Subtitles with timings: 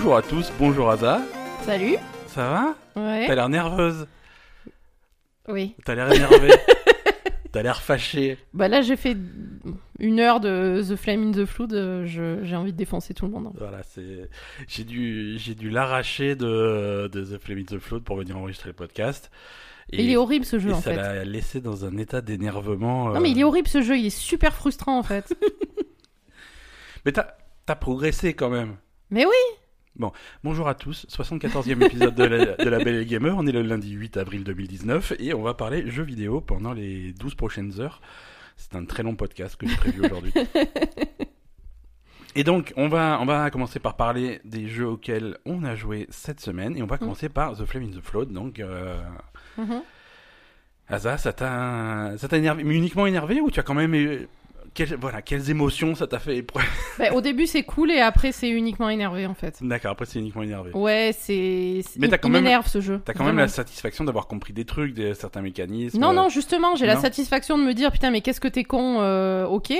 [0.00, 1.20] Bonjour à tous, bonjour Aza.
[1.62, 1.96] Salut.
[2.28, 2.74] Ça va?
[2.94, 3.34] T'as Ouais.
[3.34, 4.06] l'air nerveuse.
[5.48, 5.74] Oui.
[5.84, 6.52] T'as l'air énervée.
[7.50, 8.38] T'as l'air fâchée.
[8.54, 9.16] Bah là, j'ai fait
[9.98, 11.72] une heure de The Flame in the Flood.
[11.72, 13.50] euh, je- J'ai envie de défoncer tout le monde.
[13.58, 14.30] Voilà, c'est.
[14.68, 18.68] J'ai dû, j'ai dû l'arracher de, de The Flame in the Flood pour venir enregistrer
[18.68, 19.32] le podcast.
[19.90, 20.96] Et il est horrible ce jeu et en ça fait.
[20.96, 23.08] l'a laissé dans un état d'énervement.
[23.08, 23.98] Non euh, mais il est horrible ce jeu.
[23.98, 25.34] Il est super frustrant en fait.
[27.04, 27.26] Mais t'as,
[27.66, 28.76] t'as progressé quand même.
[29.10, 29.32] mais oui.
[30.44, 33.34] Bonjour à tous, 74e épisode de la, de la Belle et Gamer.
[33.36, 37.12] On est le lundi 8 avril 2019 et on va parler jeux vidéo pendant les
[37.14, 38.00] 12 prochaines heures.
[38.56, 40.32] C'est un très long podcast que j'ai prévu aujourd'hui.
[42.34, 46.06] Et donc, on va, on va commencer par parler des jeux auxquels on a joué
[46.10, 48.32] cette semaine et on va commencer par The Flame in the Flood.
[48.32, 48.96] Donc, euh,
[49.56, 49.82] Mhm.
[50.86, 53.94] Asa, ça t'a, ça t'a énervé, mais uniquement énervé ou tu as quand même,
[54.74, 56.64] quelles, voilà, quelles émotions ça t'a fait éprouver
[56.98, 59.58] Bah, au début c'est cool et après c'est uniquement énervé en fait.
[59.60, 60.70] D'accord, après c'est uniquement énervé.
[60.74, 61.82] Ouais, c'est.
[61.96, 63.00] Mais t'as quand même- m'énerve ce jeu.
[63.04, 65.98] T'as quand même la satisfaction d'avoir compris des trucs, des, certains mécanismes.
[65.98, 68.64] Non, euh, non, justement, j'ai la satisfaction de me dire putain, mais qu'est-ce que t'es
[68.64, 69.70] con, euh, ok.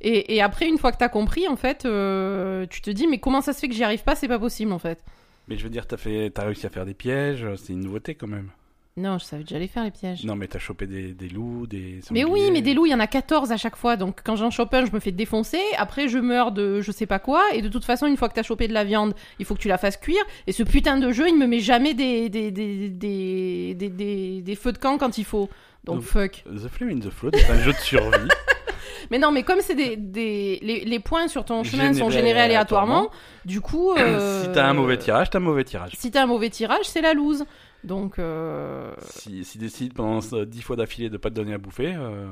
[0.00, 3.18] Et, et après, une fois que t'as compris, en fait, euh, tu te dis, mais
[3.18, 5.02] comment ça se fait que j'y arrive pas C'est pas possible, en fait.
[5.48, 8.14] Mais je veux dire, t'as fait, t'as réussi à faire des pièges, c'est une nouveauté
[8.14, 8.50] quand même.
[8.98, 10.22] Non, je savais déjà les faire, les pièges.
[10.24, 12.00] Non, mais t'as chopé des, des loups, des.
[12.10, 13.96] Mais oui, mais des loups, il y en a 14 à chaque fois.
[13.96, 15.60] Donc quand j'en chope un, je me fais défoncer.
[15.78, 17.42] Après, je meurs de je sais pas quoi.
[17.54, 19.60] Et de toute façon, une fois que t'as chopé de la viande, il faut que
[19.60, 20.22] tu la fasses cuire.
[20.46, 24.42] Et ce putain de jeu, il me met jamais des, des, des, des, des, des-
[24.42, 25.48] des feux de camp quand il faut.
[25.84, 26.44] Donc Donc- fuck.
[26.44, 28.28] The Flame in the Flood est un jeu de survie.
[29.10, 32.40] Mais non, mais comme c'est des, des les, les points sur ton chemin sont générés
[32.40, 33.10] aléatoirement, aléatoirement.
[33.44, 33.92] du coup.
[33.92, 35.92] euh, Si t'as un mauvais tirage, t'as un mauvais tirage.
[35.98, 37.44] Si t'as un mauvais tirage, c'est la loose.
[37.84, 38.18] Donc.
[38.18, 41.94] euh, Si, si décide pendant 10 fois d'affilée de pas te donner à bouffer.
[41.96, 42.28] euh,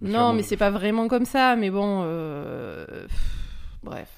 [0.00, 1.56] Non, mais c'est pas vraiment comme ça.
[1.56, 2.02] Mais bon.
[2.04, 3.20] euh, pff,
[3.82, 4.08] Bref.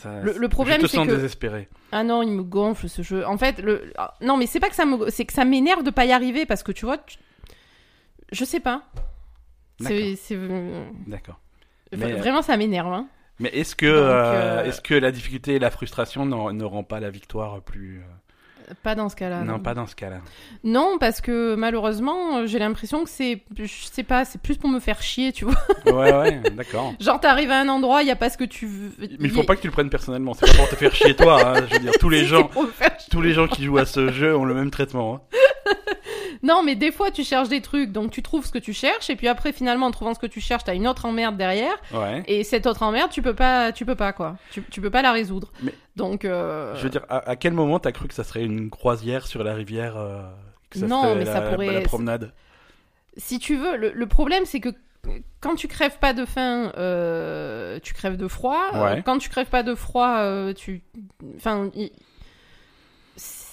[0.00, 1.68] ça- Le- le problème, je te sens que- désespéré.
[1.92, 3.26] Ah non, il me gonfle ce jeu.
[3.26, 5.82] En fait, le ah, non, mais c'est pas que ça me, c'est que ça m'énerve
[5.82, 7.16] de pas y arriver parce que tu vois, tu-
[8.32, 8.82] je sais pas.
[11.06, 11.40] D'accord.
[11.94, 12.92] euh, Mais, vraiment ça m'énerve.
[12.92, 13.08] Hein.
[13.38, 17.00] Mais est-ce que, euh, est-ce que la difficulté et la frustration n'en- ne rend pas
[17.00, 18.02] la victoire plus.
[18.82, 19.40] Pas dans ce cas-là.
[19.42, 20.18] non, pas dans ce cas-là.
[20.64, 24.68] Non, parce que malheureusement, euh, j'ai l'impression que c'est, je sais pas, c'est plus pour
[24.70, 25.54] me faire chier, tu vois.
[25.86, 26.92] Ouais, ouais, d'accord.
[27.00, 28.90] Genre t'arrives à un endroit, il y a pas ce que tu veux.
[28.98, 31.14] Mais il faut pas que tu le prennes personnellement, c'est pas pour te faire chier
[31.14, 31.58] toi.
[31.58, 31.66] hein.
[31.68, 32.50] Je veux dire, tous les gens,
[33.10, 35.14] tous les gens qui jouent à ce jeu ont le même traitement.
[35.14, 35.70] hein.
[36.42, 39.10] Non, mais des fois tu cherches des trucs, donc tu trouves ce que tu cherches,
[39.10, 41.74] et puis après finalement en trouvant ce que tu cherches, t'as une autre emmerde derrière.
[41.92, 42.22] Ouais.
[42.26, 44.36] Et cette autre emmerde, tu peux pas, tu peux pas quoi.
[44.50, 45.52] Tu, tu peux pas la résoudre.
[45.62, 46.24] Mais- Donc.
[46.24, 49.26] euh, Je veux dire, à, à quel moment t'as cru que ça serait une croisière
[49.26, 50.22] sur la rivière euh,
[50.70, 52.32] que ça Non, mais la, ça pourrait- la promenade?
[53.16, 54.68] Si tu veux, le, le problème c'est que
[55.40, 58.70] quand tu crèves pas de faim, euh, tu crèves de froid.
[58.74, 59.02] Ouais.
[59.04, 60.82] Quand tu crèves pas de froid, tu,
[61.36, 61.70] enfin,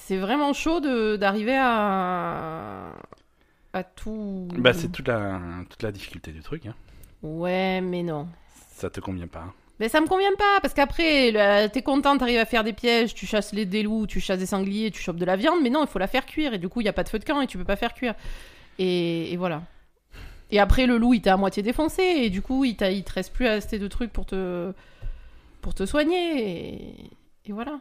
[0.07, 0.79] c'est vraiment chaud
[1.17, 2.93] d'arriver à
[3.73, 4.47] à tout.
[4.57, 6.65] Bah, c'est toute la, toute la difficulté du truc.
[6.65, 6.75] Hein.
[7.21, 8.27] Ouais, mais non.
[8.71, 9.41] Ça te convient pas.
[9.41, 9.53] hein.
[9.79, 13.27] Mais ça me convient pas, parce qu'après, t'es content, t'arrives à faire des pièges, tu
[13.27, 15.81] chasses les des loups, tu chasses des sangliers, tu chopes de la viande, mais non,
[15.83, 17.25] il faut la faire cuire, et du coup, il y a pas de feu de
[17.25, 18.15] camp, et tu peux pas faire cuire.
[18.79, 19.61] Et, et voilà.
[20.49, 23.13] Et après, le loup, il t'a à moitié défoncé, et du coup, il, il te
[23.13, 24.71] reste plus assez de trucs pour te,
[25.61, 27.09] pour te soigner, et,
[27.47, 27.73] et voilà.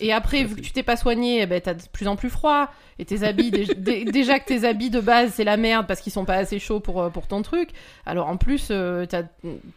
[0.00, 2.30] Et après, vu que tu t'es pas soigné, eh ben, t'as de plus en plus
[2.30, 2.68] froid.
[2.98, 6.00] Et tes habits, dé- dé- déjà que tes habits de base, c'est la merde parce
[6.00, 7.70] qu'ils sont pas assez chauds pour, euh, pour ton truc.
[8.06, 9.22] Alors en plus, euh, t'as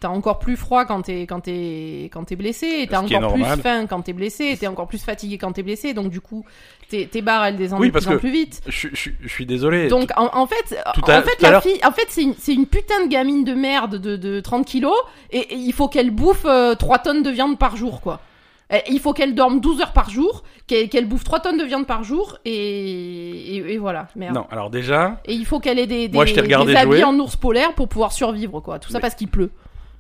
[0.04, 2.68] as encore plus froid quand t'es quand t'es quand t'es blessé.
[2.82, 4.46] Et t'as encore plus faim quand t'es blessé.
[4.48, 5.94] Et t'es encore plus fatigué quand t'es blessé.
[5.94, 6.46] Donc du coup,
[6.90, 8.62] tes, tes barres, elles descendent Oui, de plus en plus vite.
[8.68, 9.88] Je, je- je suis désolé.
[9.88, 12.68] Donc en, en fait, Tout en fait la fille, en fait c'est une, c'est une
[12.68, 14.94] putain de gamine de merde de, de 30 kilos
[15.32, 18.20] et, et il faut qu'elle bouffe euh, 3 tonnes de viande par jour quoi.
[18.72, 21.86] Et il faut qu'elle dorme 12 heures par jour, qu'elle bouffe 3 tonnes de viande
[21.86, 22.52] par jour et,
[23.58, 24.34] et, et voilà, merde.
[24.36, 26.80] Non, alors déjà, Et il faut qu'elle ait des, des, Moi, je t'ai regardé des
[26.80, 28.80] habits en ours polaire pour pouvoir survivre quoi.
[28.80, 29.52] Tout ça Mais- parce qu'il pleut.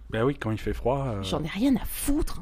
[0.09, 1.05] bah oui, quand il fait froid.
[1.07, 2.41] euh, J'en ai rien à foutre.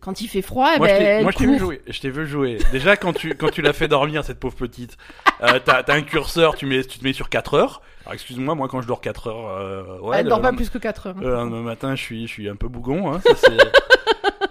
[0.00, 1.82] Quand il fait froid, Moi, ben, je t'ai- elle moi, je t'ai vu jouer.
[1.88, 2.58] Je t'ai vu jouer.
[2.70, 4.96] Déjà, quand tu, quand tu l'as fait dormir, cette pauvre petite,
[5.42, 7.80] euh, t'as, t'as un curseur, tu, mets, tu te mets sur 4 heures.
[8.06, 10.70] Alors, excuse-moi, moi, quand je dors 4 heures, euh, ouais, elle le dort pas plus
[10.70, 11.14] que 4 heures.
[11.20, 13.58] le lendemain matin, je suis, je suis un peu bougon, hein, ça, c'est,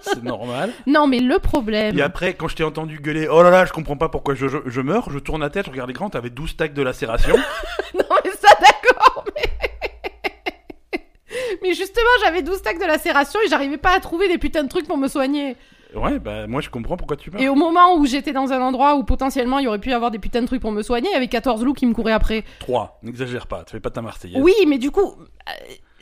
[0.02, 0.72] c'est normal.
[0.86, 1.98] Non mais le problème.
[1.98, 4.46] Et après, quand je t'ai entendu gueuler, oh là là, je comprends pas pourquoi je,
[4.46, 7.34] je, je meurs, je tourne la tête, je regarde l'écran, t'avais 12 stacks de lacération.
[7.94, 11.00] Non, mais ça, d'accord, mais...
[11.62, 14.68] mais justement, j'avais 12 stacks de lacération et j'arrivais pas à trouver des putains de
[14.68, 15.56] trucs pour me soigner.
[15.96, 17.40] Ouais, bah moi je comprends pourquoi tu meurs.
[17.40, 19.92] Et au moment où j'étais dans un endroit où potentiellement il y aurait pu y
[19.92, 21.94] avoir des putains de trucs pour me soigner, il y avait 14 loups qui me
[21.94, 22.44] couraient après.
[22.60, 24.42] 3, n'exagère pas, tu fais pas ta Marseillaise.
[24.42, 25.14] Oui, mais du coup...
[25.48, 25.52] euh,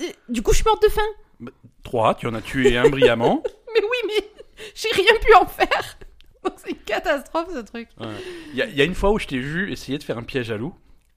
[0.01, 1.53] euh, du coup, je suis morte de faim.
[1.85, 3.43] 3, tu en as tué un brillamment.
[3.75, 4.45] Mais oui, mais...
[4.77, 5.99] J'ai rien pu en faire.
[6.57, 7.89] C'est une catastrophe ce truc.
[8.53, 10.17] Il y, a- il y a une fois où je t'ai vu essayer de faire
[10.17, 10.75] un piège à loup.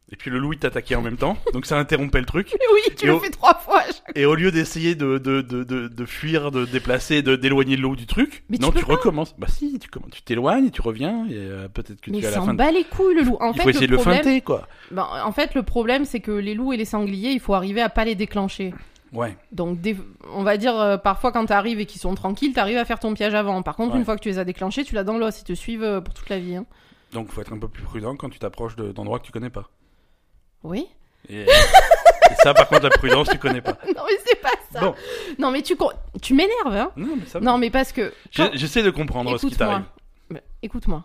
[0.10, 2.50] Et puis le loup il t'attaquait en même temps, donc ça interrompait le truc.
[2.54, 3.80] Mais oui, tu Et le au- fais trois fois.
[3.80, 7.36] à chaque- Et au lieu d'essayer de, de, de, de, de fuir, de déplacer, de
[7.36, 9.36] d'éloigner le loup du truc, Mais non, tu recommences.
[9.38, 12.38] Bah si, tu tu t'éloignes, tu reviens, et euh, peut-être que Mais tu à la
[12.38, 12.54] s'en fin.
[12.54, 13.38] de- bat les couilles le loup.
[13.42, 14.68] En Il fait, faut essayer de le le problème, feinter, quoi.
[14.92, 17.82] ben, en fait, le problème, c'est que les loups et les sangliers, il faut arriver
[17.82, 18.74] à pas les déclencher.
[19.12, 19.36] Ouais.
[19.52, 19.98] Donc, des-
[20.34, 23.14] on va dire, euh, parfois, quand t'arrives et qu'ils sont tranquilles, t'arrives à faire ton
[23.14, 23.62] piège avant.
[23.62, 24.00] Par contre, Ouais.
[24.00, 25.42] une fois que tu les as déclenchés, tu l'as dans l'os.
[25.42, 26.56] Ils te suivent euh, pour toute la vie.
[26.56, 26.66] hein.
[27.14, 29.50] Donc faut être un peu plus prudent quand tu t'approches de- d'endroits que tu connais
[29.50, 29.70] pas.
[30.68, 30.88] Oui
[31.30, 33.78] Et, et ça, par contre, la prudence, tu connais pas.
[33.96, 34.80] Non, mais c'est pas ça.
[34.82, 34.96] Bon,
[35.40, 35.76] Non, mais tu,
[36.22, 36.92] tu m'énerves, hein.
[36.96, 37.46] non, mais ça va.
[37.46, 38.14] Non, mais parce que.
[38.36, 39.86] Quand- J'essaie de comprendre ce qui t'arrive.
[40.30, 41.04] Mais Écoute-moi.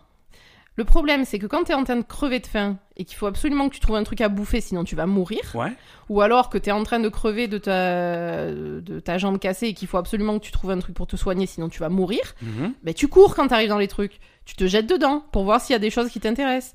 [0.75, 3.27] Le problème, c'est que quand t'es en train de crever de faim et qu'il faut
[3.27, 5.71] absolument que tu trouves un truc à bouffer, sinon tu vas mourir, Ouais.
[6.09, 9.73] ou alors que t'es en train de crever de ta, de ta jambe cassée et
[9.75, 12.21] qu'il faut absolument que tu trouves un truc pour te soigner, sinon tu vas mourir,
[12.41, 12.73] Mhm.
[12.81, 14.17] ben tu cours quand t'arrives dans les trucs.
[14.45, 16.73] Tu te jettes dedans pour voir s'il y a des choses qui t'intéressent.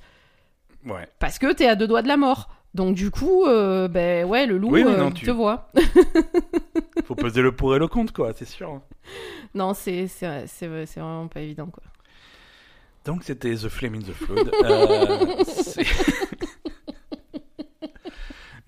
[0.87, 1.09] Ouais.
[1.19, 2.49] Parce que t'es à deux doigts de la mort.
[2.75, 5.71] Donc du coup, euh, ben ouais, le loup Oui, euh, non, il tu- te voit.
[7.05, 8.81] Faut peser le pour et le contre, quoi, c'est sûr.
[9.55, 11.83] non, c'est c'est c'est- c'est vraiment pas évident, quoi.
[13.05, 14.51] Donc c'était The Flame in the Flood.
[14.65, 15.27] Euh,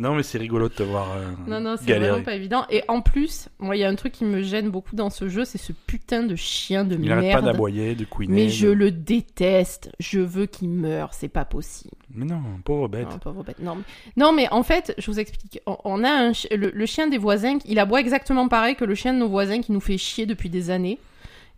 [0.00, 2.64] non, mais c'est rigolo de te voir euh, Non, non, c'est vraiment pas évident.
[2.70, 5.29] Et en plus, moi, il y a un truc qui me gêne beaucoup dans ce
[5.29, 7.44] jeu, c'est ce putain de chien de Il arrête pas merde.
[7.44, 8.35] d'aboyer, de couiner.
[8.35, 9.93] Mais de- je le déteste.
[10.00, 11.12] Je veux qu'il meure.
[11.14, 11.94] C'est pas possible.
[12.14, 13.08] Mais non, pauvre bête.
[13.11, 13.58] Non, pauvre bête.
[13.61, 13.82] Non, mais...
[14.17, 15.61] non, mais en fait, je vous explique.
[15.67, 18.94] On- On a un le, le chien des voisins, il aboie exactement pareil que le
[18.94, 20.99] chien de nos voisins qui nous fait chier depuis des années.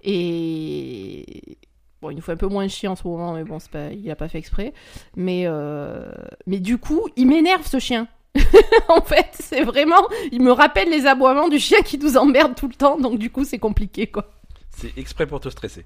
[0.05, 1.57] Et
[2.01, 4.11] bon, il nous fait un peu moins chier en ce moment, mais bon, pas, il
[4.11, 4.73] a pas fait exprès.
[5.17, 6.11] Mais euh,
[6.47, 8.09] mais du coup, il m'énerve ce chien.
[8.89, 12.69] en fait, c'est vraiment, il me rappelle les aboiements du chien qui nous emmerde tout
[12.69, 14.31] le temps, donc du coup, c'est compliqué, quoi.
[14.71, 15.85] C'est exprès pour te stresser.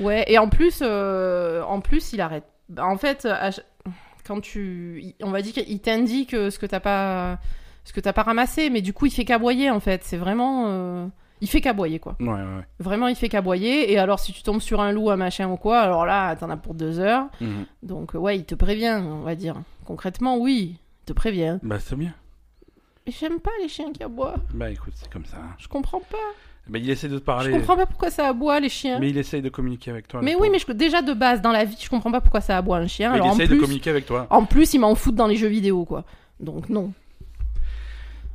[0.00, 2.44] Ouais, et en plus, euh, en plus, il arrête.
[2.68, 3.26] Bah, En fait,
[4.28, 7.38] quand tu, on va dire qu'il t'indique euh, ce que t'as pas,
[7.84, 10.04] ce que t'as pas ramassé, mais du coup, il fait qu'aboyer en fait.
[10.04, 11.06] C'est vraiment, euh,
[11.40, 12.14] il fait qu'aboyer quoi.
[12.20, 12.66] Ouais, ouais, ouais.
[12.78, 13.90] Vraiment, il fait qu'aboyer.
[13.90, 16.50] Et alors, si tu tombes sur un loup, un machin ou quoi, alors là, t'en
[16.50, 17.26] as pour deux heures.
[17.40, 17.64] Mhm.
[17.82, 19.56] Donc ouais, il te prévient, on va dire.
[19.86, 20.76] Concrètement, oui,
[21.08, 21.58] te prévient.
[21.62, 22.14] Bah c'est bien.
[23.06, 24.36] Mais j'aime pas les chiens qui aboient.
[24.54, 25.38] Bah écoute, c'est comme ça.
[25.58, 26.16] Je comprends pas.
[26.68, 27.50] Bah il essaie de te Je parler.
[27.52, 28.94] comprends pas pourquoi ça aboie les chiens.
[28.96, 30.20] Mais, Mais il essaye de communiquer avec toi.
[30.20, 30.48] le oui, pauvre.
[30.52, 32.86] mais je- déjà de base dans la vie, je comprends pas pourquoi ça aboie un
[32.86, 33.10] chien.
[33.10, 34.26] Mais alors il essaye plus, de communiquer avec toi.
[34.30, 36.04] En plus, ils m'en foutent dans les jeux vidéo, quoi.
[36.40, 36.92] Donc non.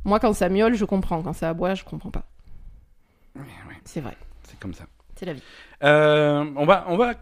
[0.04, 1.22] Moi, quand ça miaule, je comprends.
[1.22, 2.24] Quand ça aboie, je comprends pas.
[3.84, 4.16] C'est vrai.
[4.48, 4.84] c'est comme ça.
[5.16, 5.42] C'est la vie.
[5.84, 7.14] Euh, on va, on va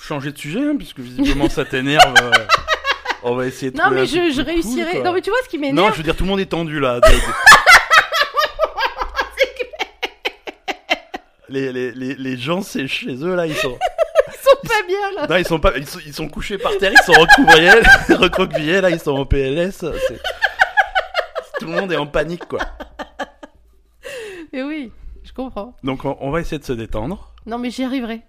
[0.00, 2.14] changer de sujet, hein, puisque visiblement ça t'énerve.
[3.22, 5.02] on va essayer de Non, mais je, je plus cool, réussirai.
[5.02, 6.46] non, mais tu vois ce qui Non, m'énerve je veux dire, tout le monde est
[6.46, 7.00] tendu là.
[11.48, 13.78] les, les, les, les gens, c'est chez eux là, ils sont,
[14.28, 15.26] Ils sont pas bien, là.
[15.28, 17.72] non, ils sont pas, ils sont, ils sont couchés par terre, ils sont recroquevillés,
[18.16, 19.78] recroquevillés là, ils sont en PLS.
[19.78, 20.20] c'est-
[21.58, 22.60] Tout le monde est en panique quoi.
[24.52, 24.92] Et oui,
[25.24, 25.74] je comprends.
[25.82, 27.32] Donc on, on va essayer de se détendre.
[27.46, 28.20] Non, mais j'y arriverai.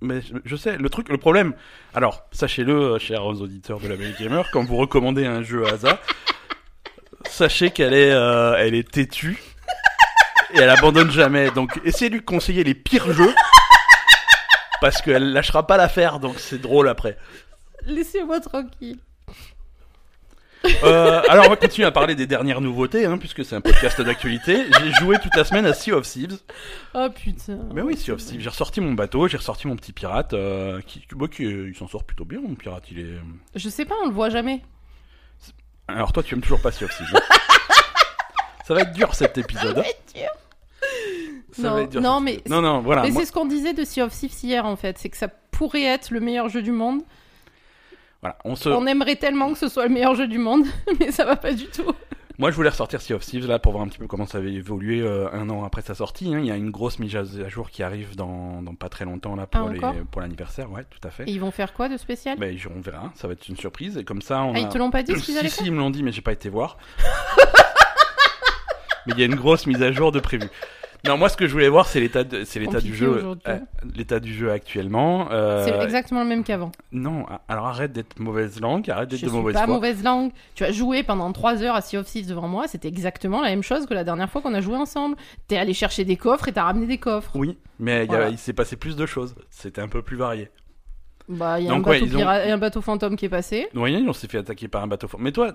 [0.00, 1.54] Mais je, sais, le truc, le problème.
[1.92, 5.72] Alors, sachez-le, euh, chers auditeurs de la Belle Gamer, quand vous recommandez un jeu à
[5.72, 6.00] Asa,
[7.28, 9.42] sachez qu'elle est, euh, elle est têtue
[10.54, 11.50] et elle abandonne jamais.
[11.50, 13.34] Donc, essayez de lui conseiller les pires jeux
[14.80, 16.20] parce qu'elle lâchera pas l'affaire.
[16.20, 17.18] Donc, c'est drôle après.
[17.84, 18.98] Laissez-moi tranquille.
[20.84, 24.00] Euh, alors, on va continuer à parler des dernières nouveautés, hein, puisque c'est un podcast
[24.00, 24.64] d'actualité.
[24.82, 26.38] J'ai joué toute la semaine à Sea of Thieves.
[26.94, 27.58] Oh putain.
[27.74, 28.40] Mais oui, Sea of Thieves.
[28.40, 31.76] J'ai ressorti mon bateau, j'ai ressorti mon petit pirate, euh, qui, moi, qui, euh, il
[31.76, 32.84] s'en sort plutôt bien, mon pirate.
[32.90, 33.14] Il est.
[33.54, 34.62] Je sais pas, on le voit jamais.
[35.86, 37.08] Alors toi, tu aimes toujours pas Sea of Thieves.
[37.14, 37.20] hein
[38.66, 39.78] Ça va être dur cet épisode.
[39.78, 39.82] hein.
[41.52, 42.62] Ça Non, va être dur, non, cet mais épisode.
[42.62, 43.02] non, non, voilà.
[43.02, 44.98] mais moi- c'est ce qu'on disait de Sea of Thieves hier, en fait.
[44.98, 47.00] C'est que ça pourrait être le meilleur jeu du monde.
[48.22, 48.68] Voilà, on se...
[48.68, 50.64] On aimerait tellement que ce soit le meilleur jeu du monde,
[51.00, 51.92] mais ça va pas du tout.
[52.40, 54.38] Moi, je voulais ressortir Sea of Thieves là pour voir un petit peu comment ça
[54.38, 56.32] avait évolué euh, un an après sa sortie.
[56.32, 56.38] hein.
[56.38, 59.34] Il y a une grosse mise à jour qui arrive dans, dans pas très longtemps
[59.34, 61.24] là pour Ah, les pour l'anniversaire, ouais, tout à fait.
[61.24, 62.38] Et ils vont faire quoi de spécial?
[62.38, 64.60] Ben, on verra, ça va être une surprise et comme ça on Ah, a...
[64.60, 65.66] ils te l'ont pas dit ce qu'ils si, allaient si, faire?
[65.66, 66.78] ils me l'ont dit, mais j'ai pas été voir.
[69.06, 70.48] mais il y a une grosse mise à jour de prévu.
[71.08, 73.58] Non, moi, ce que je voulais voir, c'est l'état, c'est l'état du jeu, euh,
[73.96, 75.28] l'état du jeu actuellement.
[75.32, 76.70] euh, C'est exactement le même qu'avant.
[76.92, 79.74] Non, alors arrête d'être mauvaise langue, arrête Je d'être de suis mauvaise pas foi.
[79.74, 80.30] mauvaise langue.
[80.54, 83.48] Tu as joué pendant 3 heures à Sea of Thieves devant moi, c'était exactement la
[83.48, 85.16] même chose que la dernière fois qu'on a joué ensemble.
[85.48, 87.30] T'es allé chercher des coffres et t'as ramené des coffres.
[87.34, 88.28] Oui, mais il y a- Voilà.
[88.28, 89.34] il s'est passé plus de choses.
[89.50, 90.50] C'était un peu plus varié.
[91.28, 93.26] Bah, il y a un Donc, ouais, bateau, ils ont- pira- un bateau fantôme qui
[93.26, 93.68] est passé.
[93.74, 95.20] Oui, on s'est fait attaquer par un bateau fort.
[95.20, 95.54] Mais toi,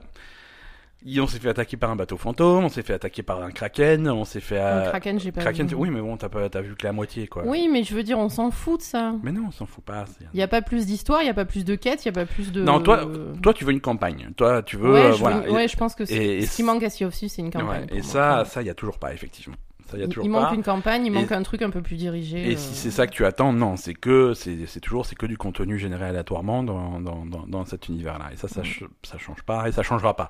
[1.19, 4.07] on s'est fait attaquer par un bateau fantôme, on s'est fait attaquer par un kraken,
[4.09, 4.55] on s'est fait.
[4.55, 5.75] Le euh, Kraken, j'ai pas Kraken, vu.
[5.75, 7.43] oui, mais bon, t'as pas- t'as vu que la moitié, quoi.
[7.45, 9.13] Oui, mais je veux dire, on s'en fout de ça.
[9.23, 10.05] Mais non, on s'en fout pas.
[10.33, 12.09] Il y a pas plus d'histoire, il y a pas plus de quêtes, il y
[12.09, 12.61] a pas plus de.
[12.63, 13.05] Non, toi,
[13.41, 14.29] toi, tu veux une campagne.
[14.37, 15.39] Toi, tu veux, ouais, euh, je, voilà.
[15.41, 17.51] veux- ouais, je pense que c'est et- ce qui manque à Sea of c'est une
[17.51, 17.87] campagne.
[17.91, 19.55] ouais, et ça, ça, il y a toujours pas, effectivement.
[19.87, 20.41] Ça, il y a il, toujours il pas.
[20.41, 22.49] manque une campagne, il manque un truc un peu plus dirigé.
[22.49, 25.15] Et euh, si c'est ça que tu attends, non, c'est que c'est c'est toujours c'est
[25.15, 28.29] que du contenu généré aléatoirement dans, dans, dans, dans cet univers-là.
[28.33, 28.65] Et ça, ça, Mm.
[28.65, 30.29] ch- ça change pas et ça changera pas.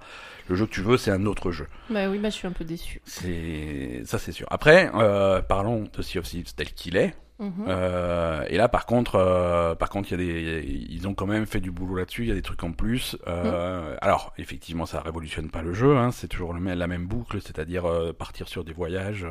[0.50, 1.68] Le jeu que tu veux, c'est un autre jeu.
[1.90, 3.02] Bah oui, bah je suis un peu déçu.
[3.06, 4.48] C'est ça, c'est sûr.
[4.50, 7.14] Après, euh, parlons de Sea of Thieves tel qu'il est.
[7.44, 7.66] Mhm.
[7.68, 10.18] Euh, et là, par contre, euh, par contre, il y a
[10.62, 12.24] des, ils ont quand même fait du boulot là-dessus.
[12.24, 13.18] Il y a des trucs en plus.
[13.28, 15.98] Euh, Alors, effectivement, ça révolutionne pas le jeu.
[15.98, 17.84] Hein, c'est toujours le la même boucle, c'est-à-dire
[18.18, 19.26] partir sur des voyages,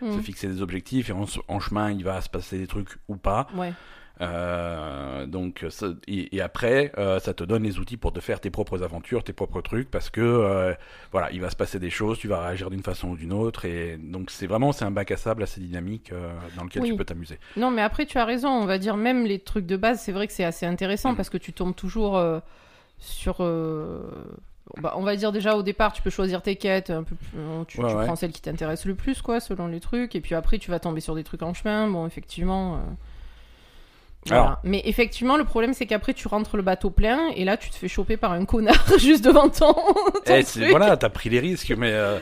[0.00, 0.22] se Mhm.
[0.22, 3.46] fixer des objectifs et en, en chemin, il va se passer des trucs ou pas.
[3.54, 3.72] Ouais.
[4.20, 8.40] Euh, donc, ça- et, et après, euh, ça te donne les outils pour te faire
[8.40, 10.72] tes propres aventures, tes propres trucs, parce que euh,
[11.12, 13.64] voilà, il va se passer des choses, tu vas réagir d'une façon ou d'une autre,
[13.64, 16.12] et donc c'est vraiment c'est un bac à sable assez dynamique
[16.56, 16.90] dans lequel Oui.
[16.90, 17.38] tu peux t'amuser.
[17.56, 18.48] Non, mais après, tu as raison.
[18.50, 21.16] On va dire, même les trucs de base, c'est vrai que c'est assez intéressant Mm.
[21.16, 22.20] parce que tu tombes toujours
[22.98, 23.38] sur.
[24.80, 26.90] bah, on va dire déjà au départ, tu peux choisir tes quêtes.
[26.90, 27.28] Un peu plus-
[27.68, 28.04] tu Ouais, tu ouais.
[28.06, 30.14] prends celle qui t'intéresse le plus, quoi, selon les trucs.
[30.16, 31.88] Et puis après, tu vas tomber sur des trucs en chemin.
[31.88, 32.76] Bon, effectivement.
[32.76, 32.78] euh,
[34.28, 34.42] voilà.
[34.44, 37.70] Alors- Mais effectivement, le problème, c'est qu'après, tu rentres le bateau plein et là, tu
[37.70, 39.72] te fais choper par un connard juste devant ton.
[39.74, 40.70] ton Eh, c'est- truc.
[40.70, 42.18] voilà, t'as pris les risques, mais euh,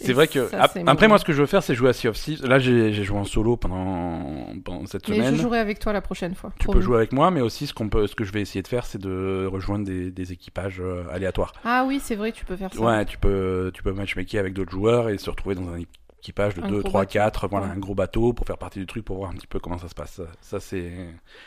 [0.00, 2.08] c'est vrai que ça, après moi, ce que je veux faire, c'est jouer à Sea
[2.08, 2.44] of Thieves.
[2.44, 5.36] Là, j'ai joué en solo pendant pendant cette Mais semaine.
[5.36, 6.52] je jouerai avec toi la prochaine fois.
[6.58, 8.62] Tu peux jouer avec moi, mais aussi ce qu'on peut, ce que je vais essayer
[8.62, 11.52] de faire, c'est de rejoindre des, des équipages euh, aléatoires.
[11.64, 12.80] Ah oui, c'est vrai, tu peux faire ça.
[12.80, 15.76] Ouais, tu peux, tu peux matchmaker avec d'autres joueurs et se retrouver dans un
[16.22, 17.12] équipage de Un 2, gros 3, bateau.
[17.14, 17.72] 4, voilà, Ouais.
[17.72, 19.88] un gros bateau pour faire partie du truc, pour voir un petit peu comment ça
[19.88, 20.12] se passe.
[20.12, 20.92] Ça, ça, c'est,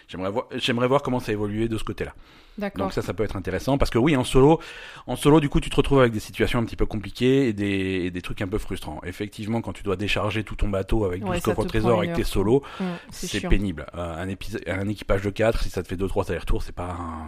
[0.07, 2.13] j'aimerais voir, j'aimerais voir comment ça évolue de ce côté-là.
[2.57, 2.85] D'accord.
[2.85, 4.61] Donc ça, ça peut être intéressant parce que oui, en solo,
[5.07, 7.53] en solo, du coup, tu te retrouves avec des situations un petit peu compliquées et
[7.53, 9.01] des, et des trucs un peu frustrants.
[9.05, 11.69] Effectivement, quand tu dois décharger tout ton bateau avec Ouais, 12 ça coffres au te
[11.69, 12.61] trésor prend avec tes solos,
[13.11, 13.85] c'est pénible.
[13.95, 16.95] Euh, un, épisode, un équipage de 4, si ça te fait 2-3 allers-retours, c'est pas
[16.97, 17.27] un...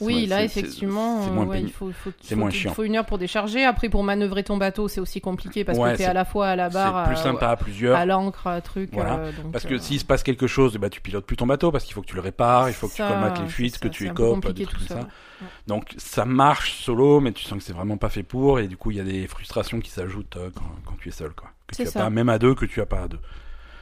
[0.00, 1.76] Oui, là, effectivement, c'est euh, moins ouais, il pénible.
[1.76, 2.72] faut, faut, C'est faut- moins il chiant.
[2.72, 3.64] faut une heure pour décharger.
[3.64, 6.24] Après, pour manœuvrer ton bateau, c'est aussi compliqué parce Ouais, que t'es c'est- à la
[6.24, 7.96] fois à la barre, C'est plus à- sympa à plusieurs.
[7.96, 8.90] à l'encre, à truc.
[8.92, 9.14] Voilà.
[9.18, 11.36] euh, donc, Parce que euh, s'il se passe quelque chose, eh ben, tu pilotes plus
[11.36, 13.40] ton bateau parce qu'il faut que tu le répares, il faut que tu ça, colmates
[13.40, 15.02] les fuites, que tu écopes, compliqué des trucs tout comme ça.
[15.04, 15.46] Ouais.
[15.66, 18.76] Donc ça marche solo, mais tu sens que c'est vraiment pas fait pour, et du
[18.76, 21.50] coup il y a des frustrations qui s'ajoutent euh, quand, quand tu es seul, quoi.
[21.68, 22.00] Que tu as ça.
[22.00, 23.20] pas, même à deux, que tu as pas à deux.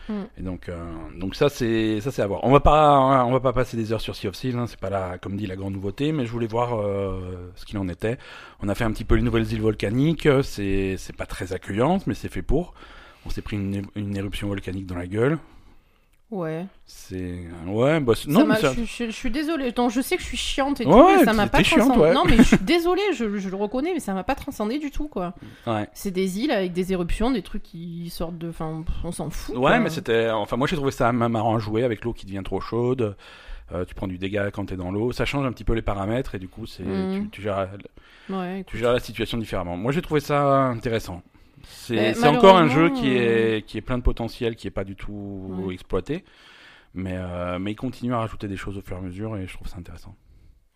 [0.08, 0.12] Mm.
[0.38, 0.76] Et donc, euh,
[1.18, 2.40] donc ça c'est ça c'est à voir.
[2.44, 4.78] On va pas on va pas passer des heures sur Sea of Thieves, hein, c'est
[4.78, 7.88] pas la comme dit la grande nouveauté, mais je voulais voir euh, ce qu'il en
[7.88, 8.18] était.
[8.60, 11.98] On a fait un petit peu les nouvelles îles volcaniques, c'est c'est pas très accueillant,
[12.06, 12.74] mais c'est fait pour.
[13.24, 15.38] On s'est pris une, une éruption volcanique dans la gueule.
[16.30, 16.66] Ouais.
[16.86, 19.70] C'est ouais, bah, non, m'a- mais ça- je, je- je suis désolée.
[19.70, 21.80] Donc, je sais que je suis chiante et Ouais, tout, mais ça m'a pas chiante,
[21.86, 22.00] transcendé.
[22.08, 22.14] ouais.
[22.14, 24.90] Non, mais je suis désolée, je, je le reconnais, mais ça m'a pas transcendé du
[24.90, 25.34] tout, quoi.
[25.68, 25.88] ouais.
[25.92, 28.48] C'est des îles avec des éruptions, des trucs qui sortent de.
[28.48, 29.54] Enfin, on s'en fout.
[29.54, 29.78] Ouais, quoi.
[29.78, 30.28] mais c'était.
[30.30, 33.16] Enfin, moi j'ai trouvé ça ma- marrant à jouer avec l'eau qui devient trop chaude.
[33.72, 35.12] Euh, tu prends du dégât quand t'es dans l'eau.
[35.12, 37.22] Ça change un petit peu les paramètres et du coup, c'est Mhm.
[37.24, 37.68] tu, tu gères,
[38.66, 39.76] tu gères la situation différemment.
[39.76, 41.22] Moi j'ai trouvé ça intéressant.
[41.68, 44.66] C'est Mais c'est encore un jeu malheureusement, qui est, qui est plein de potentiel, qui
[44.66, 45.74] est pas du tout Ouais.
[45.74, 46.24] exploité.
[46.94, 49.46] Mais, euh, mais il continue à rajouter des choses au fur et à mesure et
[49.46, 50.14] je trouve ça intéressant.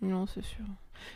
[0.02, 0.64] Non, c'est sûr.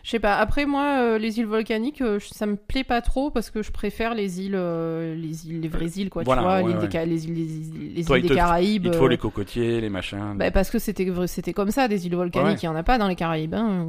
[0.02, 0.36] Je sais pas.
[0.36, 3.70] Après, moi, euh, les îles volcaniques, euh, ça me plaît pas trop parce que je
[3.70, 6.22] préfère les îles, euh, les îles, les vraies îles, quoi.
[6.22, 7.06] Voilà, tu vois, ouais, ouais.
[7.06, 8.84] Les îles, les, les Toi, îles il des Caraïbes.
[8.86, 10.34] Il te faut euh, les cocotiers, les machins.
[10.36, 11.04] bah, parce que c'était
[11.52, 12.48] comme ça, des îles volcaniques.
[12.48, 12.60] Ouais.
[12.62, 13.54] Il y en a pas dans les Caraïbes.
[13.54, 13.86] Hein.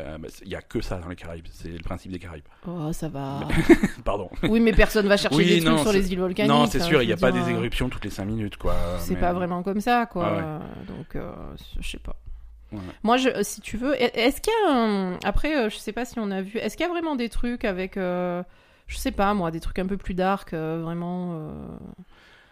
[0.00, 1.46] Euh, Il y a que ça dans les Caraïbes.
[1.52, 2.44] C'est le principe des Caraïbes.
[2.66, 3.40] Oh, ça va.
[4.04, 4.28] Pardon.
[4.42, 6.50] oui, mais personne va chercher Oui, des trucs non, sur les îles volcaniques.
[6.50, 8.56] non, c'est hein, sûr, il n'y a pas des euh, éruptions toutes les 5 minutes,
[8.56, 8.74] quoi.
[8.98, 10.32] C'est mais- pas vraiment comme ça, quoi.
[10.32, 10.38] Ouais.
[10.42, 10.58] Euh,
[10.88, 11.30] Donc, euh,
[11.80, 12.16] je sais pas.
[12.72, 12.80] Ouais.
[13.04, 15.18] Moi, je, si tu veux, est- est-ce qu'il y a un...
[15.22, 16.58] Après, euh, je sais pas si on a vu.
[16.58, 17.96] Est-ce qu'il y a vraiment des trucs avec.
[17.96, 18.42] euh,
[18.88, 21.34] Je sais pas, moi, des trucs un peu plus dark, euh, vraiment.
[21.36, 21.52] euh,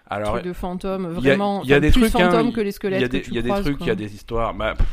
[0.09, 1.63] Alors, trucs de fantômes, il y a- vraiment.
[1.65, 3.01] il y a des plus trucs, hein, fantômes que les Il squelettes.
[3.01, 4.55] y a des, il y a des trucs, il y a des histoires.
[4.55, 4.87] Bah, pff,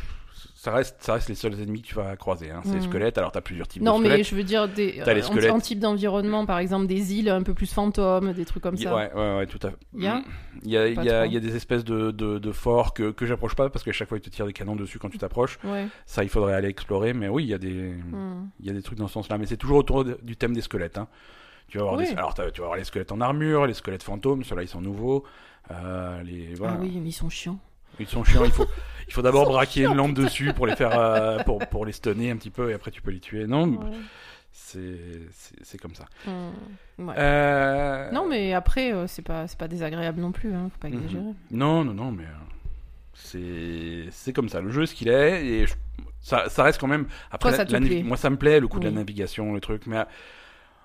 [0.61, 2.51] ça reste, ça reste les seuls ennemis que tu vas croiser.
[2.51, 2.59] Hein.
[2.65, 2.89] C'est les Mm.
[2.89, 3.17] squelettes.
[3.17, 4.27] Alors, t'as plusieurs types Non, de mais squelettes.
[4.27, 5.61] je veux dire, des, T'as les euh, squelettes.
[5.61, 8.93] type d'environnement, par exemple, des îles un peu plus fantômes, des trucs comme ça.
[8.93, 9.77] Ouais, ouais, ouais, tout à fait.
[9.95, 10.21] Il y a
[10.63, 13.25] Il y a, y a, y a des espèces de, de, de forts que, que
[13.25, 15.57] j'approche pas parce qu'à chaque fois ils te tirent des canons dessus quand tu t'approches.
[15.63, 15.87] Ouais.
[16.05, 17.13] Ça, il faudrait aller explorer.
[17.13, 17.93] Mais oui, il y a des,
[18.59, 19.37] il y a des trucs dans ce sens-là.
[19.37, 20.97] Mais c'est toujours autour de- du thème des squelettes.
[20.97, 21.07] Hein.
[21.69, 22.05] Tu vas avoir Oui.
[22.09, 24.43] des, alors tu vas avoir les squelettes en armure, les squelettes fantômes.
[24.43, 25.23] Ceux-là, ils sont nouveaux.
[25.71, 26.73] Euh, les, voilà.
[26.75, 27.59] Ah oui, mais ils sont chiants.
[27.99, 28.45] Ils sont chiants.
[28.45, 28.67] Il faut,
[29.07, 31.91] il faut d'abord braquer chiants, une lampe dessus pour les faire, euh, pour, pour les
[31.91, 33.45] stunner un petit peu et après tu peux les tuer.
[33.47, 33.95] Non, Ouais.
[34.51, 36.05] c'est, comme ça.
[36.97, 37.13] Ouais.
[37.17, 40.93] Euh, Non, mais après, euh, c'est pas, pas désagréable non plus, hein, faut pas Mhm.
[40.95, 41.23] exagérer.
[41.51, 44.61] Non, non, non, mais euh, c'est, comme ça.
[44.61, 45.73] Le jeu, ce qu'il est, et je-
[46.21, 47.07] ça, ça reste quand même.
[47.31, 48.03] Après, Toi, ça la- te la- plaît.
[48.03, 50.03] moi, ça me plaît le coup de la navigation, le truc, mais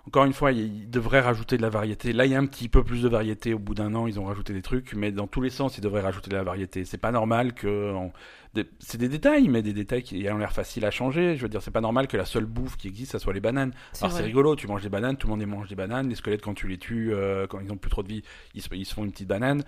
[0.06, 2.12] Encore une fois, ils devraient rajouter de la variété.
[2.12, 3.54] Là, il y a un petit peu plus de variété.
[3.54, 5.80] Au bout d'un an, ils ont rajouté des trucs, mais dans tous les sens, ils
[5.80, 6.84] devraient rajouter de la variété.
[6.84, 7.92] C'est pas normal que.
[7.94, 8.12] on-
[8.80, 11.36] C'est des détails, mais des détails qui ont l'air faciles à changer.
[11.36, 13.40] Je veux dire, c'est pas normal que la seule bouffe qui existe, ça soit les
[13.40, 13.72] bananes.
[14.04, 16.08] Alors c'est rigolo, tu manges des bananes, tout le monde y mange des bananes.
[16.08, 18.22] Les squelettes, quand tu les tues, euh, quand ils ont plus trop de vie,
[18.54, 19.64] ils se, ils se font une petite banane.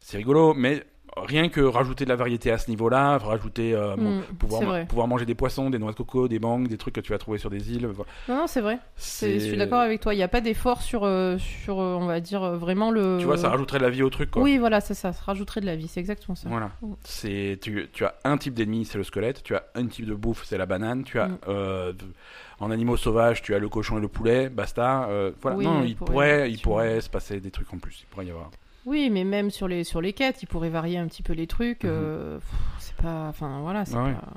[0.00, 0.84] C'est rigolo, mais
[1.16, 5.08] rien que rajouter de la variété à ce niveau-là, rajouter euh, bon, Mm, pouvoir, pouvoir
[5.08, 7.38] manger des poissons, des noix de coco, des mangues, des trucs que tu vas trouver
[7.38, 7.86] sur des îles.
[7.86, 8.10] voilà.
[8.28, 8.78] Non, non, c'est vrai.
[8.98, 10.12] Je suis d'accord avec toi.
[10.14, 13.16] Il n'y a pas d'effort sur, euh, sur euh, on va dire, euh, vraiment le.
[13.18, 14.42] Tu vois, ça rajouterait de la vie au truc, quoi.
[14.42, 15.12] Oui, voilà, c'est ça.
[15.12, 15.88] Ça rajouterait de la vie.
[15.88, 16.48] C'est exactement ça.
[16.48, 16.70] Voilà.
[16.82, 16.92] Mm.
[17.04, 19.42] C'est tu, tu as un type d'ennemi, c'est le squelette.
[19.42, 21.04] Tu as un type de bouffe, c'est la banane.
[21.04, 21.94] Tu as Mm.
[22.60, 24.48] en animaux sauvages, tu as le cochon et le poulet.
[24.48, 25.08] Basta.
[25.40, 25.56] Voilà.
[25.56, 28.00] Oui, non, il il pourrait- pourrait, il pourrait se passer des trucs en plus.
[28.02, 28.50] Il pourrait y avoir.
[28.86, 31.46] Oui, mais même sur les, sur les quêtes, ils pourraient varier un petit peu les
[31.46, 31.84] trucs.
[31.84, 31.90] Mhm.
[31.92, 32.38] euh,
[32.78, 33.26] c'est pas.
[33.28, 34.12] Enfin, voilà, c'est Ouais.
[34.14, 34.32] pas.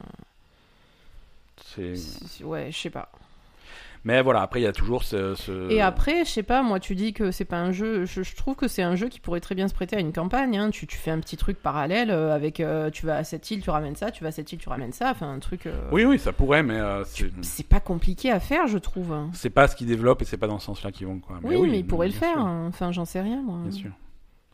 [1.65, 2.43] C'est.
[2.43, 3.09] Ouais, je sais pas.
[4.05, 4.41] Mais voilà.
[4.41, 5.35] Après, il y a toujours ce.
[5.35, 8.05] ce- Et après, je sais pas, moi, tu dis que c'est pas un jeu.
[8.05, 10.13] Je, je trouve que c'est un jeu qui pourrait très bien se prêter à une
[10.13, 10.57] campagne.
[10.57, 10.69] hein.
[10.71, 12.59] Tu, tu fais un petit truc parallèle euh, avec.
[12.61, 14.09] euh, tu vas à cette île, tu ramènes ça.
[14.09, 15.11] Tu vas à cette île, tu ramènes ça.
[15.11, 15.65] Enfin, un truc.
[15.67, 17.67] euh, Oui, oui, ça pourrait, mais euh, c'est.
[17.67, 19.11] Pas compliqué à faire, je trouve.
[19.11, 19.29] hein.
[19.33, 21.39] C'est pas ce qu'ils développent et c'est pas dans ce sens-là qu'ils vont, quoi.
[21.43, 22.39] Oui, mais, ils pourraient le faire.
[22.39, 22.65] hein.
[22.69, 23.59] Enfin, j'en sais rien, moi.
[23.63, 23.91] Bien sûr,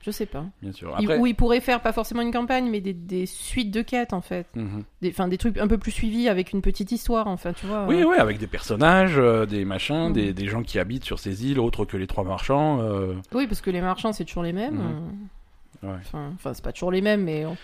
[0.02, 0.46] Je sais pas.
[0.62, 0.96] bien sûr.
[1.20, 4.22] Ou ils pourraient faire pas forcément une campagne, mais des, des suites de quêtes, en
[4.22, 4.46] fait.
[4.56, 4.84] Mhm.
[5.02, 7.86] Des, enfin, des trucs un peu plus suivis avec une petite histoire, enfin, tu vois.
[7.88, 8.06] Oui, euh.
[8.10, 10.14] oui, avec des personnages, euh, des machins, Mhm.
[10.14, 12.82] des, des gens qui habitent sur ces îles, autres que les trois marchands.
[12.82, 14.76] euh, Oui, parce que les marchands, c'est toujours les mêmes.
[14.76, 15.90] Mhm.
[15.90, 15.96] ouais.
[16.02, 17.46] Enfin, enfin, c'est pas toujours les mêmes, mais.
[17.48, 17.58] on-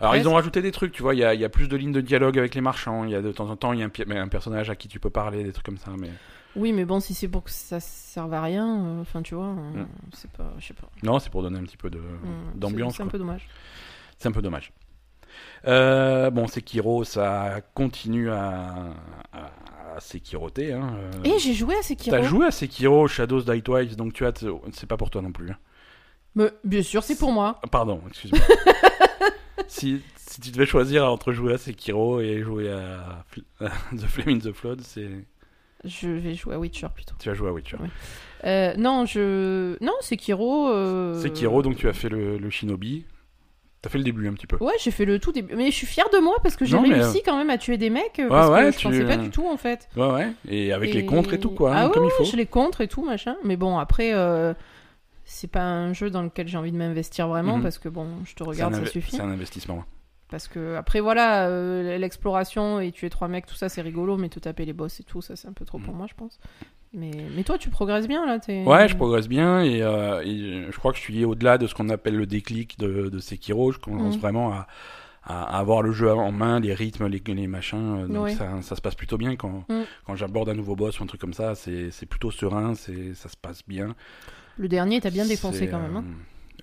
[0.00, 1.76] Alors ils ont rajouté des trucs, tu vois, il y a, y a plus de
[1.76, 3.82] lignes de dialogue avec les marchands, il y a de temps en temps il y
[3.82, 6.08] a un, un personnage à qui tu peux parler, des trucs comme ça, mais
[6.56, 9.46] Oui, mais bon, si c'est pour que ça serve à rien, euh, enfin, tu vois,
[9.46, 9.86] euh, Mm.
[10.12, 10.52] c'est pas.
[10.58, 10.88] Je sais pas.
[11.02, 12.96] non, c'est pour donner un petit peu de- Mm, d'ambiance.
[12.96, 13.48] C'est un peu dommage.
[14.18, 14.72] C'est un peu dommage.
[15.66, 18.94] Euh, bon, Sekiro, ça continue à,
[19.32, 19.50] à,
[19.96, 20.72] à Sekiroter.
[20.72, 20.94] Hein.
[20.98, 21.10] euh.
[21.24, 22.16] Et j'ai joué à Sekiro.
[22.16, 24.32] T'as joué à Sekiro Shadows Die Twice, donc tu as,
[24.72, 25.50] c'est pas pour toi non plus.
[25.50, 25.56] hein.
[26.34, 27.58] Mais, bien sûr, c'est pour moi.
[27.62, 28.40] Ah, Pardon, excuse-moi.
[29.68, 34.36] si, si tu devais choisir entre jouer à Sekiro et jouer à Fl- The Flame
[34.36, 35.10] in the Flood, c'est
[35.84, 37.14] Je vais jouer à Witcher plutôt.
[37.18, 37.76] tu as joué à Witcher.
[37.78, 37.88] Ouais.
[38.44, 39.76] Euh, non, je.
[39.82, 40.68] Non, Sekiro.
[40.68, 41.20] Euh...
[41.20, 43.04] Sekiro, donc tu as fait le, le Shinobi.
[43.82, 44.56] T'as fait le début un petit peu.
[44.62, 45.54] Ouais, j'ai fait le tout début.
[45.56, 47.88] Mais je suis fière de moi parce que j'ai réussi quand même à tuer des
[47.88, 48.18] mecs.
[48.18, 49.88] euh, parce ouais, que je tu- pensais pas du tout en fait.
[49.96, 50.32] Ouais, ouais.
[50.48, 52.24] Et avec les contres et tout, quoi, Ah hein, ouais, comme il ouais, faut.
[52.24, 53.36] je les contre et tout, machin.
[53.42, 54.52] Mais bon, après, euh,
[55.24, 57.62] c'est pas un jeu dans lequel j'ai envie de m'investir vraiment Mhm.
[57.62, 59.12] parce que bon, je te regarde, ça suffit.
[59.16, 59.82] c'est un investissement.
[60.30, 64.28] Parce que après, voilà, euh, l'exploration et tuer trois mecs, tout ça, c'est rigolo, mais
[64.28, 65.98] te taper les boss et tout, ça, c'est un peu trop pour Mhm.
[65.98, 66.38] moi, je pense.
[66.92, 68.38] Mais, mais toi, tu progresses bien là.
[68.38, 71.66] t'es- Ouais, je progresse bien et, euh, et je crois que je suis au-delà de
[71.66, 73.70] ce qu'on appelle le déclic de, de Sekiro.
[73.72, 74.20] Je commence Mhm.
[74.20, 74.66] vraiment à,
[75.24, 78.04] à avoir le jeu en main, les rythmes, les, les machins.
[78.04, 79.84] euh, Donc ça, ça se passe plutôt bien quand, Mhm.
[80.06, 81.54] quand j'aborde un nouveau boss ou un truc comme ça.
[81.54, 83.94] C'est c'est plutôt serein, c'est ça se passe bien.
[84.58, 85.96] Le dernier, t'as bien défoncé C'est, quand même.
[85.96, 86.04] Hein.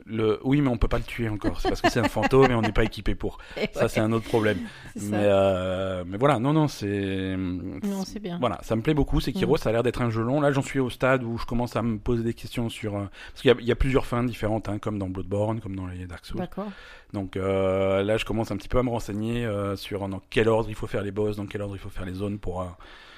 [0.10, 0.40] Le...
[0.44, 1.60] Oui, mais on peut pas le tuer encore.
[1.62, 3.38] C'est parce que c'est un fantôme et on n'est pas équipé pour.
[3.74, 4.58] Ça, c'est un autre problème.
[4.96, 7.36] Mais, euh, mais voilà, non, non, c'est.
[7.38, 8.38] Non, c'est bien.
[8.40, 9.20] Voilà, ça me plaît beaucoup.
[9.22, 9.58] Sekiro, Mm.
[9.58, 10.42] ça a l'air d'être un jeu long.
[10.42, 12.96] Là, j'en suis au stade où je commence à me poser des questions sur.
[12.96, 15.60] euh, Parce qu'il y a- il y, a plusieurs fins différentes, hein, comme dans Bloodborne,
[15.60, 16.38] comme dans les Dark Souls.
[16.40, 16.68] D'accord.
[17.14, 20.48] Donc euh, là, je commence un petit peu à me renseigner euh, sur dans quel
[20.50, 22.66] ordre il faut faire les boss, dans quel ordre il faut faire les zones pour,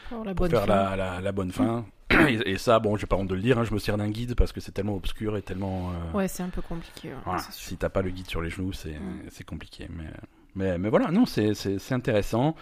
[0.10, 1.86] Pour la pour faire la, la bonne fin.
[2.12, 4.10] Et, et ça, bon, j'ai pas honte de le dire, hein, je me sers d'un
[4.10, 5.92] guide parce que c'est tellement obscur et tellement.
[5.92, 7.10] euh, Ouais, c'est un peu compliqué.
[7.10, 9.22] ouais, voilà, si t'as pas le guide sur les genoux, c'est Mm.
[9.30, 9.88] c'est compliqué.
[9.96, 10.10] Mais,
[10.56, 11.54] mais, mais voilà, non, c'est
[11.92, 12.56] intéressant.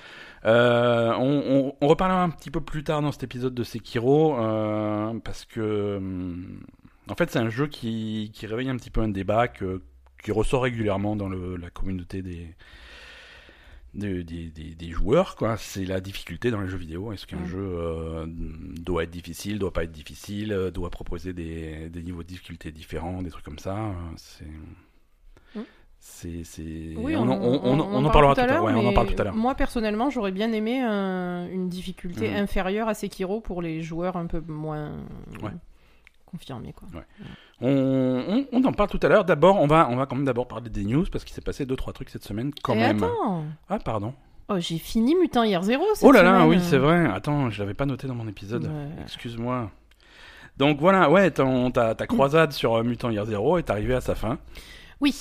[0.45, 4.37] Euh, on, on, on reparlera un petit peu plus tard dans cet épisode de Sekiro,
[4.37, 6.59] euh, parce que, hum,
[7.09, 9.81] en fait, c'est un jeu qui, qui réveille un petit peu un débat que,
[10.21, 12.53] qui ressort régulièrement dans le, la communauté des,
[13.93, 15.35] des, des, des- joueurs.
[15.35, 15.57] quoi.
[15.57, 17.11] C'est la difficulté dans les jeux vidéo.
[17.13, 17.45] Est-ce qu'un Mm.
[17.45, 22.23] jeu euh, doit être difficile, doit pas être difficile, euh, doit proposer des, des niveaux
[22.23, 24.45] de difficulté différents, des trucs comme ça euh, C'est.
[24.45, 25.61] Mm.
[25.99, 26.93] C'est.
[26.95, 28.63] Oui, on, on, on- on- on en parle parlera tout à l'heure.
[28.63, 29.35] Ouais, on en mais parle tout à l'heure.
[29.35, 32.35] Moi, personnellement, j'aurais bien aimé un- une difficulté Mhm.
[32.37, 34.91] inférieure à Sekiro pour les joueurs un peu moins
[35.41, 35.51] Ouais.
[36.29, 36.73] Confirmés.
[36.73, 36.87] Quoi.
[37.61, 39.25] On, on, on en parle tout à l'heure.
[39.25, 41.65] D'abord, on va, on va quand même d'abord parler des news parce qu'il s'est passé
[41.65, 43.03] deux trois trucs cette semaine quand Et même.
[43.03, 44.13] attends Ah pardon.
[44.49, 47.05] Oh, j'ai fini Mutant Year Zero cette Oh là là, oui c'est vrai.
[47.11, 48.65] Attends, je l'avais pas noté dans mon épisode.
[48.65, 49.03] Ouais.
[49.03, 49.71] Excuse-moi.
[50.57, 54.15] Donc voilà, ouais, ta, ta croisade sur euh, Mutant Year Zero est arrivée à sa
[54.15, 54.39] fin.
[55.01, 55.13] Oui,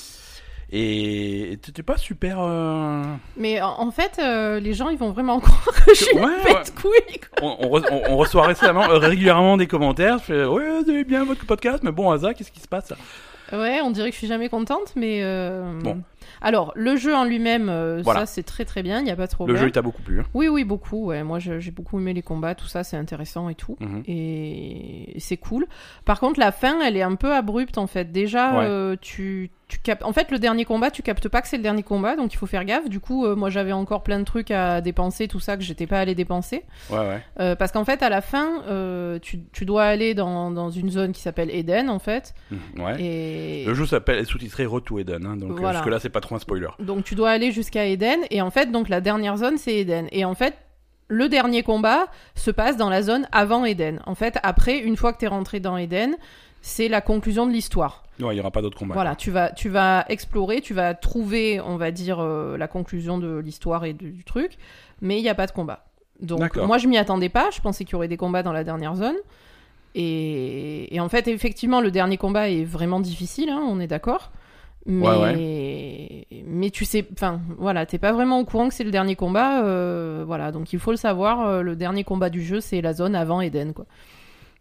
[0.72, 2.38] Et t'étais pas super.
[2.40, 3.02] euh,
[3.36, 6.42] mais en, fait, euh, les gens, ils vont vraiment croire que je suis Ouais, une
[6.56, 7.20] pète couille.
[7.38, 7.56] quoi.
[7.60, 10.18] on, on re- on- on reçoit récemment, euh, régulièrement des commentaires.
[10.18, 12.92] Je fais, ouais, vous avez bien votre podcast, mais bon, Asa, qu'est-ce qui se passe
[13.52, 15.20] Ouais, on dirait que je suis jamais contente, mais.
[15.22, 16.02] euh, Bon.
[16.40, 18.20] Alors, le jeu en lui-même, euh, Voilà.
[18.20, 19.56] ça c'est très très bien, il n'y a pas de Le problème.
[19.56, 20.20] jeu, il t'a beaucoup plu.
[20.20, 20.24] hein.
[20.34, 21.06] Oui, oui, beaucoup.
[21.06, 21.22] Ouais.
[21.22, 23.76] Moi, je- j'ai beaucoup aimé les combats, tout ça, c'est intéressant et tout.
[23.80, 24.02] Mhm.
[24.06, 25.66] Et c'est cool.
[26.04, 28.12] Par contre, la fin, elle est un peu abrupte en fait.
[28.12, 28.64] Déjà, Ouais.
[28.66, 30.04] euh, tu, tu captes.
[30.04, 32.36] En fait, le dernier combat, tu captes pas que c'est le dernier combat, donc il
[32.36, 32.88] faut faire gaffe.
[32.88, 35.86] Du coup, euh, moi, j'avais encore plein de trucs à dépenser, tout ça que j'étais
[35.88, 36.62] pas allé dépenser.
[36.90, 37.22] Ouais, ouais.
[37.40, 40.90] Euh, parce qu'en fait, à la fin, euh, tu, tu dois aller dans, dans une
[40.90, 42.34] zone qui s'appelle Eden, en fait.
[42.52, 43.02] Mhm, ouais.
[43.02, 45.78] Et Le jeu s'appelle est sous-titré Road to Eden, hein, donc Voilà.
[45.80, 46.68] jusque-là, c'est pas trop un spoiler.
[46.78, 48.20] donc tu dois aller jusqu'à Eden.
[48.30, 50.08] Et en fait, donc la dernière zone, c'est Eden.
[50.12, 50.54] Et en fait,
[51.08, 54.00] le dernier combat se passe dans la zone avant Eden.
[54.06, 56.16] En fait, après, une fois que t'es rentré dans Eden,
[56.62, 58.02] c'est la conclusion de l'histoire.
[58.18, 58.94] Ouais, il y aura pas d'autres combats.
[58.94, 63.18] Voilà, tu vas, tu vas explorer, tu vas trouver, on va dire, euh, la conclusion
[63.18, 64.56] de l'histoire et du, du truc,
[65.02, 65.84] mais il n'y a pas de combat.
[66.20, 68.64] Donc moi je m'y attendais pas, je pensais qu'il y aurait des combats dans la
[68.64, 69.16] dernière zone.
[69.94, 74.32] Et, et en fait, effectivement, le dernier combat est vraiment difficile, hein, on est d'accord.
[74.86, 79.16] Mais, mais tu sais, enfin voilà, t'es pas vraiment au courant que c'est le dernier
[79.16, 80.52] combat, euh, voilà.
[80.52, 83.40] Donc il faut le savoir, euh, le dernier combat du jeu, c'est la zone avant
[83.40, 83.86] Eden, quoi.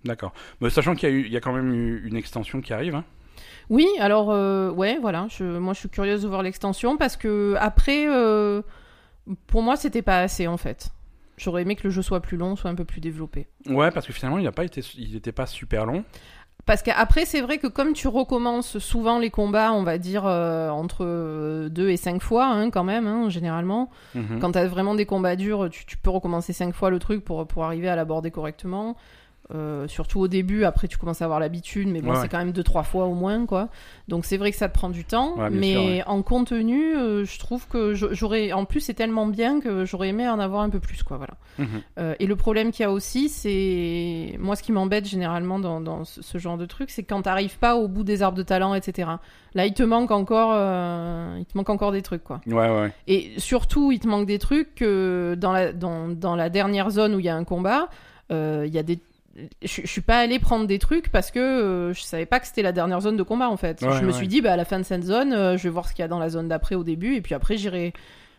[0.04, 0.34] D'accord.
[0.62, 2.74] Mais sachant qu'il y, a eu- il y a quand même eu une extension qui
[2.74, 2.96] arrive.
[2.96, 3.04] Hein.
[3.70, 5.28] Oui, alors euh, ouais, voilà.
[5.30, 8.62] Je, moi, je suis curieuse de voir l'extension parce que après, euh,
[9.48, 10.90] pour moi, c'était pas assez en fait.
[11.38, 13.48] J'aurais aimé que le jeu soit plus long, soit un peu plus développé.
[13.68, 16.04] Ouais, parce que finalement, il a pas été, il était pas super long.
[16.66, 20.70] Parce qu'après, c'est vrai que comme tu recommences souvent les combats, on va dire euh,
[20.70, 23.92] entre 2 et 5 fois, hein, quand même, hein, généralement.
[24.16, 24.40] Mhm.
[24.40, 27.46] Quand t'as vraiment des combats durs, tu, tu peux recommencer 5 fois le truc pour,
[27.46, 28.96] pour arriver à l'aborder correctement.
[29.54, 32.30] Euh, surtout au début, après tu commences à avoir l'habitude, mais bon, Ouais, c'est ouais.
[32.30, 33.70] quand même 2-3 fois au moins, quoi.
[34.08, 37.26] Donc c'est vrai que ça te prend du temps, Ouais, mais sûr, en contenu, euh,
[37.26, 38.54] je trouve que j'aurais.
[38.54, 41.36] En plus, c'est tellement bien que j'aurais aimé en avoir un peu plus, quoi, voilà.
[41.60, 41.68] Mhm.
[42.00, 44.36] Euh, et le problème qu'il y a aussi, c'est.
[44.40, 47.76] Moi, ce qui m'embête généralement dans, dans ce, genre de truc, c'est quand t'arrives pas
[47.76, 49.12] au bout des arbres de talent, etc.
[49.54, 50.54] Là, il te manque encore,
[51.38, 52.42] il te manque encore des trucs, quoi.
[52.48, 52.92] Ouais, ouais.
[53.08, 57.14] Et surtout, il te manque des trucs que dans la, dans, dans la dernière zone
[57.14, 57.90] où il y a un combat,
[58.32, 58.98] il y a des.
[59.36, 62.48] Je, je suis pas allé prendre des trucs parce que euh, je savais pas que
[62.48, 63.82] c'était la dernière zone de combat en fait.
[63.82, 64.14] Ouais, je me ouais.
[64.14, 66.04] suis dit, bah, à la fin de cette zone, euh, je vais voir ce qu'il
[66.04, 67.94] y a dans la zone d'après au début et puis après j'irai.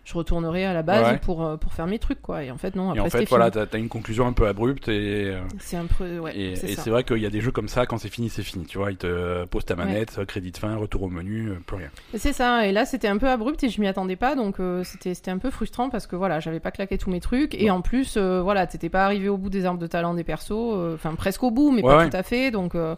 [0.07, 1.19] Je retournerai à la base Ouais.
[1.19, 2.45] pour, euh, pour faire mes trucs quoi.
[2.45, 4.47] Et en fait, non, Et après en fait, voilà, t'as as une conclusion un peu
[4.47, 6.21] abrupte et, euh, C'est un peu.
[6.21, 8.29] Ouais, et, c'est et vrai qu'il y a des jeux comme ça, quand c'est fini,
[8.29, 8.67] c'est fini.
[8.67, 11.77] Tu vois, ils te posent ta manette, crédit de fin, retour au menu, euh, plus
[11.79, 11.89] rien.
[12.15, 14.85] C'est ça, et là c'était un peu abrupt et je m'y attendais pas, donc euh,
[14.85, 17.73] c'était c'était un peu frustrant parce que voilà, j'avais pas claqué tous mes trucs et
[17.73, 20.53] en plus, euh, voilà, t'étais pas arrivé au bout des arbres de talent des persos,
[20.53, 22.95] euh, enfin presque au bout, mais pas tout à fait, donc euh, euh,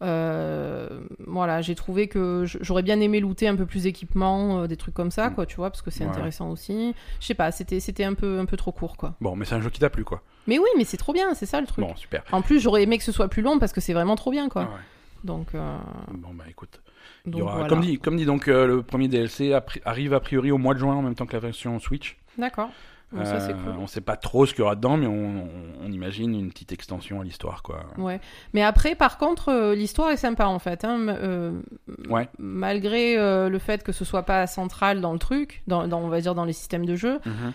[0.00, 4.94] voilà, j'ai trouvé que j'aurais bien aimé looter un peu plus d'équipement, euh, des trucs
[4.94, 5.34] comme ça, Mm.
[5.34, 6.10] quoi, tu vois, parce que c'est Ouais.
[6.10, 6.94] intéressant aussi.
[7.20, 9.14] Je sais pas, c'était c'était un peu un peu trop court, quoi.
[9.20, 10.22] Bon, mais c'est un jeu qui t'a plu, quoi.
[10.46, 11.84] Mais oui, mais c'est trop bien, c'est ça le truc.
[11.84, 12.22] Bon, super.
[12.32, 14.48] En plus, j'aurais aimé que ce soit plus long parce que c'est vraiment trop bien,
[14.48, 14.68] quoi.
[14.70, 14.80] Ah ouais.
[15.24, 15.76] Donc, euh,
[16.12, 16.80] Bon, bah écoute.
[17.26, 17.68] Il y donc aura, voilà.
[17.68, 19.52] comme, dit, comme dit, donc, euh, le premier DLC
[19.84, 22.16] arrive a priori au mois de juin en même temps que la version Switch.
[22.38, 22.70] D'accord.
[23.12, 23.56] Bon, ça c'est Euh.
[23.80, 25.48] On sait pas trop ce qu'il y aura dedans, mais on, on-
[25.86, 27.80] on imagine une petite extension à l'histoire, quoi.
[27.98, 28.20] Ouais.
[28.54, 30.84] Mais après, par contre, euh, l'histoire est sympa en fait.
[30.84, 31.08] Hein.
[31.08, 31.60] Euh,
[32.08, 32.28] Ouais.
[32.38, 36.20] Malgré le fait que ce soit pas central dans le truc, dans, dans- on va
[36.20, 37.52] dire dans les systèmes de jeu, Mhm.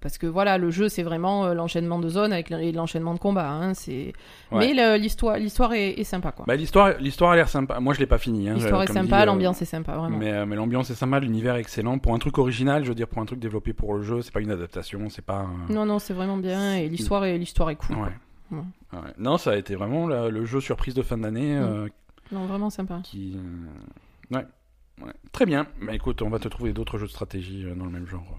[0.00, 3.48] parce que voilà, le jeu c'est vraiment l'enchaînement de zones avec l'enchaînement de combat.
[3.50, 3.74] Hein.
[3.74, 4.12] C'est.
[4.52, 4.72] Ouais.
[4.74, 6.44] Mais l'histoire, l'histoire est, est sympa quoi.
[6.46, 7.80] Bah, l'histoire, l'histoire a l'air sympa.
[7.80, 8.48] Moi, je l'ai pas fini.
[8.48, 10.16] Hein, l'histoire est sympa, l'ambiance est sympa vraiment.
[10.16, 11.98] Mais, mais l'ambiance est sympa, l'univers est excellent.
[11.98, 14.32] Pour un truc original, je veux dire, pour un truc développé pour le jeu, c'est
[14.32, 15.40] pas une adaptation, c'est pas.
[15.40, 17.96] un- Non non, c'est vraiment bien et l'histoire est l'histoire est cool.
[17.96, 18.08] Ouais.
[18.48, 18.58] quoi.
[18.58, 18.64] Ouais.
[18.94, 19.12] Ouais.
[19.18, 21.88] Non, ça a été vraiment la- le jeu surprise de fin d'année euh,
[22.32, 23.00] Non vraiment sympa.
[23.02, 23.36] qui.
[23.36, 25.12] euh, Ouais.
[25.30, 25.66] Très bien.
[25.82, 28.38] Bah écoute, on va te trouver d'autres jeux de stratégie euh, dans le même genre.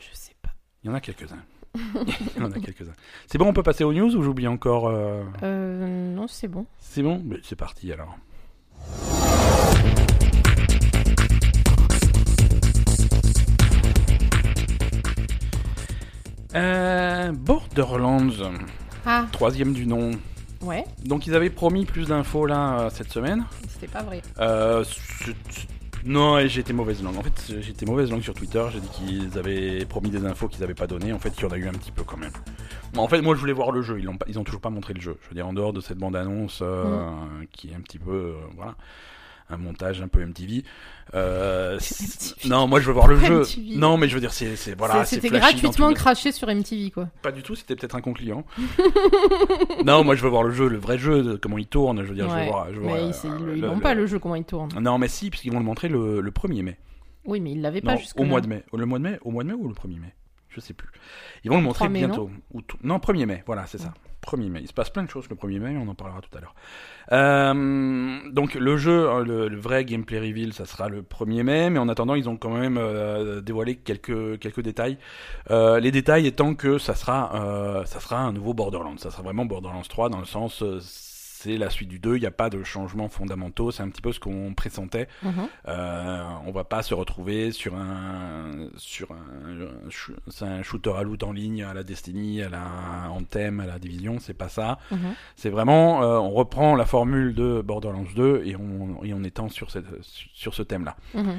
[0.00, 0.48] Je sais pas.
[0.82, 1.42] Il y en a quelques-uns.
[1.74, 2.94] Il y en a quelques-uns.
[3.26, 6.64] C'est bon, on peut passer aux news ou j'oublie encore euh, Euh, non c'est bon.
[6.78, 7.20] C'est bon?
[7.24, 8.16] Mais C'est parti alors.
[16.54, 18.28] Euh, Borderlands,
[19.06, 20.10] Ah troisième du nom.
[20.62, 23.44] ouais, Donc ils avaient promis plus d'infos là euh, cette semaine.
[23.68, 24.20] c'était pas vrai.
[24.40, 25.68] Euh, c'est- c'est-
[26.04, 27.18] non, et été mauvaise langue.
[27.18, 28.64] En fait, été mauvaise langue sur Twitter.
[28.72, 31.12] J'ai dit qu'ils avaient promis des infos qu'ils n'avaient pas données.
[31.12, 32.32] En fait, il y en a eu un petit peu quand même.
[32.94, 34.00] Bon, en fait, moi, je voulais voir le jeu.
[34.00, 35.18] Ils ont, pas, ils ont toujours pas montré le jeu.
[35.22, 37.06] Je veux dire, en dehors de cette bande-annonce euh,
[37.52, 38.76] qui est un petit peu, euh, voilà,
[39.50, 40.64] un montage un peu MTV.
[41.14, 41.78] Euh,
[42.48, 43.40] non, moi, je veux voir le jeu.
[43.42, 43.76] MTV.
[43.76, 47.08] Non, mais je veux dire, c'est, voilà, c'était gratuitement craché sur MTV quoi.
[47.22, 47.54] Pas du tout.
[47.56, 48.44] C'était peut-être un concluant.
[49.84, 52.02] non, moi, je veux voir le jeu, le vrai jeu, comment il tourne.
[52.02, 52.66] Je veux dire, je veux voir.
[52.72, 54.70] Je veux mais voir, ils, euh, ils le- le- pas le jeu comment il tourne.
[54.80, 56.78] Non, mais si, puisqu'ils vont le montrer le, le 1er mai.
[57.24, 58.64] Oui, mais ils l'avaient pas jusque au mois de mai.
[58.72, 60.14] Le mois de mai Au mois de mai ou le 1er mai?
[60.48, 60.88] Je sais plus.
[61.44, 62.30] Ils vont le montrer 3 mai, bientôt.
[62.52, 63.94] Ou tout- Non, 1er mai, voilà, c'est ça.
[64.26, 64.60] 1er mai.
[64.62, 66.54] Il se passe plein de choses le 1er mai, on en parlera tout à l'heure.
[67.12, 71.78] Euh, donc le jeu, hein, le, vrai gameplay reveal, ça sera le 1er mai, mais
[71.78, 74.98] en attendant, ils ont quand même euh, dévoilé quelques, quelques détails.
[75.50, 78.98] Euh, les détails étant que ça sera, euh, ça sera un nouveau Borderlands.
[78.98, 80.62] Ça sera vraiment Borderlands 3 dans le sens...
[81.42, 84.02] c'est la suite du 2, il n'y a pas de changements fondamentaux, c'est un petit
[84.02, 85.08] peu ce qu'on pressentait.
[85.22, 85.32] Mhm.
[85.68, 91.32] Euh, on va pas se retrouver sur un sur un, un shooter à loot en
[91.32, 94.78] ligne à la Destiny, à la Anthem, à la Division, c'est pas ça.
[94.90, 95.14] Mhm.
[95.34, 99.48] C'est vraiment euh, on reprend la formule de Borderlands 2 et on et on étend
[99.48, 100.96] sur cette sur ce thème-là.
[101.14, 101.38] Mhm.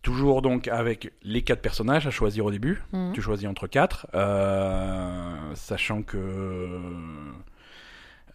[0.00, 2.82] Toujours donc avec les quatre personnages à choisir au début.
[2.92, 3.12] Mhm.
[3.12, 6.80] Tu choisis entre quatre, euh, sachant que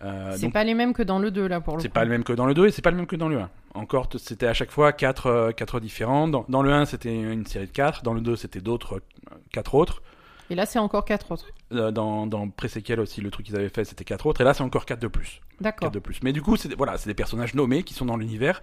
[0.01, 2.09] C'est donc, pas les mêmes que dans le 2 là pour le c'est pas le
[2.09, 3.49] même que dans le 2 et c'est pas le même que dans le 1.
[3.73, 6.27] Encore, c'était à chaque fois 4 quatre, euh, quatre différents.
[6.27, 8.03] Dans, dans le 1, c'était une série de 4.
[8.03, 8.95] Dans le 2, c'était d'autres,
[9.31, 10.01] euh, 4 autres.
[10.49, 11.45] Et là c'est encore 4 autres.
[11.71, 14.41] Euh, dans dans Pré-Séquel aussi, le truc qu'ils avaient fait, c'était 4 autres.
[14.41, 15.41] Et là, c'est encore 4 de plus.
[15.61, 15.87] D'accord.
[15.89, 16.23] 4 de plus.
[16.23, 18.61] Mais du coup, c'est des- voilà, c'est des personnages nommés qui sont dans l'univers.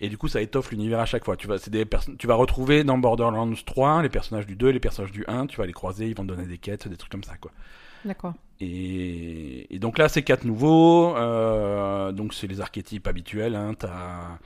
[0.00, 1.36] Et du coup, ça étoffe l'univers à chaque fois.
[1.36, 1.84] Tu vas, c'est des
[2.18, 5.46] tu vas retrouver dans Borderlands 3 les personnages du 2 et les personnages du 1.
[5.46, 7.50] Tu vas les croiser, ils vont te donner des quêtes, des trucs comme ça, quoi.
[8.06, 8.32] D'accord.
[8.60, 11.14] Et, et donc là, c'est quatre nouveaux.
[11.16, 13.54] euh, donc c'est les archétypes habituels.
[13.54, 13.74] Hein.
[13.78, 14.38] T'as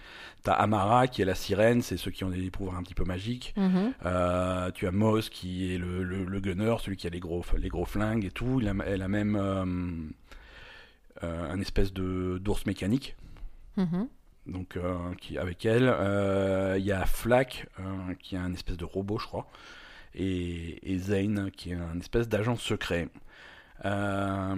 [0.42, 3.04] t'as Amara qui est la sirène, c'est ceux qui ont des pouvoirs un petit peu
[3.04, 3.52] magiques.
[3.56, 3.92] Mhm.
[4.06, 7.44] Euh, tu as Moss qui est le, le, le gunner, celui qui a les gros
[7.58, 8.58] les gros flingues et tout.
[8.60, 9.64] Il a, elle a même euh,
[11.22, 13.16] un espèce de d'ours mécanique.
[13.76, 14.08] Mhm.
[14.46, 14.78] Donc
[15.20, 15.94] qui avec elle,
[16.78, 17.68] il y a Flack
[18.18, 19.46] qui est un espèce de robot, je crois,
[20.14, 23.08] et, et Zane qui est un espèce d'agent secret.
[23.84, 24.54] Euh,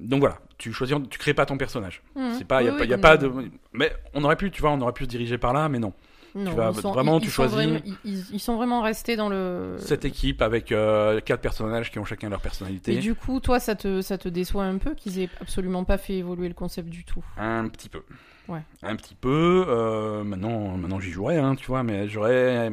[0.00, 2.02] donc voilà, tu choisis, tu crées pas ton personnage.
[2.16, 2.34] Mhm.
[2.38, 3.92] C'est pas, il y a, Oui, pas- oui, y a comme pas dans- de, mais
[4.14, 5.92] on aurait pu, tu vois, on aurait pu se diriger par là, mais non.
[6.34, 9.16] Non, vas- ils sont- vraiment, ils- tu ils sont choisis- vraiment- ils, sont vraiment restés
[9.16, 9.74] dans le.
[9.78, 13.60] Cette équipe avec euh, quatre personnages qui ont chacun leur personnalité, Et du coup, toi,
[13.60, 16.88] ça te, ça te déçoit un peu qu'ils aient absolument pas fait évoluer le concept
[16.88, 17.22] du tout?
[17.36, 18.00] un petit peu.
[18.48, 18.62] Ouais.
[18.82, 19.64] Un petit peu.
[19.68, 22.72] euh, maintenant, maintenant j'y jouerais, hein, tu vois, mais j'aurais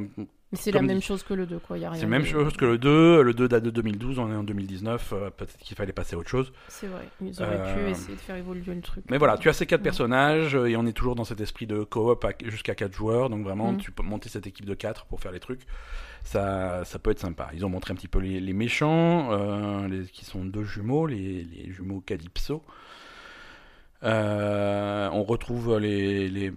[0.51, 1.77] Mais c'est la même chose que le 2, quoi.
[1.77, 3.21] Y a rien C'est la même de- chose que le 2.
[3.21, 5.13] Le 2 date de 2012, on est en 2019.
[5.13, 6.51] euh, Peut-être qu'il fallait passer à autre chose.
[6.69, 7.07] C'est vrai.
[7.21, 9.03] Ils auraient Euh, pu essayer de faire évoluer le truc.
[9.11, 9.83] Mais voilà, tu as ces quatre Ouais.
[9.83, 13.29] personnages euh, et on est toujours dans cet esprit de coop jusqu'à 4 joueurs.
[13.29, 13.77] Donc vraiment, Mm.
[13.77, 15.61] tu peux monter cette équipe de 4 pour faire les trucs.
[16.23, 17.49] Ça, ça peut être sympa.
[17.53, 21.05] Ils ont montré un petit peu les, les méchants, euh, les, qui sont deux jumeaux,
[21.05, 22.63] les, les jumeaux Calypso.
[24.03, 26.53] Euh, on retrouve les, les-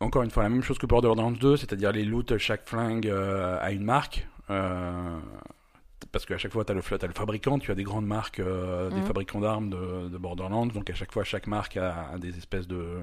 [0.00, 3.58] encore une fois la même chose que Borderlands 2, c'est-à-dire les loots, chaque flingue euh,
[3.60, 4.26] a une marque.
[4.50, 5.18] euh,
[6.12, 9.00] parce qu'à chaque fois, tu as, le fabricant, tu as des grandes marques, euh, des
[9.00, 9.06] Mhm.
[9.06, 12.66] fabricants d'armes de, de Borderlands, donc à chaque fois, chaque marque a, a des espèces
[12.68, 12.98] de,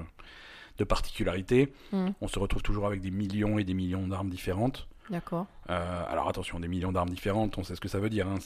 [0.78, 1.72] de particularités.
[1.92, 2.14] Mhm.
[2.20, 4.88] On se retrouve toujours avec des millions et des millions d'armes différentes.
[5.10, 5.46] D'accord.
[5.70, 8.26] Euh, alors attention, des millions d'armes différentes, on sait ce que ça veut dire.
[8.26, 8.38] hein,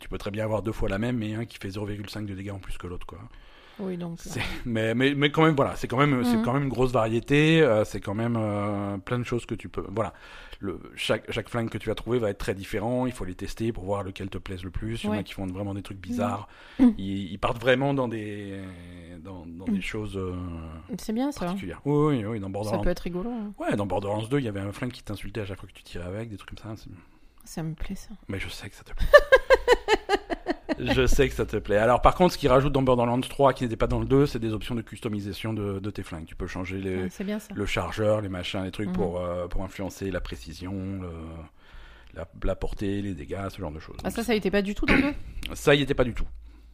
[0.00, 2.34] Tu peux très bien avoir deux fois la même, mais un qui fait 0,5 de
[2.34, 3.06] dégâts en plus que l'autre.
[3.06, 3.18] quoi.
[3.78, 4.18] Oui, donc.
[4.20, 6.42] C'est- Mais, mais, mais quand même, voilà, c'est quand même, c'est Mhm.
[6.44, 7.60] quand même une grosse variété.
[7.60, 9.84] euh, c'est quand même euh, plein de choses que tu peux.
[9.90, 10.14] Voilà,
[10.60, 13.04] le, chaque, chaque flingue que tu vas trouver va être très différent.
[13.06, 15.04] Il faut les tester pour voir lequel te plaise le plus.
[15.04, 16.48] Il y en a qui font vraiment des trucs bizarres.
[16.78, 16.94] Mhm.
[16.96, 18.60] Ils, ils partent vraiment dans des,
[19.22, 20.34] dans, dans des choses euh,
[20.98, 21.40] C'est bien ça.
[21.46, 21.82] particulières.
[21.84, 22.80] Oui, oui, oui, dans Ça Borderlands.
[22.82, 23.30] peut être rigolo.
[23.30, 23.52] hein.
[23.58, 25.74] Ouais, dans Borderlands 2, il y avait un flingue qui t'insultait à chaque fois que
[25.74, 26.82] tu tirais avec, des trucs comme ça.
[27.44, 28.08] Ça me plaît ça.
[28.28, 29.06] Mais je sais que ça te plaît.
[30.78, 31.76] Je sais que ça te plaît.
[31.78, 34.26] Alors par contre, ce qu'ils rajoutent dans Borderlands 3 qui n'était pas dans le 2,
[34.26, 36.26] c'est des options de customisation de, de tes flingues.
[36.26, 37.48] Tu peux changer les, c'est bien ça.
[37.54, 38.94] le chargeur, les machins, les trucs Mhm.
[38.94, 41.10] pour, euh, pour influencer la précision, le-
[42.14, 43.96] la, la portée, les dégâts, ce genre de choses.
[44.04, 45.14] Ah, ça, ça y était pas du tout dans le 2
[45.54, 46.26] ça, il était pas du tout.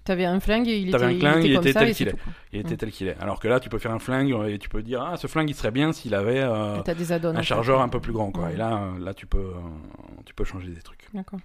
[0.04, 2.14] T'avais un flingue et il était, il il tel qu'il est.
[2.52, 2.76] Il était Mhm.
[2.76, 3.16] tel qu'il est.
[3.20, 5.48] Alors que là, tu peux faire un flingue et tu peux dire ah ce flingue
[5.48, 8.50] il serait bien s'il avait euh, des un chargeur un peu plus grand quoi.
[8.50, 9.52] Et là, euh, là tu peux,
[10.24, 11.08] tu peux changer des trucs.
[11.14, 11.38] D'accord.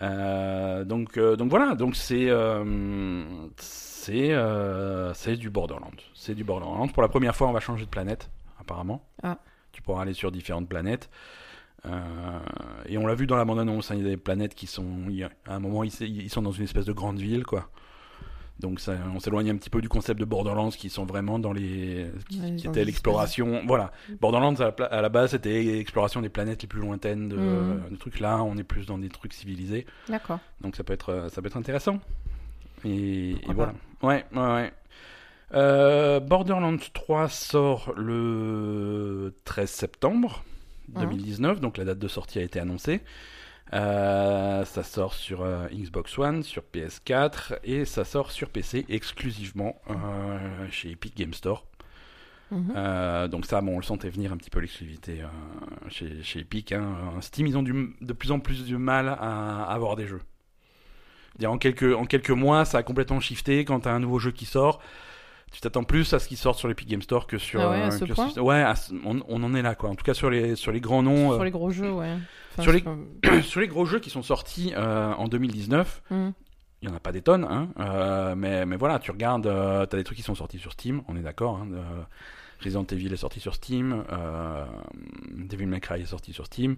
[0.00, 3.24] Euh, donc, euh, donc voilà, donc c'est euh,
[3.56, 5.90] c'est du Borderlands.
[6.14, 6.88] C'est du Borderlands.
[6.88, 8.30] Pour la première fois, on va changer de planète,
[8.60, 9.04] apparemment.
[9.22, 9.38] Ah.
[9.72, 11.10] Tu pourras aller sur différentes planètes.
[12.88, 14.84] Et on l'a vu dans la bande-annonce, hein, il y a des planètes qui sont,
[15.22, 17.68] a- à un moment, ils, ils sont dans une espèce de grande ville, quoi.
[18.58, 21.52] Donc ça, on s'éloigne un petit peu du concept de Borderlands qui sont vraiment dans
[21.52, 23.62] les, qui, Ouais, qui était l'exploration.
[23.66, 27.28] Voilà, Borderlands à la, pla- à la base c'était l'exploration des planètes les plus lointaines
[27.28, 27.36] de,
[27.90, 28.18] de trucs.
[28.20, 29.84] Là, on est plus dans des trucs civilisés.
[30.08, 30.38] D'accord.
[30.62, 32.00] Donc ça peut être, euh, ça peut être intéressant.
[32.84, 33.74] Et, voilà.
[34.02, 34.72] Ouais, ouais, ouais.
[35.54, 40.44] Euh, Borderlands 3 sort le 13 septembre
[40.94, 41.00] Mhm.
[41.02, 43.00] 2019, donc la date de sortie a été annoncée.
[43.72, 49.80] Euh, ça sort sur euh, Xbox One, sur PS4 et ça sort sur PC exclusivement
[49.90, 51.66] euh, chez Epic Game Store.
[52.52, 53.28] Mhm.
[53.28, 55.24] Donc ça, bon, on le sentait venir un petit peu l'exclusivité
[55.88, 56.70] chez, chez Epic.
[56.70, 56.94] hein.
[57.20, 60.22] Steam, ils ont du, de plus en plus du mal à, à avoir des jeux.
[61.44, 63.64] En quelques en quelques mois, ça a complètement shifté.
[63.64, 64.80] Quand t'as un nouveau jeu qui sort,
[65.52, 67.60] tu t'attends plus à ce qui sorte sur l'Epic Game Store que sur.
[67.60, 69.74] Ah ouais, à ce que point sur- ouais, à ce- on, on en est là
[69.74, 69.90] quoi.
[69.90, 72.14] En tout cas sur les sur les grands noms, Sur euh, les gros jeux, ouais.
[72.52, 76.02] Enfin, sur les- sur- sur les gros jeux qui sont sortis euh, en 2019.
[76.10, 76.30] Hmm.
[76.82, 79.86] Il y en a pas des tonnes, hein, euh, mais, mais voilà, tu regardes, euh,
[79.86, 81.56] t'as des trucs qui sont sortis sur Steam, on est d'accord.
[81.56, 81.82] Hein, euh,
[82.62, 84.04] Resident Evil est sorti sur Steam,
[85.34, 86.76] Devil May Cry est sorti sur Steam,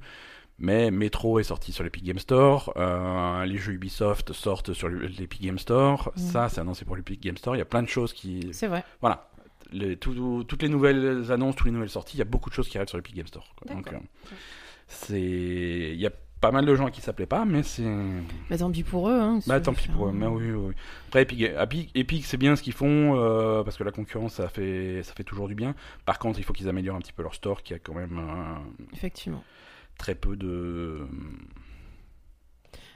[0.58, 5.42] mais Metro est sorti sur l'Epic Game Store, euh, les jeux Ubisoft sortent sur l'Epic
[5.42, 6.20] Game Store, Mm.
[6.20, 8.48] ça c'est annoncé pour l'Epic Game Store, il y a plein de choses qui...
[8.52, 8.84] C'est vrai.
[9.00, 9.28] Voilà,
[9.72, 12.54] les, tout- toutes les nouvelles annonces, toutes les nouvelles sorties, il y a beaucoup de
[12.54, 13.46] choses qui arrivent sur l'Epic Game Store.
[13.56, 13.74] quoi.
[13.74, 13.98] Donc, euh,
[14.88, 15.20] c'est...
[15.20, 17.82] Il y a pas mal de gens à qui ça plaît pas, mais c'est...
[18.48, 19.18] Bah tant pis pour eux.
[19.20, 20.72] Hein, Bah tant pis pour eux, mais oui.
[21.08, 24.48] Après Epic, Epic, Epic, c'est bien ce qu'ils font euh, parce que la concurrence ça
[24.48, 25.74] fait ça fait toujours du bien.
[26.04, 28.18] Par contre, il faut qu'ils améliorent un petit peu leur store qui a quand même
[28.20, 29.42] euh, Effectivement.
[29.98, 31.06] Très peu de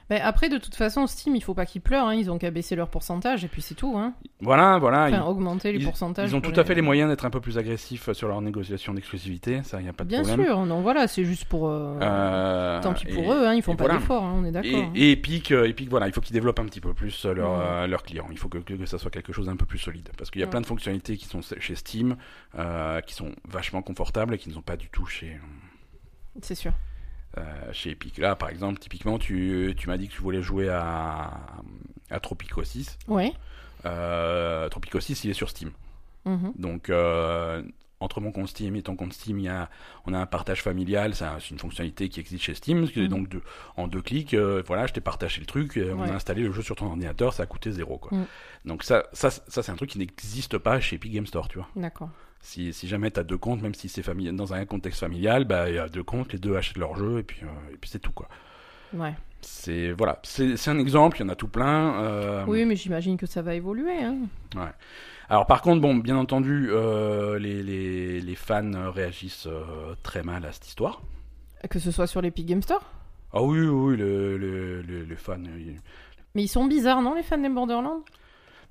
[0.09, 2.07] Mais après, de toute façon, Steam, il faut pas qu'ils pleurent.
[2.07, 2.13] Hein.
[2.15, 3.95] Ils ont qu'à baisser leur pourcentage et puis c'est tout.
[3.97, 4.13] Hein.
[4.41, 5.05] voilà, voilà.
[5.07, 6.29] Enfin, ils, augmenter les ils- pourcentages.
[6.29, 8.93] ils ont tout à fait les moyens d'être un peu plus agressifs sur leur négociation
[8.93, 10.45] d'exclusivité, ça y a pas de Bien problème.
[10.45, 10.65] sûr.
[10.65, 11.69] Non, voilà, c'est juste pour.
[11.69, 14.51] euh, Euh, Tant pis pour et- eux, hein, ils font pas d'efforts, hein, on est
[14.51, 14.91] d'accord.
[14.93, 17.33] Et, et Epic, euh, Epic, voilà, il faut qu'ils développent un petit peu plus euh,
[17.33, 18.27] leur, leurs clients.
[18.29, 20.09] Il faut que, que, ça soit quelque chose d'un peu plus solide.
[20.17, 22.17] Parce qu'il y a plein de fonctionnalités qui sont chez Steam,
[23.07, 25.39] qui sont vachement confortables et qui ne sont pas du tout chez,
[26.41, 26.73] C'est sûr.
[27.37, 27.41] Euh,
[27.73, 28.17] chez Epic.
[28.17, 31.31] Là, par exemple, typiquement, tu, tu m'as dit que tu voulais jouer à,
[32.09, 32.97] à Tropico 6.
[33.07, 33.33] Ouais.
[33.85, 35.71] Euh, Tropico 6, il est sur Steam.
[36.25, 36.53] Mhm.
[36.57, 37.61] Donc, euh,
[37.99, 39.69] entre mon compte Steam et ton compte Steam, il y a,
[40.05, 41.15] on a un partage familial.
[41.15, 42.81] C'est un- c'est une fonctionnalité qui existe chez Steam.
[42.95, 43.07] Mhm.
[43.07, 43.41] Donc, de-
[43.77, 45.77] en deux clics, euh, voilà, je t'ai partagé le truc.
[45.77, 47.33] On a installé le jeu sur ton ordinateur.
[47.33, 47.97] Ça a coûté zéro.
[47.97, 48.17] Quoi.
[48.17, 48.25] Mhm.
[48.65, 51.57] Donc, ça, ça, ça c'est un truc qui n'existe pas chez Epic Game Store, tu
[51.57, 51.67] vois.
[51.75, 52.09] D'accord.
[52.45, 54.03] Si, si jamais tu as deux comptes, même si c'est
[54.33, 57.19] dans un contexte familial, bah, il y a deux comptes, les deux achètent leur jeu
[57.19, 58.11] et puis, euh, et puis c'est tout.
[58.11, 58.27] quoi.
[58.93, 59.13] Ouais.
[59.41, 62.01] C'est voilà, c'est un exemple, il y en a tout plein.
[62.03, 64.03] euh, Oui, mais j'imagine que ça va évoluer.
[64.03, 64.17] Hein.
[65.29, 70.45] Alors par contre, bon, bien entendu, euh, les, les, les fans réagissent euh, très mal
[70.45, 71.01] à cette histoire.
[71.69, 72.83] Que ce soit sur l'Epic Game Store?
[73.33, 75.37] Ah oui, oui, oui, le- le- le- les fans.
[75.57, 75.79] ils-
[76.35, 78.03] Mais ils sont bizarres, non, les fans des Borderlands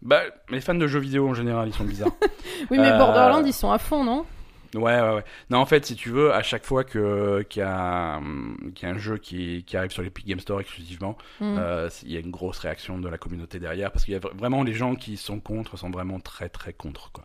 [0.03, 2.11] Bah, les fans de jeux vidéo en général, ils sont bizarres.
[2.71, 4.25] Oui, mais Euh, Borderlands, ils sont à fond, non?
[4.75, 5.25] Ouais, ouais, ouais.
[5.51, 8.19] Non, en fait, si tu veux, à chaque fois que qu'il y, a,
[8.75, 11.57] qu'il y a un jeu qui, qui arrive sur l'Epic Game Store exclusivement, Mhm.
[11.59, 14.21] euh, il y a une grosse réaction de la communauté derrière parce qu'il y a
[14.21, 17.23] vra- vraiment les gens qui sont contre sont vraiment très très contre quoi.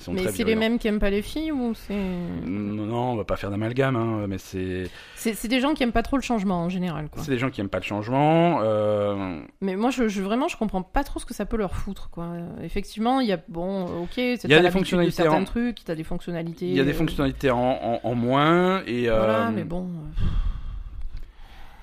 [0.00, 1.94] Ils sont Mais c'est les mêmes qui aiment pas les filles ou c'est.
[1.94, 5.92] Non, non, on va pas faire d'amalgame, hein, mais c'est C'est des gens qui aiment
[5.92, 8.60] pas trop le changement en général, c'est des gens qui aiment pas le changement.
[8.62, 11.76] euh, Mais moi, je, je- vraiment, je comprends pas trop ce que ça peut leur
[11.76, 12.24] foutre, quoi.
[12.24, 15.44] Euh, Effectivement, il y a, bon, ok, c'est Il y a des fonctionnalités de en-
[15.44, 16.66] trucs, t'as des fonctionnalités.
[16.66, 19.84] Il y a des euh, fonctionnalités en, en- en moins et Voilà, euh, mais bon.
[19.84, 20.24] euh,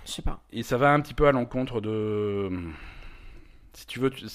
[0.06, 0.42] Je sais pas.
[0.52, 2.50] et ça va un petit peu à l'encontre de
[3.74, 4.26] si tu veux tu-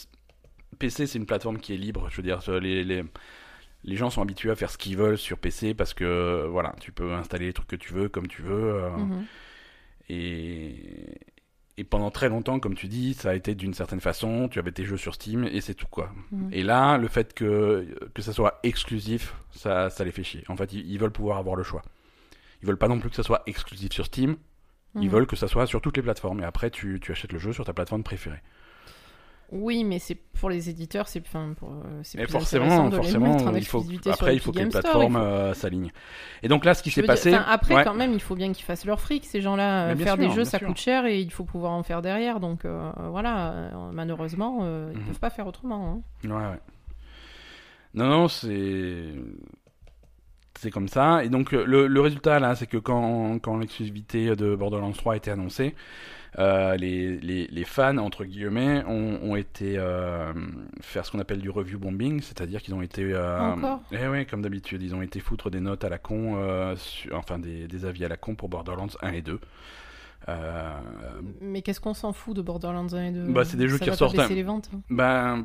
[0.78, 3.04] PC c'est une plateforme qui est libre, je veux dire les, les
[3.84, 6.90] les gens sont habitués à faire ce qu'ils veulent sur PC parce que voilà, tu
[6.92, 9.24] peux installer les trucs que tu veux comme tu veux euh, Mhm.
[10.08, 11.20] et
[11.76, 14.70] et pendant très longtemps, comme tu dis, ça a été d'une certaine façon, tu avais
[14.70, 16.12] tes jeux sur Steam et c'est tout quoi.
[16.30, 16.50] Mhm.
[16.52, 20.44] Et là, le fait que, que ça soit exclusif, ça, ça les fait chier.
[20.46, 21.82] En fait, ils, ils veulent pouvoir avoir le choix.
[22.62, 24.36] Ils veulent pas non plus que ça soit exclusif sur Steam,
[24.94, 25.08] ils Mhm.
[25.08, 26.40] veulent que ça soit sur toutes les plateformes.
[26.42, 28.40] Et après, tu, tu achètes le jeu sur ta plateforme préférée.
[29.56, 33.36] Oui, mais c'est pour les éditeurs, c'est enfin, pour, euh, Et plus forcément, de forcément,
[33.36, 35.92] en il faut, après, il faut que les plateformes euh, s'alignent.
[36.42, 37.32] Et donc là, ce qui s'est dire, passé.
[37.32, 37.84] après, Ouais.
[37.84, 39.94] quand même, il faut bien qu'ils fassent leur fric, ces gens-là.
[39.94, 40.66] Mais Euh, Faire sûr, des jeux, ça sûr.
[40.66, 42.40] coûte cher et il faut pouvoir en faire derrière.
[42.40, 45.06] Donc euh, voilà, malheureusement, euh, ils Mhm.
[45.06, 46.02] peuvent pas faire autrement.
[46.24, 46.28] hein.
[46.28, 46.60] Ouais, ouais.
[47.94, 49.04] Non, non, c'est.
[50.58, 51.24] C'est comme ça.
[51.24, 55.16] Et donc, le, le résultat, là, c'est que quand, quand l'exclusivité de Borderlands 3 a
[55.16, 55.74] été annoncée,
[56.38, 60.32] euh, les, les, les fans, entre guillemets, ont, ont été euh,
[60.80, 63.02] faire ce qu'on appelle du review bombing, c'est-à-dire qu'ils ont été.
[63.04, 63.80] euh, Encore?
[63.92, 67.38] Eh oui, comme d'habitude, ils ont été foutre des notes à la con, sur- enfin
[67.38, 69.38] des, des avis à la con pour Borderlands 1 et 2.
[70.28, 70.70] Euh,
[71.40, 73.84] Mais qu'est-ce qu'on s'en fout de Borderlands 1 et 2 Bah, c'est des jeux Ça
[73.84, 74.26] qui ressortent, hein.
[74.30, 74.70] les ventes.
[74.74, 75.44] hein.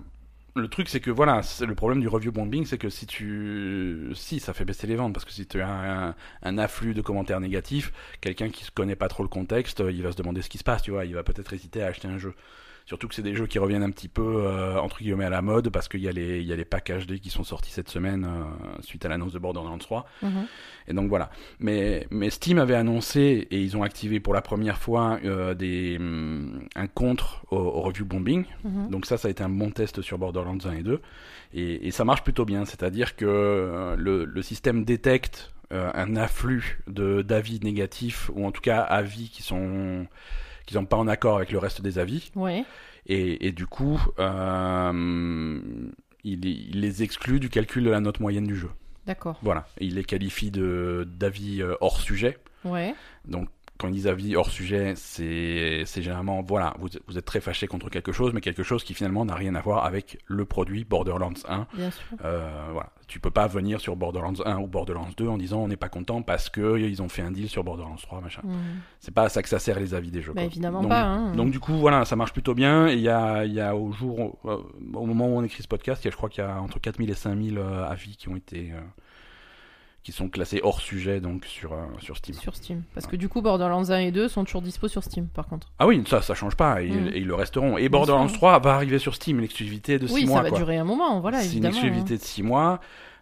[0.60, 4.12] Le truc, c'est que voilà, le problème du review bombing, c'est que si tu.
[4.14, 7.40] Si, ça fait baisser les ventes, parce que si tu as un, afflux de commentaires
[7.40, 7.92] négatifs,
[8.22, 10.64] quelqu'un qui ne connaît pas trop le contexte, il va se demander ce qui se
[10.64, 12.34] passe, tu vois, il va peut-être hésiter à acheter un jeu.
[12.90, 15.44] Surtout que c'est des jeux qui reviennent un petit peu, euh, entre guillemets, à la
[15.44, 17.70] mode, parce qu'il y, a les- il y a les packs HD qui sont sortis
[17.70, 20.08] cette semaine euh, suite à l'annonce de Borderlands 3.
[20.24, 20.48] Mhm.
[20.88, 21.30] Et donc voilà.
[21.60, 25.98] Mais, mais Steam avait annoncé, et ils ont activé pour la première fois, euh, des,
[26.00, 28.46] hum, un contre au, au review bombing.
[28.64, 28.90] Mhm.
[28.90, 31.00] Donc ça, ça a été un bon test sur Borderlands 1 et 2.
[31.54, 32.66] Et, et ça marche plutôt bien.
[32.66, 38.52] C'est-à-dire que euh, le, le système détecte euh, un afflux de d'avis négatifs, ou en
[38.52, 40.08] tout cas avis qui sont
[40.70, 42.32] qui sont pas en accord avec le reste des avis.
[42.36, 42.64] Ouais.
[43.08, 45.60] Et, et du coup, euh,
[46.24, 48.70] il, il les exclut du calcul de la note moyenne du jeu.
[49.08, 49.40] D'accord.
[49.42, 52.38] Voilà, Et il les qualifie de d'avis euh, hors sujet.
[52.64, 52.94] Ouais.
[53.26, 53.50] Donc,
[53.80, 57.90] quand ils disent avis hors sujet, c'est généralement, voilà, vous, vous êtes très fâché contre
[57.90, 61.34] quelque chose, mais quelque chose qui finalement n'a rien à voir avec le produit Borderlands
[61.48, 61.68] 1.
[61.74, 62.04] Bien sûr.
[62.26, 65.68] Euh, voilà, tu peux pas venir sur Borderlands 1 ou Borderlands 2 en disant on
[65.70, 68.42] n'est pas content parce que ils ont fait un deal sur Borderlands 3, machin.
[68.44, 68.82] Mhm.
[69.00, 70.34] C'est pas à ça que ça sert les avis des jeux.
[70.34, 71.04] Bah, évidemment donc, pas.
[71.04, 71.34] Hein.
[71.34, 72.90] donc du coup, voilà, ça marche plutôt bien.
[72.90, 74.58] Il y a, il y a au jour, euh,
[74.94, 76.80] au moment où on écrit ce podcast, y a, je crois qu'il y a entre
[76.80, 78.82] 4000 et 5000 euh, avis qui ont été, euh,
[80.04, 82.36] qui sont classés hors sujet donc sur euh, sur Steam.
[82.36, 82.84] Sur Steam.
[82.94, 85.72] Parce que du coup, Borderlands 1 et 2 sont toujours dispo sur Steam, par contre.
[85.78, 86.82] Ah oui, ça, ça change pas.
[86.82, 87.08] Et, Mm.
[87.10, 87.78] et ils le resteront.
[87.78, 88.38] Et Borderlands sûr.
[88.38, 90.38] 3 va arriver sur Steam, l'exclusivité de 6 oui, mois.
[90.38, 90.58] ça va quoi.
[90.58, 91.76] durer un moment, voilà, C'est une évidemment.
[91.76, 91.78] hein.
[91.80, 92.80] exclusivité de 6 mois.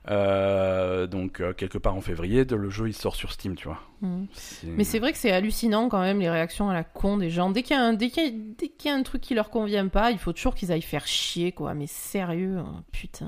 [0.09, 3.67] Euh, donc euh, quelque part en février, de- le jeu il sort sur Steam, tu
[3.67, 3.81] vois.
[4.31, 7.29] C'est- Mais c'est vrai que c'est hallucinant quand même les réactions à la con des
[7.29, 7.49] gens.
[7.49, 9.21] Dès qu'il y a un, dès qu'il y a, dès qu'il y a un truc
[9.21, 11.73] qui leur convient pas, il faut toujours qu'ils aillent faire chier, quoi.
[11.73, 13.27] Mais sérieux, hein, putain.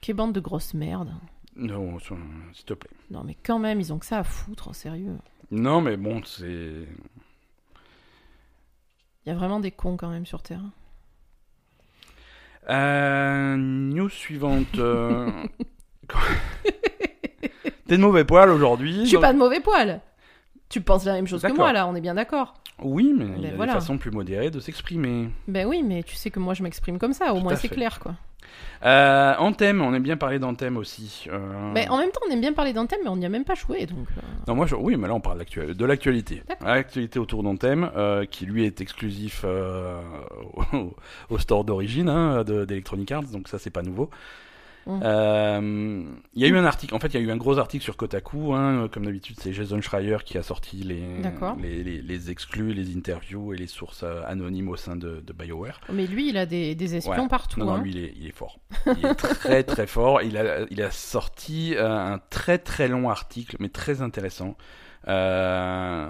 [0.00, 1.12] Quelle bande de grosses merdes.
[1.58, 2.90] Non, s'il te plaît.
[3.10, 5.16] Non, mais quand même, ils ont que ça à foutre, sérieux.
[5.50, 6.86] Non, mais bon, c'est.
[9.26, 10.62] Il y a vraiment des cons quand même sur Terre.
[12.70, 14.78] Euh, news suivante.
[14.78, 15.30] euh,
[17.86, 19.00] T'es de mauvais poil aujourd'hui.
[19.00, 20.00] Je suis donc- pas de mauvais poil.
[20.68, 22.54] Tu penses la même chose que moi, là, on est bien d'accord.
[22.80, 23.72] Oui, mais il y a voilà.
[23.72, 25.30] des façons plus modérées de s'exprimer.
[25.48, 27.68] Ben oui, mais tu sais que moi je m'exprime comme ça, au Tout moins c'est
[27.68, 28.14] clair, quoi.
[28.84, 31.26] Euh, Anthem, on aime bien parler d'Anthem aussi.
[31.32, 33.44] Euh, Ben, en même temps, on aime bien parler d'Anthem, mais on n'y a même
[33.44, 34.06] pas joué, donc...
[34.16, 34.76] euh, Non, moi, je...
[34.76, 36.42] oui, mais là, on parle de l'actualité.
[36.64, 39.44] L'actualité autour d'Anthem, euh, qui lui est exclusif
[40.72, 40.94] au,
[41.30, 44.10] au store d'origine hein, de- d'Electronic Arts, donc ça, c'est pas nouveau.
[44.88, 45.00] Mm.
[45.04, 46.02] Euh,
[46.34, 47.84] Il y a eu un article, en fait, il y a eu un gros article
[47.84, 51.02] sur Kotaku, hein, comme d'habitude, c'est Jason Schreier qui a sorti les,
[51.58, 55.80] les, les exclus, les interviews et les sources euh, anonymes au sein de, de BioWare.
[55.92, 57.28] Mais lui, il a des, des espions Ouais.
[57.28, 57.82] partout, Non, non, hein.
[57.82, 58.60] lui, il est, il est fort.
[58.86, 60.22] Il est très, très fort.
[60.22, 64.56] Il a, il a sorti euh, un très, très long article, mais très intéressant,
[65.06, 66.08] euh,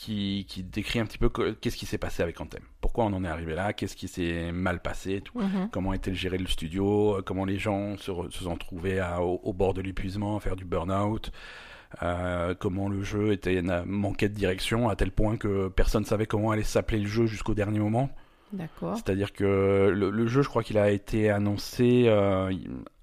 [0.00, 2.62] qui, qui décrit un petit peu qu'est-ce qui s'est passé avec Anthem.
[2.80, 5.38] Pourquoi on en est arrivé là, qu'est-ce qui s'est mal passé, tout?
[5.38, 5.68] Mhm.
[5.70, 9.20] comment était géré le studio, euh, comment les gens se, re- se sont trouvés à-
[9.22, 11.30] au, au bord de l'épuisement, à faire du burn-out?
[12.04, 16.52] euh, comment le jeu était manquait de direction à tel point que personne savait comment
[16.52, 18.10] allait s'appeler le jeu jusqu'au dernier moment?
[18.52, 18.94] D'accord.
[18.96, 22.50] C'est-à-dire que le, le jeu, je crois qu'il a été annoncé euh,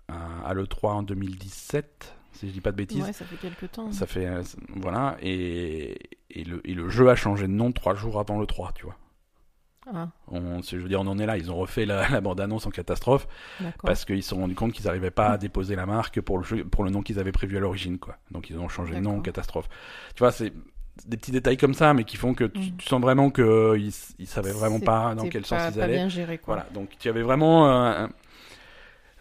[0.07, 3.03] à, à l'E3 en 2017, si je dis pas de bêtises.
[3.03, 3.91] Ouais, ça fait quelques temps.
[3.91, 4.43] Ça fait euh,
[4.75, 5.97] voilà et,
[6.29, 8.85] et le, et le jeu a changé de nom trois jours avant le 3, tu
[8.85, 8.95] vois.
[9.93, 11.37] Ah, On, je veux dire, on en est là.
[11.37, 13.25] Ils ont refait la, la bande-annonce en catastrophe
[13.83, 16.43] parce qu'ils se sont rendus compte qu'ils n'arrivaient pas à déposer la marque pour le
[16.43, 18.17] jeu, pour le nom qu'ils avaient prévu à l'origine, quoi.
[18.31, 19.69] Donc ils ont changé de nom en catastrophe.
[20.13, 20.51] Tu vois, c'est
[21.05, 24.27] des petits détails comme ça, mais qui font que tu, tu sens vraiment que ils,
[24.27, 25.93] savaient vraiment pas dans quel sens ils pas allaient.
[25.95, 26.55] bien géré, quoi.
[26.55, 27.69] Voilà, donc tu avais vraiment.
[27.71, 28.07] euh,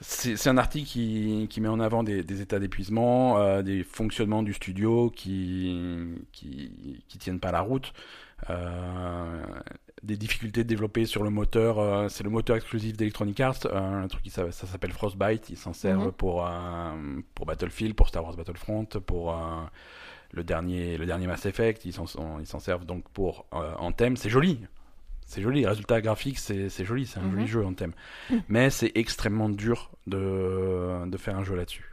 [0.00, 4.42] c'est un article qui, qui met en avant des, des états d'épuisement, euh, des fonctionnements
[4.42, 7.92] du studio qui, qui, qui tiennent pas la route,
[8.50, 9.42] euh,
[10.02, 11.78] des difficultés de développer sur le moteur.
[11.78, 15.48] euh, c'est le moteur exclusif d'Electronic Arts, un truc qui ça s'appelle Frostbite.
[15.50, 16.12] Ils s'en servent Mhm.
[16.12, 16.46] pour,
[17.34, 19.34] pour Battlefield, pour Star Wars Battlefront, pour.
[20.32, 24.16] le dernier, le dernier Mass Effect, ils s'en servent donc pour Anthem.
[24.16, 24.60] C'est joli,
[25.26, 27.32] c'est joli, les résultats graphiques, c'est c'est joli, c'est un Mhm.
[27.32, 27.92] joli jeu Anthem.
[28.30, 28.42] Mhm.
[28.48, 31.92] Mais c'est extrêmement dur de, de faire un jeu là-dessus.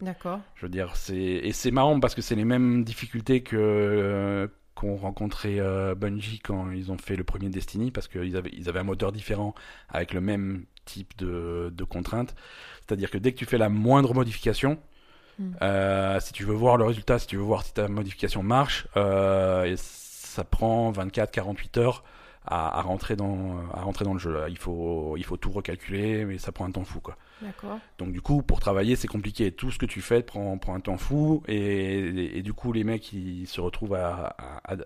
[0.00, 0.40] D'accord.
[0.56, 4.48] Je veux dire, c'est et c'est marrant parce que c'est les mêmes difficultés que euh,
[4.74, 8.68] qu'ont rencontré euh, Bungie quand ils ont fait le premier Destiny parce qu'ils avaient ils
[8.68, 9.54] avaient un moteur différent
[9.88, 12.34] avec le même type de, de contraintes.
[12.80, 14.78] C'est-à-dire que dès que tu fais la moindre modification,
[15.38, 15.52] Mm.
[15.62, 18.86] euh, si tu veux voir le résultat, si tu veux voir si ta modification marche,
[18.98, 22.04] euh, et ça prend 24-48 heures
[22.44, 24.36] à, à rentrer dans à rentrer dans le jeu.
[24.48, 27.16] Il faut il faut tout recalculer, mais ça prend un temps fou quoi.
[27.98, 29.50] Donc du coup, pour travailler, c'est compliqué.
[29.52, 32.72] Tout ce que tu fais prend, prend un temps fou, et, et, et du coup,
[32.72, 34.76] les mecs, ils se retrouvent à, à,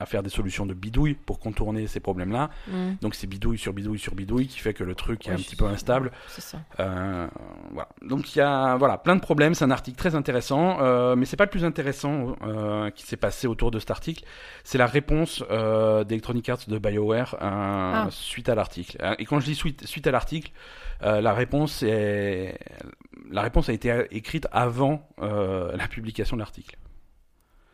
[0.00, 2.50] à- faire des solutions de bidouille pour contourner ces problèmes-là.
[2.68, 2.92] Mm.
[3.00, 5.56] Donc c'est bidouille sur bidouille sur bidouille qui fait que le truc est un petit
[5.56, 6.10] peu instable.
[6.28, 6.58] C'est ça.
[6.80, 7.28] Euh,
[7.70, 7.88] voilà.
[8.02, 9.54] Donc il y a voilà plein de problèmes.
[9.54, 13.16] C'est un article très intéressant, euh, mais c'est pas le plus intéressant euh, qui s'est
[13.16, 14.24] passé autour de cet article.
[14.64, 17.46] C'est la réponse euh, d'Electronic Arts de Bioware euh,
[17.92, 18.06] Ah.
[18.10, 18.96] suite à l'article.
[19.02, 20.50] Euh, Et quand je dis suite suite à l'article,
[21.02, 22.58] euh, la réponse est
[23.30, 26.76] la réponse a été écrite avant euh, la publication de l'article.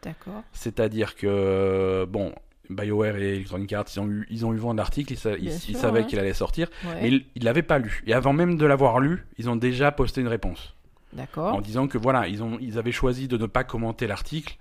[0.07, 0.43] D'accord.
[0.53, 2.33] C'est-à-dire que bon.
[2.69, 5.17] BioWare et Electronic Arts, ils ont eu, ils ont eu vent de l'article, ils,
[5.77, 6.07] savaient ouais.
[6.07, 6.99] qu'il allait sortir, Ouais.
[7.01, 8.03] mais ils ne l'avaient pas lu.
[8.09, 10.75] Et avant même de l'avoir lu, ils ont déjà posté une réponse
[11.13, 11.63] en D'accord.
[11.63, 14.57] disant que voilà, ils, ont, ils avaient choisi de ne pas commenter l'article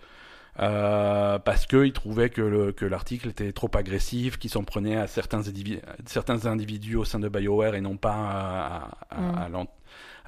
[0.60, 5.08] euh, parce qu'ils trouvaient que, le, que l'article était trop agressif, qu'il s'en prenait à
[5.08, 9.66] certains, individus, certains individus au sein de BioWare et non pas à, à, Mm.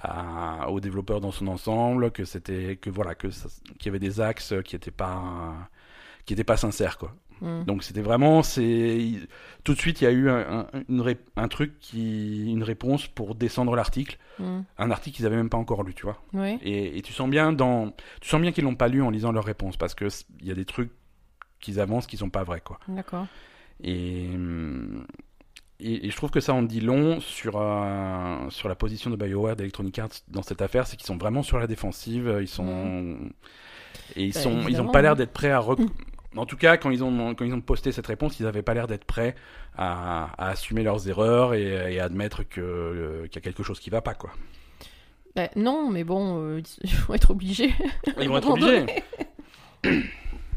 [0.02, 4.22] À aux développeurs dans son ensemble, que c'était que voilà que qu'il y avait des
[4.22, 5.54] axes qui étaient pas
[6.26, 7.14] qui étaient pas sincères quoi.
[7.42, 7.64] Mm.
[7.66, 9.00] Donc c'était vraiment c'est
[9.64, 12.64] tout de suite il y a eu un, un- une ré- un truc qui une
[12.64, 14.60] réponse pour descendre l'article, Mm.
[14.78, 16.22] un article qu'ils avaient même pas encore lu, tu vois.
[16.62, 17.92] Et, et tu sens bien dans,
[18.22, 20.08] tu sens bien qu'ils l'ont pas lu en lisant leur réponse parce que
[20.42, 20.92] il y a des trucs
[21.60, 22.80] qu'ils avancent qui sont pas vrais quoi.
[22.88, 23.26] D'accord.
[23.84, 25.06] Et, hum,
[25.80, 29.16] et, et je trouve que ça en dit long sur euh, sur la position de
[29.16, 33.18] BioWare d'Electronic Arts dans cette affaire, c'est qu'ils sont vraiment sur la défensive, ils sont
[34.16, 35.80] et ils Bah, sont ils ont pas l'air d'être prêts à rec-
[36.36, 38.74] en tout cas, quand ils ont quand ils ont posté cette réponse, ils avaient pas
[38.74, 39.36] l'air d'être prêts
[39.78, 43.64] à, à assumer leurs erreurs et, et à admettre que euh, qu'il y a quelque
[43.64, 44.32] chose qui va pas quoi.
[45.36, 47.72] Bah, non, mais bon, euh, ils vont être obligés.
[48.20, 48.86] Ils vont être obligés.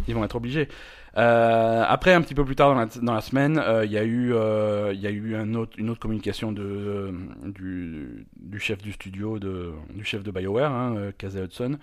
[0.09, 0.69] Ils vont être obligés.
[1.17, 3.99] Euh, après, un petit peu plus tard dans la, dans la semaine, euh, il y
[3.99, 7.13] a eu, euh, il y a eu un autre, une autre communication de,
[7.47, 11.79] du, du chef du studio, de, du chef de BioWare, hein, Casey Hudson,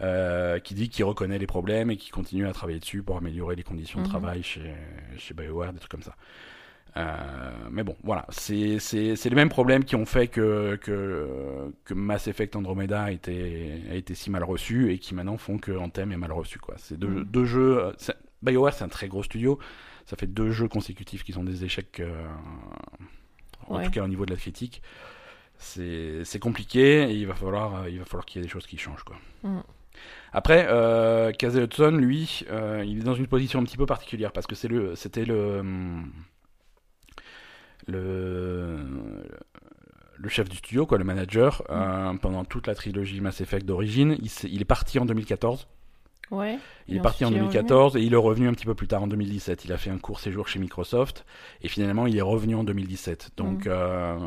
[0.00, 3.54] euh, qui dit qu'il reconnaît les problèmes et qu'il continue à travailler dessus pour améliorer
[3.56, 4.10] les conditions de Mhm.
[4.10, 4.74] travail chez,
[5.18, 6.16] chez BioWare, des trucs comme ça.
[6.96, 12.28] Euh, mais bon, voilà, c'est les mêmes problèmes qui ont fait que, que, que Mass
[12.28, 16.12] Effect Andromeda a été, a été si mal reçu et qui maintenant font que Anthem
[16.12, 16.60] est mal reçu.
[16.76, 17.24] C'est deux, Mhm.
[17.24, 17.92] deux jeux.
[18.44, 19.58] BioWare, c'est un très gros studio.
[20.06, 22.26] Ça fait deux jeux consécutifs qui sont des échecs, euh,
[23.68, 23.84] en Ouais.
[23.86, 24.82] tout cas au niveau de la critique.
[25.56, 28.66] C'est compliqué et il va falloir, euh, il va falloir qu'il y ait des choses
[28.66, 29.04] qui changent.
[29.04, 29.16] Quoi.
[29.44, 29.62] Mhm.
[30.32, 34.32] Après, euh, Casey Hudson, lui, euh, il est dans une position un petit peu particulière
[34.32, 36.12] parce que c'est le, c'était le, hum,
[37.86, 38.78] le,
[40.16, 44.16] le chef du studio, quoi, le manager, euh, pendant toute la trilogie Mass Effect d'origine.
[44.44, 45.66] Il est parti en 2014.
[46.30, 46.58] Ouais.
[46.88, 48.74] Il est parti en ensuite, il est 2014 et il est revenu un petit peu
[48.74, 49.64] plus tard en 2017.
[49.64, 51.24] Il a fait un court séjour chez Microsoft
[51.62, 53.30] et finalement il est revenu en 2017.
[53.36, 53.72] Donc, Mhm.
[53.72, 54.18] euh,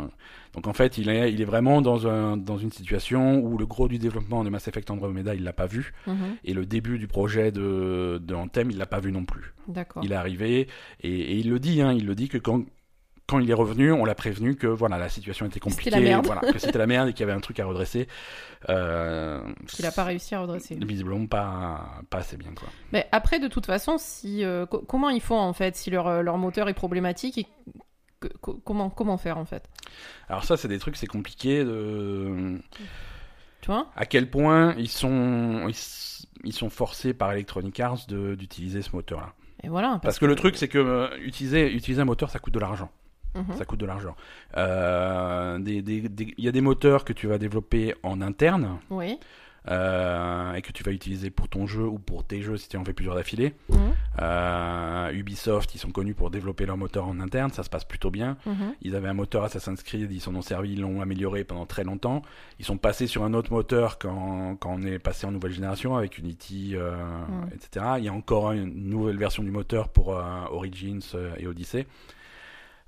[0.53, 3.65] donc en fait, il est, il est vraiment dans, un, dans une situation où le
[3.65, 5.93] gros du développement de Mass Effect Andromeda, il l'a pas vu.
[6.07, 6.37] Mhm.
[6.45, 9.53] Et le début du projet de, de Anthem, il l'a pas vu non plus.
[10.03, 10.67] Il est arrivé
[11.01, 12.63] et, et il le dit, hein, il le dit que quand,
[13.27, 16.59] quand il est revenu, on l'a prévenu que voilà la situation était compliquée, voilà, que
[16.59, 18.07] c'était la merde et qu'il y avait un truc à redresser.
[18.69, 20.75] Euh, Qu'il a pas réussi à redresser.
[20.75, 22.69] Visiblement pas, pas assez bien quoi.
[22.93, 26.07] Mais après, de toute façon, si euh, co- comment ils font en fait si leur,
[26.07, 27.47] euh, leur moteur est problématique et
[28.19, 29.69] que- co- comment comment faire en fait?
[30.29, 32.57] Alors ça, c'est des trucs, c'est compliqué de
[33.61, 33.87] Tu vois?
[33.95, 35.75] à quel point ils sont ils,
[36.45, 39.33] ils sont forcés par Electronic Arts d'utiliser ce moteur-là.
[39.63, 39.99] Et voilà.
[40.03, 42.89] Parce que le truc, c'est que euh, utiliser utiliser un moteur, ça coûte de l'argent.
[43.37, 43.55] Mhm.
[43.57, 44.15] Ça coûte de l'argent.
[44.57, 48.79] Euh, des- des- des- Il y a des moteurs que tu vas développer en interne
[48.89, 49.17] Oui.
[49.69, 52.77] euh, et que tu vas utiliser pour ton jeu ou pour tes jeux si tu
[52.77, 53.53] en fais plusieurs d'affilée.
[53.69, 53.77] Mhm.
[54.21, 58.09] Euh, Ubisoft, ils sont connus pour développer leur moteur en interne, ça se passe plutôt
[58.09, 58.37] bien.
[58.45, 58.73] Mhm.
[58.81, 61.83] Ils avaient un moteur Assassin's Creed, ils s'en ont servi, ils l'ont amélioré pendant très
[61.83, 62.21] longtemps.
[62.59, 65.95] Ils sont passés sur un autre moteur quand, quand on est passé en nouvelle génération
[65.97, 66.95] avec Unity, euh,
[67.53, 67.85] etc.
[67.97, 70.09] Il y a encore une nouvelle version du moteur pour
[70.51, 71.01] Origins
[71.37, 71.85] et Odyssey.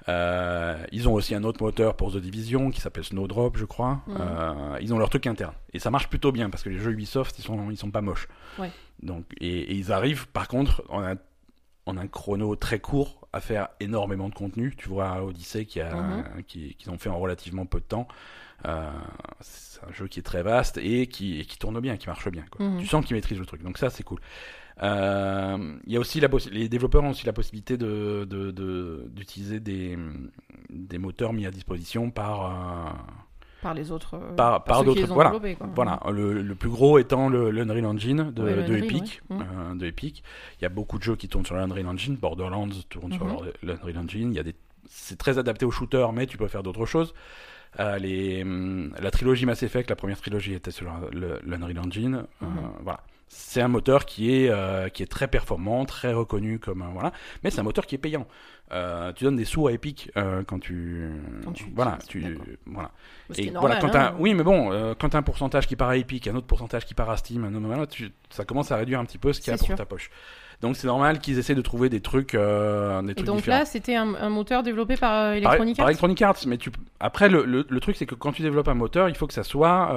[0.08, 4.02] Euh, ils ont aussi un autre moteur pour The Division qui s'appelle Snowdrop, je crois.
[4.08, 4.18] Mm.
[4.20, 6.91] Euh, ils ont leur truc interne et ça marche plutôt bien parce que les jeux
[6.91, 8.28] Ubisoft ils sont ils sont pas moches.
[8.58, 8.72] Ouais.
[9.04, 11.16] Donc et, et ils arrivent par contre en un
[11.86, 14.74] en un chrono très court à faire énormément de contenu.
[14.78, 16.43] Tu vois Odyssey qui a Mhm.
[16.47, 18.08] qui qu'ils ont fait en relativement peu de temps.
[18.66, 18.89] Euh,
[19.41, 22.28] c'est un jeu qui est très vaste et qui, et qui tourne bien, qui marche
[22.30, 22.43] bien.
[22.52, 22.66] Quoi.
[22.66, 22.80] Mhm.
[22.82, 24.20] Tu sens qu'ils maîtrisent le truc, donc ça c'est cool.
[24.82, 29.05] Euh, Il y a aussi la les développeurs ont aussi la possibilité de de- de-
[29.11, 29.97] d'utiliser des
[30.69, 32.89] des moteurs mis à disposition par euh,
[33.61, 34.13] Par les autres.
[34.15, 35.32] euh, Par- d'autres- voilà.
[35.75, 39.86] voilà le, le plus gros étant le, le Unreal Engine de, Unreal, Epic euh, de
[39.86, 40.23] Epic
[40.59, 43.32] il y a beaucoup de jeux qui tournent sur l'Unreal Engine Borderlands tourne sur Mhm.
[43.32, 43.43] leur-
[43.84, 44.55] l'Unreal Engine il y a des
[44.88, 47.13] c'est très adapté au shooter mais tu peux faire d'autres choses
[47.80, 50.88] Euh, les, hum, la trilogie Mass Effect, la première trilogie était sur
[51.43, 52.15] l'Unreal Engine.
[52.41, 52.71] Euh, Mhm.
[52.82, 53.01] voilà.
[53.32, 57.11] C'est un moteur qui est, euh, qui est très performant, très reconnu comme voilà,
[57.43, 58.27] mais c'est un moteur qui est payant.
[58.71, 61.09] Euh, tu donnes des sous à Epic euh, quand tu,
[61.43, 62.91] Quand tu voilà, tu, voilà.
[63.38, 64.15] Et normal, voilà, quand hein.
[64.19, 64.69] oui, mais bon,
[64.99, 67.43] quand t'as un pourcentage qui part à Epic, un autre pourcentage qui part à Steam,
[67.45, 69.75] un autre, tu- ça commence à réduire un petit peu ce qu'il y a pour
[69.75, 70.09] ta poche.
[70.61, 73.59] Donc c'est normal qu'ils essaient de trouver des trucs, euh, des Et trucs donc différents.
[73.59, 76.69] là, c'était un, un moteur développé par Par- Electronic par, Arts Electronic Arts, mais tu...
[76.99, 79.34] après le, le, le truc c'est que quand tu développes un moteur, il faut que
[79.34, 79.89] ça soit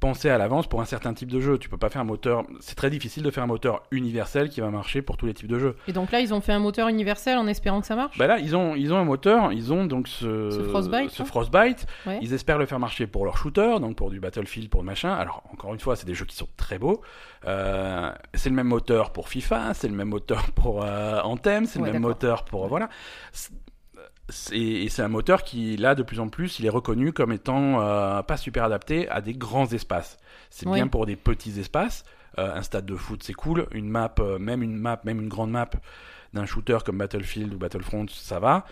[0.00, 1.58] pensé à l'avance pour un certain type de jeu.
[1.58, 2.44] Tu peux pas faire un moteur.
[2.60, 5.46] C'est très difficile de faire un moteur universel qui va marcher pour tous les types
[5.46, 5.76] de jeux.
[5.86, 8.16] Et donc là, ils ont fait un moteur universel en espérant que ça marche?
[8.18, 11.22] Bah là, ils ont, ils ont un moteur, ils ont donc ce, Ce Frostbite, ce
[11.22, 11.26] hein?
[11.26, 11.86] Frostbite.
[12.06, 12.18] Ouais.
[12.22, 15.12] Ils espèrent le faire marcher pour leur shooter, donc pour du Battlefield, pour le machin.
[15.12, 17.02] Alors, encore une fois, c'est des jeux qui sont très beaux.
[17.46, 21.78] Euh, c'est le même moteur pour FIFA, c'est le même moteur pour euh, Anthem, c'est
[21.78, 22.66] Ouais, le même moteur pour.
[22.68, 22.88] Voilà.
[24.52, 27.80] Et c'est un moteur qui, là, de plus en plus, il est reconnu comme étant
[27.80, 30.16] euh, pas super adapté à des grands espaces.
[30.50, 30.74] C'est Oui.
[30.76, 32.04] bien pour des petits espaces.
[32.38, 33.66] Euh, un stade de foot, c'est cool.
[33.72, 35.68] Une map, euh, même une map, même une grande map
[36.32, 38.64] d'un shooter comme Battlefield ou Battlefront, ça va.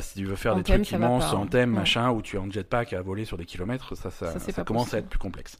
[0.00, 1.40] Si tu veux faire des Anthem, trucs immenses pas, hein.
[1.40, 1.80] en thème, Ouais.
[1.80, 4.52] machin, où tu es en jetpack à voler sur des kilomètres, ça, ça, Ça, c'est
[4.52, 5.58] ça pas commence à être plus complexe.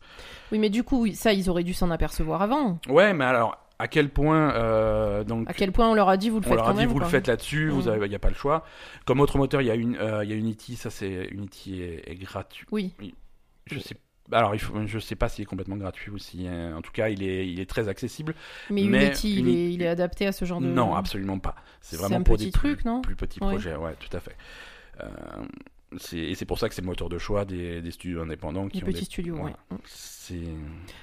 [0.50, 2.78] Oui, mais du coup, ça, ils auraient dû s'en apercevoir avant.
[2.88, 6.30] Ouais, mais alors, à quel point, euh, donc, À quel point on leur a dit,
[6.30, 7.98] vous le on faites leur quand a dit, même, vous le faites là-dessus, vous Mm.
[8.04, 8.64] il n'y a pas le choix.
[9.06, 11.82] Comme autre moteur, il y a une, euh, il y a Unity, ça c'est Unity
[11.82, 12.66] est, est gratuit.
[12.70, 12.92] Oui.
[13.66, 13.96] Je sais,
[14.30, 16.92] alors il faut, je sais pas s'il est complètement gratuit ou si, euh, en tout
[16.92, 18.34] cas, il est, il est très accessible.
[18.70, 20.66] Mais, Mais Unity, il, est, il est adapté à ce genre de.
[20.66, 21.54] Non, absolument pas.
[21.80, 23.50] C'est vraiment un pour petit des plus- truc, non plus petits Ouais.
[23.50, 24.36] projets, ouais, tout à fait.
[25.00, 25.06] Euh,
[26.12, 28.78] et c'est pour ça que c'est le moteur de choix des, des studios indépendants qui
[28.78, 29.56] Les ont petits des- studios, voilà.
[29.70, 29.76] ouais.
[29.84, 30.38] C'est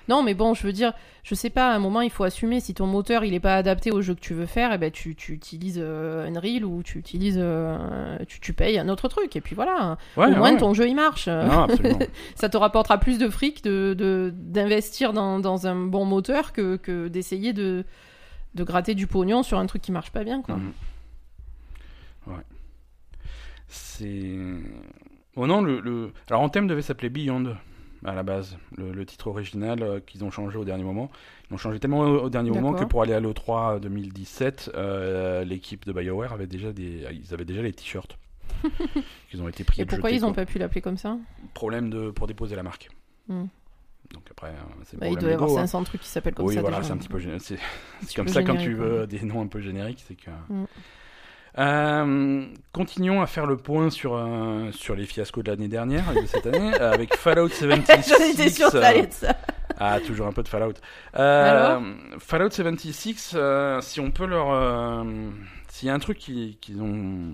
[0.08, 2.60] Non, mais bon, je veux dire, je sais pas, à un moment, il faut assumer.
[2.62, 4.90] Si ton moteur, il est pas adapté au jeu que tu veux faire, eh ben,
[4.92, 7.38] tu, tu utilises euh, Unreal ou tu utilises.
[7.38, 9.36] euh, tu, tu payes un autre truc.
[9.36, 9.98] Et puis voilà.
[10.18, 10.58] ouais, au moins, ouais.
[10.58, 11.28] ton jeu, il marche.
[11.28, 11.68] Non.
[12.36, 16.78] Ça te rapportera plus de fric de, de- d'investir dans, dans un bon moteur que,
[16.78, 17.84] que d'essayer de,
[18.56, 20.56] de gratter du pognon sur un truc qui marche pas bien, quoi.
[20.56, 20.72] Mhm.
[22.28, 22.44] Ouais.
[23.70, 24.36] C'est.
[25.36, 26.12] Oh non, le, le...
[26.30, 27.56] Alors Anthem devait s'appeler Beyond
[28.06, 31.12] à la base, le, le titre original euh, qu'ils ont changé au dernier moment.
[31.50, 35.44] Ils ont changé tellement au, au dernier moment que pour aller à l'E3 2017, euh,
[35.44, 38.18] l'équipe de BioWare avait déjà des, ils avaient déjà les t-shirts.
[39.34, 40.44] Ils ont été pris Et pourquoi jeter, ils ont quoi.
[40.44, 41.18] pas pu l'appeler comme ça?
[41.54, 42.90] Problème de pour déposer la marque.
[43.30, 43.46] Hmm.
[44.12, 45.68] Donc après, euh, c'est Bah, Il doit y avoir Lego, hein.
[45.68, 46.62] 500 trucs qui s'appellent comme oui, ça.
[46.62, 46.88] voilà, déjà.
[46.88, 50.04] c'est un petit peu c'est comme ça quand tu veux des noms un peu génériques,
[50.06, 50.32] c'est que.
[50.50, 50.66] Mm.
[51.58, 56.22] Euh, continuons à faire le point sur euh, sur les fiascos de l'année dernière et
[56.22, 58.08] de cette année euh, avec Fallout 76.
[58.20, 59.36] J'en étais sûre que ça allait être ça.
[59.80, 60.74] Ah, toujours un peu de Fallout.
[61.18, 61.80] Euh,
[62.20, 65.04] Fallout 76, euh, si on peut leur, euh,
[65.70, 67.32] s'il y a un truc qui- qu'ils ont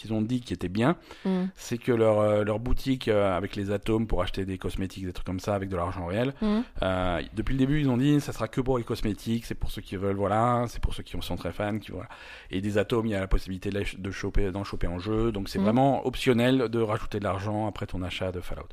[0.00, 1.44] qu'ils ont dit qui était bien, Mm.
[1.54, 5.12] c'est que leur euh, leur boutique euh, avec les atomes pour acheter des cosmétiques, des
[5.12, 6.34] trucs comme ça avec de l'argent réel.
[6.40, 6.60] Mm.
[6.82, 9.70] Euh, depuis le début, ils ont dit ça sera que pour les cosmétiques, c'est pour
[9.70, 12.08] ceux qui veulent, voilà, c'est pour ceux qui sont très fans, qui voilà.
[12.50, 14.98] Et des atomes, il y a la possibilité de, les- de choper, d'en choper en
[14.98, 15.64] jeu, donc c'est Mhm.
[15.64, 18.68] vraiment optionnel de rajouter de l'argent après ton achat de Fallout.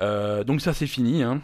[0.00, 1.40] Euh, donc ça c'est fini, hein,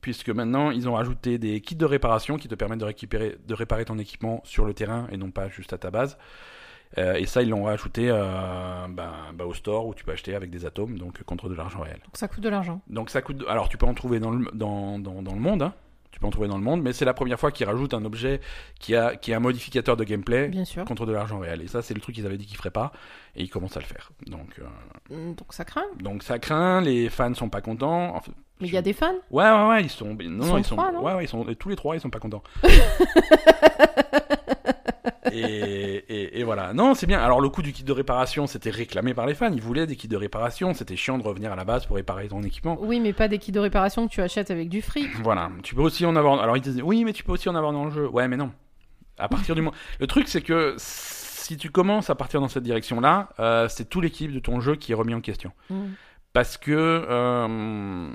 [0.00, 3.54] puisque maintenant ils ont rajouté des kits de réparation qui te permettent de récupérer, de
[3.54, 6.16] réparer ton équipement sur le terrain et non pas juste à ta base.
[6.98, 10.34] Euh, et ça ils l'ont rajouté euh, ben, ben, au store où tu peux acheter
[10.34, 11.98] avec des atomes, donc contre de l'argent réel.
[12.04, 12.80] Donc ça coûte de l'argent.
[12.88, 13.44] Donc ça coûte.
[13.48, 15.72] Alors tu peux en trouver dans le, dans, dans, dans le monde, hein.
[16.12, 18.04] Tu peux en trouver dans le monde, mais c'est la première fois qu'ils rajoutent un
[18.04, 18.40] objet
[18.80, 20.84] qui a, qui a un modificateur de gameplay Bien sûr.
[20.84, 21.62] contre de l'argent réel.
[21.62, 22.90] Et ça, c'est le truc qu'ils avaient dit qu'ils feraient pas,
[23.36, 24.10] et ils commencent à le faire.
[24.26, 24.64] Donc, euh,
[25.14, 25.84] Mm, Donc ça craint.
[26.00, 28.16] donc ça craint, les fans sont pas contents.
[28.16, 29.14] Enfin, Mais il y a des fans.
[29.30, 30.14] Ouais, ouais, ouais, ils sont.
[30.14, 30.74] Non, Ils sont ils sont.
[30.74, 31.44] trois, non ouais, ouais, ils sont.
[31.54, 32.42] Tous les trois, ils sont pas contents.
[35.32, 36.72] et, et, et voilà.
[36.72, 37.20] Non, c'est bien.
[37.20, 39.52] Alors, le coût du kit de réparation, c'était réclamé par les fans.
[39.52, 40.74] Ils voulaient des kits de réparation.
[40.74, 42.78] C'était chiant de revenir à la base pour réparer ton équipement.
[42.80, 45.08] Oui, mais pas des kits de réparation que tu achètes avec du fric.
[45.22, 46.40] Voilà, tu peux aussi en avoir.
[46.40, 48.08] Alors ils disaient oui, mais tu peux aussi en avoir dans le jeu.
[48.08, 48.50] Ouais, mais non.
[49.18, 49.76] À partir du moment.
[50.00, 54.00] Le truc, c'est que si tu commences à partir dans cette direction-là, euh, c'est tout
[54.00, 55.52] l'équipe de ton jeu qui est remis en question.
[55.68, 55.88] Mm.
[56.32, 58.08] Parce que euh,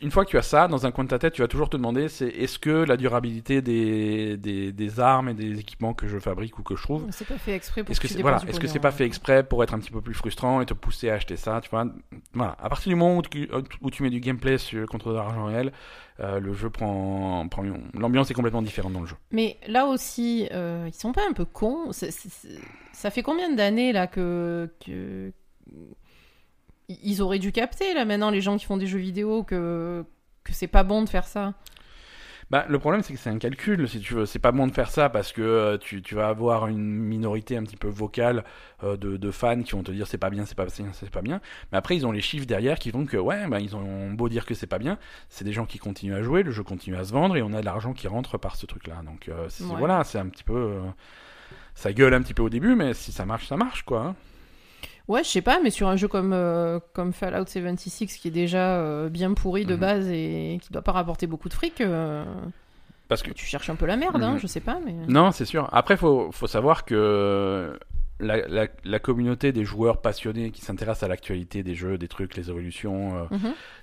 [0.00, 1.70] une fois que tu as ça dans un coin de ta tête, tu vas toujours
[1.70, 6.08] te demander c'est est-ce que la durabilité des, des, des armes et des équipements que
[6.08, 8.38] je fabrique ou que je trouve C'est pas fait exprès pour est-ce que c'est voilà,
[8.38, 10.60] du est-ce que pognon, c'est pas fait exprès pour être un petit peu plus frustrant
[10.60, 11.86] et te pousser à acheter ça, tu vois?
[12.34, 13.48] Voilà, à partir du moment où tu,
[13.80, 15.72] où tu mets du gameplay sur, contre de l'argent réel,
[16.20, 17.64] euh, le jeu prend, prend
[17.94, 19.16] l'ambiance est complètement différente dans le jeu.
[19.30, 21.92] Mais là aussi, euh, ils sont pas un peu cons.
[21.92, 25.32] Ça fait combien d'années là que, que
[26.88, 30.04] ils auraient dû capter là maintenant les gens qui font des jeux vidéo que
[30.44, 31.54] que c'est pas bon de faire ça.
[32.50, 34.26] Bah, le problème, c'est que c'est un calcul, si tu veux.
[34.26, 37.56] C'est pas bon de faire ça parce que euh, tu, tu vas avoir une minorité
[37.56, 38.44] un petit peu vocale
[38.84, 41.08] euh, de, de fans qui vont te dire c'est pas bien, c'est pas bien, c'est
[41.08, 41.40] pas bien.
[41.70, 44.28] Mais après, ils ont les chiffres derrière qui font que, ouais, bah, ils ont beau
[44.28, 44.98] dire que c'est pas bien,
[45.30, 47.54] c'est des gens qui continuent à jouer, le jeu continue à se vendre et on
[47.54, 48.96] a de l'argent qui rentre par ce truc-là.
[49.06, 49.76] Donc, euh, Ouais.
[49.78, 50.78] voilà, c'est un petit peu.
[51.74, 54.00] ça gueule un petit peu au début, mais si ça marche, ça marche, quoi.
[54.08, 54.16] hein.
[55.08, 58.30] Ouais, je sais pas, mais sur un jeu comme euh, comme Fallout 76 qui est
[58.30, 59.80] déjà euh, bien pourri de Mhm.
[59.80, 62.24] base et qui doit pas rapporter beaucoup de fric, euh,
[63.08, 64.38] Parce que tu cherches un peu la merde, hein, Mhm.
[64.38, 65.68] je sais pas, mais Non, c'est sûr.
[65.72, 67.78] Après, faut, faut savoir que
[68.20, 72.36] la, la, la communauté des joueurs passionnés qui s'intéressent à l'actualité des jeux, des trucs,
[72.36, 73.28] les évolutions,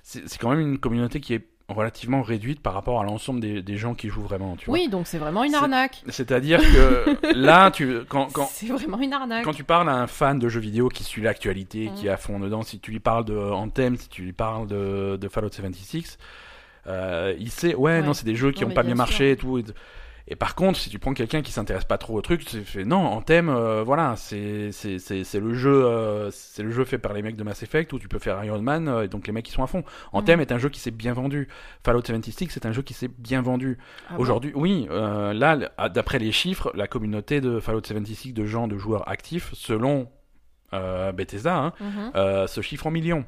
[0.02, 3.62] c'est c'est quand même une communauté qui est relativement réduite par rapport à l'ensemble des,
[3.62, 4.56] des gens qui jouent vraiment.
[4.56, 4.74] Tu vois.
[4.74, 6.02] Oui, donc c'est vraiment une arnaque.
[6.08, 9.44] C'est-à-dire que là, tu, quand, quand, C'est vraiment une arnaque.
[9.44, 11.94] quand tu parles à un fan de jeux vidéo qui suit l'actualité, Mm.
[11.94, 14.66] qui est à fond dedans, si tu lui parles de Anthem, si tu lui parles
[14.66, 16.18] de, de Fallout 76,
[16.86, 18.02] euh, il sait, ouais, Ouais.
[18.02, 19.58] non, c'est des jeux qui Non, ont mais pas bien marché et tout.
[19.58, 19.64] Et,
[20.28, 22.84] et par contre, si tu prends quelqu'un qui s'intéresse pas trop au truc, tu fais
[22.84, 24.70] non, Anthem, euh, voilà, c'est
[25.40, 28.08] le jeu, euh, c'est le jeu fait par les mecs de Mass Effect où tu
[28.08, 29.82] peux faire Iron Man euh, et donc les mecs qui sont à fond.
[30.12, 30.42] Anthem Mm.
[30.42, 31.48] est un jeu qui s'est bien vendu.
[31.84, 33.78] Fallout 76 c'est un jeu qui s'est bien vendu.
[34.08, 35.56] Ah bon Aujourd'hui, oui, là,
[35.88, 40.08] d'après les chiffres, la communauté de Fallout 76 de gens, de joueurs actifs, selon
[40.72, 42.12] Bethesda, hein, Mhm.
[42.14, 43.24] euh, se chiffre en millions.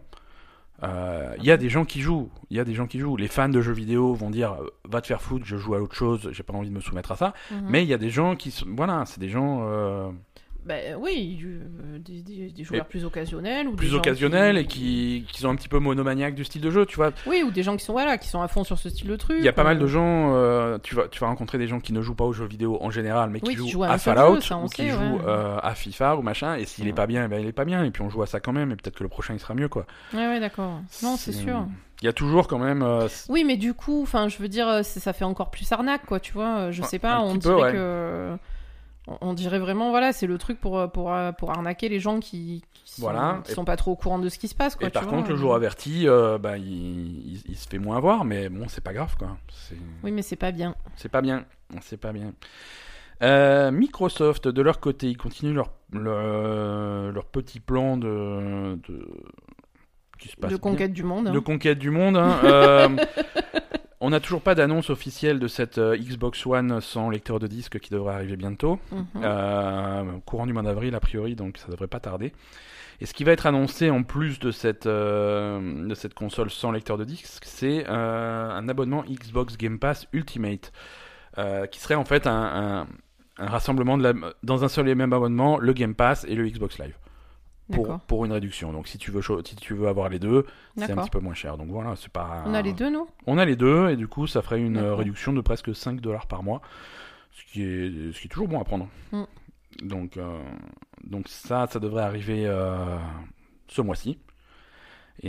[0.83, 3.17] Euh, Il y a des gens qui jouent, il y a des gens qui jouent.
[3.17, 5.81] Les fans de jeux vidéo vont dire euh, va te faire foutre, je joue à
[5.81, 7.35] autre chose, j'ai pas envie de me soumettre à ça.
[7.51, 7.67] Mhm.
[7.69, 10.11] Mais il y a des gens qui, sont- voilà, c'est des gens euh,
[10.65, 15.41] Ben oui, euh, des, des- des joueurs plus occasionnels ou plus occasionnels et qui, qui
[15.41, 17.11] sont un petit peu monomaniaques du style de jeu, tu vois.
[17.27, 19.17] Oui, ou des gens qui sont voilà, qui sont à fond sur ce style de
[19.17, 19.39] truc.
[19.41, 21.81] Il y a pas mal de gens, euh, tu, vas, tu vas rencontrer des gens
[21.81, 23.91] qui ne jouent pas aux jeux vidéo en général, mais qui Oui, qui jouent, à
[23.91, 26.85] à Fallout jeu, ça, on ou qui jouent euh, à FIFA ou machin, et s'il
[26.85, 26.95] est Ouais.
[26.95, 28.53] pas bien, eh ben, il est pas bien, et puis on joue à ça quand
[28.53, 29.85] même, et peut-être que le prochain il sera mieux, quoi.
[30.15, 30.81] Ouais, ouais, d'accord.
[31.03, 31.67] Non, c'est sûr.
[32.03, 32.83] Il y a toujours quand même.
[32.83, 36.21] euh, Oui, mais du coup, enfin, je veux dire, ça fait encore plus arnaque, quoi,
[36.21, 36.71] tu vois.
[36.71, 37.73] Je sais pas, on peu, dirait ouais.
[37.73, 38.37] que.
[39.09, 42.21] On- dirait vraiment, voilà, c'est le truc pour, euh, pour, euh, pour arnaquer les gens
[42.21, 43.41] qui, qui sont, Voilà.
[43.45, 44.87] qui sont pas trop au courant de ce qui se passe, quoi.
[44.89, 46.65] et par contre, le jour averti, euh, bah, il,
[47.35, 49.37] il- il se fait moins avoir, mais bon, c'est pas grave, quoi.
[50.05, 50.75] Oui, mais c'est pas bien.
[50.97, 51.45] c'est pas bien.
[51.81, 52.33] C'est pas bien.
[53.23, 58.79] Euh, Microsoft, de leur côté, ils continuent leur, leur, leur petit plan de.
[58.89, 59.09] de...
[60.19, 60.59] qui se passe De bien.
[60.71, 61.29] conquête du monde.
[61.29, 61.33] hein.
[61.33, 62.17] de conquête du monde.
[62.17, 62.39] hein.
[62.45, 62.89] Euh,
[64.03, 67.79] on n'a toujours pas d'annonce officielle de cette euh, Xbox One sans lecteur de disque
[67.79, 68.79] qui devrait arriver bientôt.
[68.91, 69.07] Mhm.
[69.23, 72.33] Euh, courant du mois d'avril a priori, donc ça devrait pas tarder.
[73.01, 76.71] Et ce qui va être annoncé en plus de cette, euh, de cette console sans
[76.71, 80.73] lecteur de disque, c'est un abonnement Xbox Game Pass Ultimate,
[81.71, 82.33] qui serait en fait un,
[82.83, 82.87] un-
[83.39, 86.47] un rassemblement de la- dans un seul et même abonnement, le Game Pass et le
[86.49, 86.95] Xbox Live,
[88.07, 88.73] pour, une réduction.
[88.73, 90.47] Donc si tu veux, cho- si tu veux avoir les deux,
[90.77, 91.57] c'est un petit peu moins cher.
[91.59, 92.45] Donc voilà, c'est pas.
[92.47, 93.07] On a les deux, nous?
[93.27, 96.01] On a les deux et du coup ça ferait une euh, réduction de presque 5
[96.01, 96.61] dollars par mois,
[97.33, 98.89] ce qui est, ce qui est toujours bon à prendre.
[99.13, 99.23] Mm.
[99.83, 100.39] Donc, euh,
[101.05, 102.97] donc ça, ça devrait arriver euh,
[103.69, 104.19] ce mois-ci.
[105.23, 105.29] Et,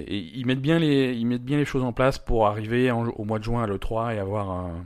[0.00, 3.06] et ils, mettent bien les, ils mettent bien les choses en place pour arriver en-
[3.08, 4.84] au mois de juin à l'E3 et avoir un,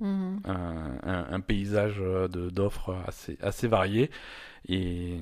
[0.00, 0.40] Mhm.
[0.46, 4.10] un- un- un paysage d'offres assez, assez varié.
[4.68, 5.16] Et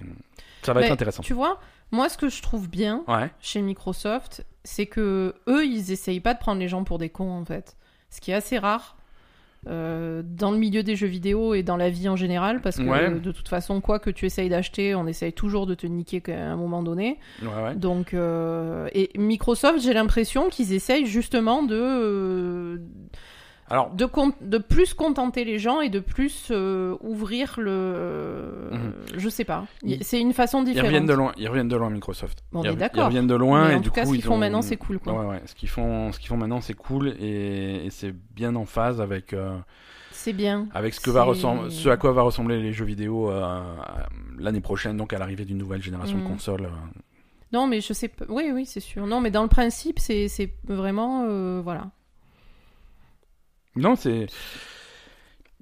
[0.63, 1.23] ça va Mais être intéressant.
[1.23, 1.61] Tu vois,
[1.91, 6.35] moi, ce que je trouve bien Ouais, chez Microsoft, c'est que eux, ils essayent pas
[6.35, 7.77] de prendre les gens pour des cons, en fait.
[8.11, 8.95] Ce qui est assez rare.
[9.67, 12.83] euh, dans le milieu des jeux vidéo et dans la vie en général, parce que
[12.83, 13.11] Ouais.
[13.19, 16.53] de toute façon, quoi que tu essayes d'acheter, on essaye toujours de te niquer à
[16.53, 17.19] un moment donné.
[17.43, 17.75] ouais, ouais.
[17.75, 22.77] Donc, euh, et Microsoft, j'ai l'impression qu'ils essayent justement de, euh,
[23.71, 28.69] Alors, de, plus contenter les gens et de plus euh, ouvrir le.
[28.73, 28.93] Mhm.
[29.17, 29.67] Je sais pas.
[29.83, 30.87] Ils- C'est une façon ils différente.
[30.87, 32.43] reviennent de loin, ils reviennent de loin Microsoft.
[32.53, 33.03] On ils, est rev- d'accord.
[33.03, 34.35] Ils reviennent de loin Mais et en du tout cas, coup ce qu'ils ils font
[34.35, 35.13] ont- maintenant, c'est cool, quoi.
[35.13, 35.43] Ouais, ouais.
[35.47, 39.01] Ce qu'ils font, ce qu'ils font maintenant, c'est cool et, et c'est bien en phase
[39.01, 39.57] avec euh,
[40.13, 40.69] C'est bien.
[40.75, 43.61] avec ce que va ressembler, ce à quoi va ressembler les jeux vidéo euh,
[44.39, 46.29] l'année prochaine, donc à l'arrivée d'une nouvelle génération de Mhm.
[46.29, 46.69] consoles.
[47.53, 48.25] Non, mais je sais pas.
[48.29, 49.07] Oui, oui, c'est sûr.
[49.07, 51.25] Non, mais dans le principe, c'est c'est vraiment.
[51.29, 51.91] euh, voilà.
[53.79, 54.27] Non, c'est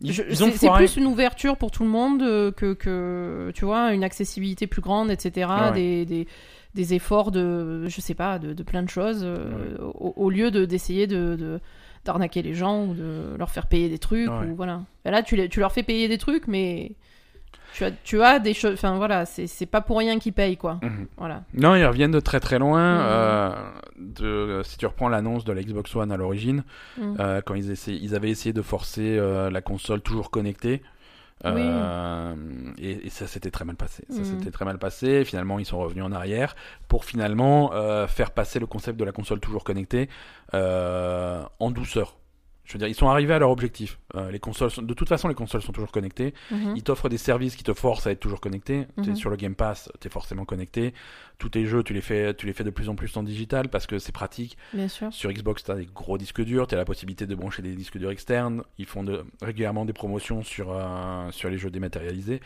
[0.03, 4.67] c'est plus une ouverture pour tout le monde euh, que, que, tu vois, une accessibilité
[4.67, 5.49] plus grande, etc.
[5.71, 5.73] Ouais.
[5.73, 6.27] Des, des,
[6.75, 10.51] des efforts de, je sais pas, de, de plein de choses, euh, au, au lieu
[10.51, 11.61] de d'essayer de, de-
[12.05, 14.29] d'arnaquer les gens ou de leur faire payer des trucs.
[14.29, 14.47] Ouais.
[14.51, 14.83] Ou, voilà.
[15.07, 16.93] Là, tu, tu leur fais payer des trucs, mais
[17.77, 18.73] tu as, tu as des choses.
[18.75, 20.79] Enfin, voilà, c'est c'est pas pour rien qu'ils payent, quoi.
[20.83, 21.07] Mhm.
[21.19, 21.43] Voilà.
[21.53, 22.95] Non, ils reviennent de très très loin.
[22.95, 23.05] Mhm.
[23.07, 23.51] euh,
[23.99, 26.65] de, si tu reprends l'annonce de la Xbox One à l'origine,
[26.99, 27.17] Mhm.
[27.21, 30.83] euh, quand ils, essaient, ils avaient essayé de forcer euh, la console toujours connectée.
[31.45, 32.35] euh,
[32.79, 34.05] et, et ça s'était très mal passé.
[34.09, 35.23] Ça s'était très mal passé.
[35.25, 36.57] Finalement, ils sont revenus en arrière
[36.89, 40.09] pour finalement euh, faire passer le concept de la console toujours connectée
[40.55, 42.17] euh, en douceur.
[42.67, 43.99] Je veux dire, ils sont arrivés à leur objectif.
[44.17, 46.35] Euh, les consoles, sont- de toute façon, les consoles sont toujours connectées.
[46.51, 46.75] Mhm.
[46.77, 48.87] Ils t'offrent des services qui te forcent à être toujours connecté.
[49.03, 49.17] T'es Mhm.
[49.17, 50.93] sur le Game Pass, tu es forcément connecté.
[51.39, 53.69] Tous tes jeux, tu les fais, tu les fais de plus en plus en digital
[53.69, 54.57] parce que c'est pratique.
[54.75, 55.13] Bien sûr.
[55.13, 57.75] Sur Xbox, tu as des gros disques durs, tu as la possibilité de brancher des
[57.77, 58.63] disques durs externes.
[58.79, 62.41] Ils font de, régulièrement des promotions sur, euh, sur les jeux dématérialisés.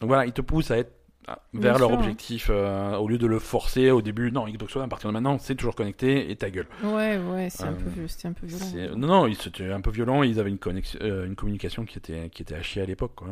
[0.00, 0.92] Donc voilà, ils te poussent à être
[1.26, 1.98] vers Bien leur sûr.
[1.98, 4.32] objectif euh, au lieu de le forcer au début.
[4.32, 6.66] Non, Xbox One, à partir de maintenant, c'est toujours connecté et ta gueule.
[6.82, 8.96] Ouais, ouais, c'est un, Euh, peu, vieux- c'était un peu violent.
[8.96, 10.22] Non, non, c'était un peu violent.
[10.22, 13.12] Ils avaient une, connexion, euh, une communication qui était, qui était à chier à l'époque.
[13.14, 13.28] quoi.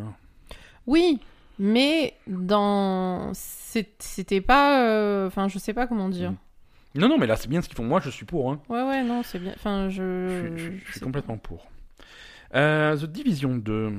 [0.86, 1.18] Oui,
[1.58, 3.32] Mais dans.
[3.34, 4.82] C'était pas.
[4.86, 6.30] euh, Enfin, je sais pas comment dire.
[6.30, 6.36] Mm.
[7.00, 7.84] Non, non, mais là, c'est bien ce qu'ils font.
[7.84, 8.50] Moi, je suis pour.
[8.50, 8.60] Hein.
[8.68, 9.52] Ouais, ouais, non, c'est bien.
[9.56, 10.28] Enfin, je.
[10.28, 11.66] Je, suis- je- je suis c'est- complètement pour.
[12.54, 13.92] Euh, The Division 2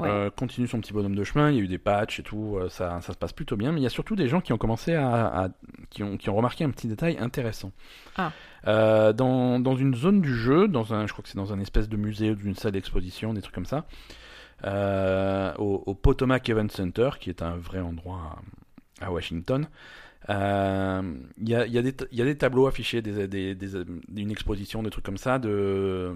[0.00, 0.08] Ouais.
[0.08, 1.50] euh, continue son petit bonhomme de chemin.
[1.50, 2.56] Il y a eu des patchs et tout.
[2.58, 3.72] euh, ça, ça se passe plutôt bien.
[3.72, 5.26] Mais il y a surtout des gens qui ont commencé à.
[5.26, 5.48] à-
[5.90, 7.72] qui, ont, qui ont remarqué un petit détail intéressant.
[8.16, 8.32] Ah.
[8.68, 11.58] Euh, dans, dans une zone du jeu, dans un, je crois que c'est dans un
[11.60, 13.86] espèce de musée ou d'une salle d'exposition, des trucs comme ça,
[14.64, 18.38] euh, au, au Potomac Event Center, qui est un vrai endroit
[19.00, 19.66] à, à Washington,
[20.28, 21.02] euh,
[21.38, 21.82] il y, a, y, a
[22.12, 23.84] y a des tableaux affichés, des, des, des-
[24.16, 26.12] une exposition, des trucs comme ça, de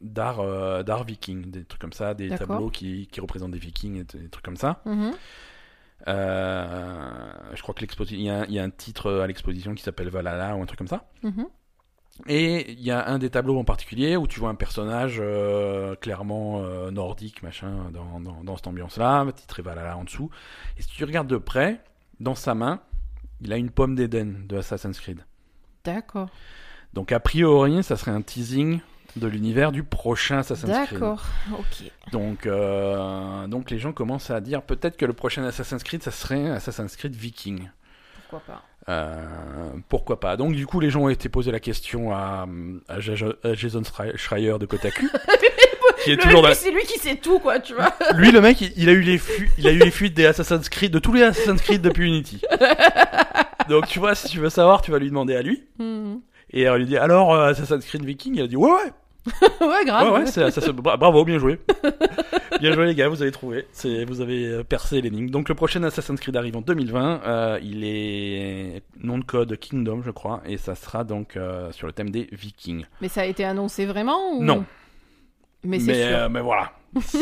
[0.00, 3.96] d'art euh, d'art viking, des trucs comme ça, des tableaux qui, qui représentent des vikings
[4.00, 4.82] et des trucs comme ça.
[4.84, 5.12] Mhm.
[6.08, 9.26] Euh, je crois que l'exposition, il y, a un- il y a un titre à
[9.26, 11.08] l'exposition qui s'appelle Valhalla ou un truc comme ça.
[11.22, 11.46] Mhm.
[12.28, 15.94] Et il y a un des tableaux en particulier où tu vois un personnage euh,
[15.96, 20.30] clairement nordique, machin, dans, dans, dans cette ambiance-là, titré Valhalla en dessous.
[20.78, 21.82] Et si tu regardes de près,
[22.20, 22.80] dans sa main,
[23.42, 25.20] il a une pomme d'Éden de Assassin's Creed.
[25.84, 26.28] D'accord.
[26.94, 28.80] Donc a priori, ça serait un teasing
[29.16, 30.98] de l'univers du prochain Assassin's Creed.
[31.00, 31.24] D'accord.
[31.52, 31.90] Ok.
[32.12, 36.10] Donc, euh, donc les gens commencent à dire peut-être que le prochain Assassin's Creed, ça
[36.10, 37.68] serait Assassin's Creed Viking.
[38.28, 39.24] Pourquoi pas Euh,
[39.88, 42.46] pourquoi pas Donc du coup, les gens ont été posé la question à,
[42.88, 43.14] à Ja-
[43.44, 43.82] à Jason
[44.16, 45.08] Schreier de Kotaku,
[46.20, 46.46] toujours.
[46.54, 47.92] C'est lui qui sait tout, quoi, tu vois.
[48.14, 50.26] Lui, le mec, il, il a eu les fu- il a eu les fuites des
[50.26, 52.40] Assassin's Creed, de tous les Assassin's Creed depuis Unity.
[53.68, 55.64] Donc tu vois, si tu veux savoir, tu vas lui demander à lui.
[55.78, 56.20] Mhm.
[56.50, 58.92] Et elle lui dit alors euh, Assassin's Creed Viking, il a dit ouais ouais
[59.60, 60.12] ouais, grave.
[60.12, 61.58] ouais ouais, ça, bra- bravo, bien joué,
[62.60, 63.66] bien joué les gars, vous avez trouvé,
[64.06, 65.30] vous avez euh, percé l'énigme.
[65.30, 70.02] Donc le prochain Assassin's Creed arrive en 2020, euh, il est nom de code Kingdom
[70.02, 72.84] je crois, et ça sera donc euh, sur le thème des Vikings.
[73.00, 74.42] Mais ça a été annoncé vraiment ou...
[74.42, 74.64] Non.
[75.64, 76.16] Mais c'est sûr.
[76.16, 76.70] euh, mais voilà,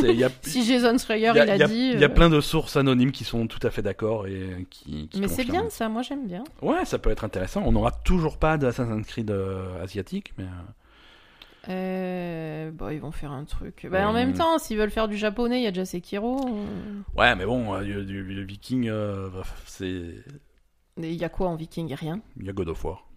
[0.02, 1.92] y a, Si Jason Schreier, il a- dit.
[1.94, 5.08] il y a plein de sources anonymes qui sont tout à fait d'accord et qui.
[5.08, 6.44] qui Mais c'est bien ça, moi j'aime bien.
[6.60, 7.62] Ouais, ça peut être intéressant.
[7.64, 9.34] On n'aura toujours pas d'Assassin's Creed
[9.82, 10.44] asiatique, mais.
[11.68, 12.70] Euh.
[12.72, 13.86] Bon, ils vont faire un truc.
[13.90, 16.40] Bah, en même temps, s'ils veulent faire du japonais, il y a déjà Sekiro.
[16.48, 19.28] euh, Ouais, mais bon, euh, du, du- du Viking, euh,
[19.66, 19.86] c'est.
[19.86, 20.22] Et
[20.96, 21.92] il y a quoi en viking?
[21.94, 22.20] Rien.
[22.36, 23.08] Il y a God of War.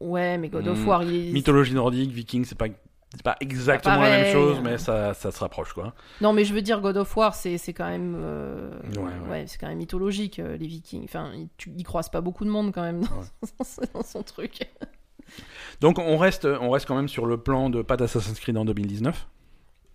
[0.00, 0.88] Ouais, mais God of Mm.
[0.88, 1.32] War, il.
[1.32, 2.66] Mythologie nordique, Viking, c'est pas.
[3.12, 4.32] C'est pas exactement la même pareil.
[4.32, 5.94] chose, mais ça, ça se rapproche, quoi.
[6.20, 8.16] Non, mais je veux dire, God of War, c'est c'est quand même.
[8.18, 9.44] euh, Ouais, ouais.
[9.46, 11.04] c'est quand même mythologique, euh, les vikings.
[11.04, 11.70] Enfin, ils, tu,
[12.12, 13.22] pas beaucoup de monde quand même dans,
[13.94, 14.68] dans son truc.
[15.80, 18.64] Donc, on reste, on reste quand même sur le plan de pas d'Assassin's Creed en
[18.64, 19.28] 2019.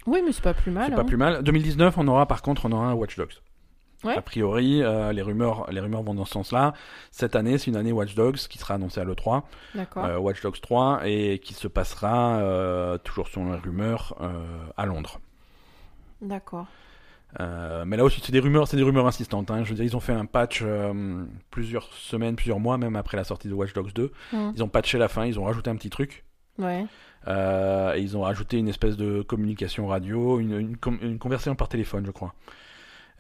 [0.08, 0.88] Oui, mais c'est pas plus mal.
[0.90, 1.06] C'est pas hein.
[1.06, 1.44] plus mal.
[1.44, 3.34] 2019, on aura par contre, on aura un Watch Dogs.
[4.04, 4.18] Ouais.
[4.18, 6.74] A priori, euh, les, rumeurs, les rumeurs vont dans ce sens-là.
[7.12, 9.44] Cette année, c'est une année Watch Dogs qui sera annoncée à l'E3.
[9.76, 10.06] D'accord.
[10.06, 14.44] euh, Watch Dogs 3 et qui se passera euh, toujours selon les rumeurs euh,
[14.76, 15.20] à Londres.
[16.22, 16.66] D'accord.
[17.40, 19.50] Euh, mais là aussi c'est des rumeurs, c'est des rumeurs insistantes.
[19.52, 19.64] hein.
[19.64, 23.16] Je veux dire, ils ont fait un patch euh, plusieurs semaines, plusieurs mois même après
[23.18, 24.12] la sortie de Watch Dogs 2.
[24.34, 24.52] Mm.
[24.56, 26.26] Ils ont patché la fin, ils ont rajouté un petit truc.
[26.58, 26.86] Ouais.
[27.28, 31.56] euh, et ils ont rajouté une espèce de communication radio, une, une, com- une conversation
[31.56, 32.34] par téléphone, je crois.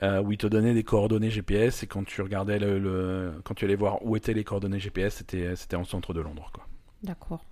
[0.03, 3.65] Où ils te donnaient des coordonnées GPS et quand tu regardais le, le- quand tu
[3.65, 6.65] allais voir où étaient les coordonnées GPS, c'était c'était en centre de Londres, quoi.
[7.03, 7.45] D'accord.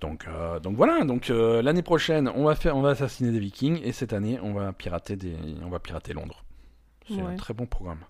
[0.00, 1.04] Donc, euh, donc voilà.
[1.04, 4.38] Donc euh, l'année prochaine, on va faire, on va assassiner des Vikings, et cette année,
[4.42, 6.44] on va pirater des, on va pirater Londres.
[7.08, 7.32] C'est Ouais.
[7.32, 8.00] un très bon programme.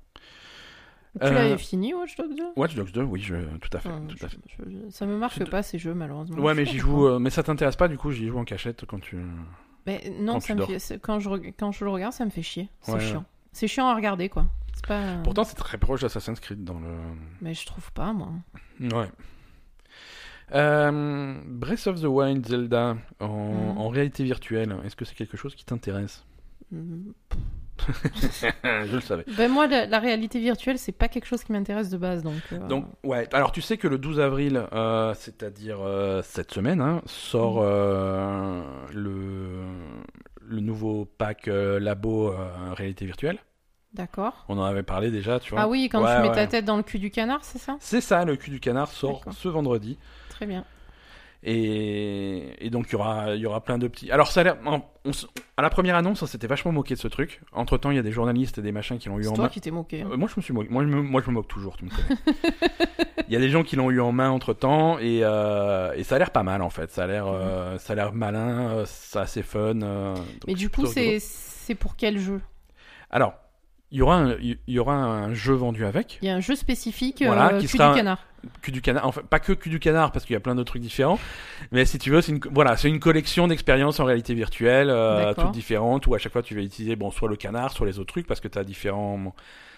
[1.21, 3.89] Tu Euh, l'avais fini, Watch Dogs 2 Watch Dogs 2, oui, je, tout à fait,
[3.89, 4.39] Enfin, tout à je- fait.
[4.87, 6.37] je- Ça me marque pas ces jeux, malheureusement.
[6.43, 8.85] Ouais, mais j'y joue, euh, mais ça t'intéresse pas, du coup, j'y joue en cachette
[8.87, 9.17] quand tu.
[9.87, 10.69] Mais non, quand ça tu me dors.
[10.69, 10.79] fait...
[10.79, 11.29] c'est- quand, je...
[11.31, 12.69] reg- quand je le regarde, ça me fait chier.
[12.83, 13.25] C'est Ouais, chiant.
[13.53, 14.47] C'est chiant à regarder, quoi.
[14.87, 15.17] Pas...
[15.25, 16.89] Pourtant, c'est très proche d'Assassin's Creed dans le.
[17.41, 18.29] Mais je trouve pas, moi.
[18.81, 19.09] Ouais.
[20.55, 23.79] Euh, Breath of the Wild, Zelda, en, Mhm.
[23.79, 26.25] en réalité virtuelle, est-ce que c'est quelque chose qui t'intéresse?
[26.71, 27.11] Mm.
[28.65, 29.25] Je le savais.
[29.37, 32.35] Ben moi, la, la réalité virtuelle, c'est pas quelque chose qui m'intéresse de base, donc...
[32.53, 33.29] euh, Donc, ouais.
[33.33, 37.63] Alors, tu sais que le 12 avril, euh, c'est-à-dire euh, cette semaine, hein, sort Mhm.
[37.67, 39.63] euh, le,
[40.41, 43.39] le nouveau pack euh, labo euh, réalité virtuelle.
[43.95, 44.45] D'accord.
[44.49, 45.63] On en avait parlé déjà, tu vois.
[45.63, 46.35] Ah oui, quand Ouais, tu mets ouais.
[46.35, 47.77] ta tête dans le cul du canard, c'est ça?
[47.81, 49.99] C'est ça, le cul du canard sort ce vendredi.
[50.39, 50.65] Très bien.
[51.45, 54.11] Et, et donc, il y aura, y aura plein de petits.
[54.11, 54.57] Alors, ça a l'air.
[55.57, 57.41] à la première annonce, on s'était vachement moqué de ce truc.
[57.53, 59.35] Entre temps, il y a des journalistes et des machins qui l'ont eu C'est en
[59.35, 59.49] toi main.
[59.51, 60.03] qui t'es moqué.
[60.03, 60.09] hein.
[60.13, 60.69] Euh, moi, je me suis moqué.
[60.71, 62.19] Moi, je me, moi, je me moque toujours, tu me connais.
[63.29, 66.03] Il y a des gens qui l'ont eu en main entre temps et, euh, et
[66.03, 66.91] ça a l'air pas mal en fait.
[66.91, 69.75] Ça a l'air, euh, ça a l'air malin, euh, c'est assez fun.
[70.47, 72.41] Mais du coup, c'est c'est pour quel jeu?
[73.11, 73.35] Alors,
[73.91, 76.19] Il y aura un, il y aura un jeu vendu avec.
[76.21, 78.19] Il y a un jeu spécifique Voilà, euh, qui cul sera- du canard.
[78.61, 80.73] cul du canard, enfin pas que cul du canard parce qu'il y a plein d'autres
[80.73, 81.19] trucs différents,
[81.73, 85.33] mais si tu veux, c'est une voilà, c'est une collection d'expériences en réalité virtuelle, euh,
[85.33, 87.99] toutes différentes où à chaque fois tu vas utiliser bon soit le canard, soit les
[87.99, 89.35] autres trucs parce que tu as différents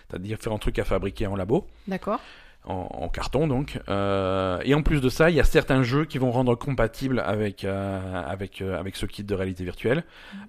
[0.08, 2.18] t'as différents trucs à fabriquer en labo, D'accord.
[2.64, 6.04] en, en carton donc, Euh, et en plus de ça, il y a certains jeux
[6.04, 10.02] qui vont rendre compatibles avec euh, avec euh, avec ce kit de réalité virtuelle,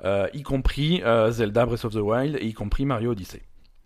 [0.04, 3.44] euh, y compris Zelda Breath of the Wild et y compris Mario Odyssey.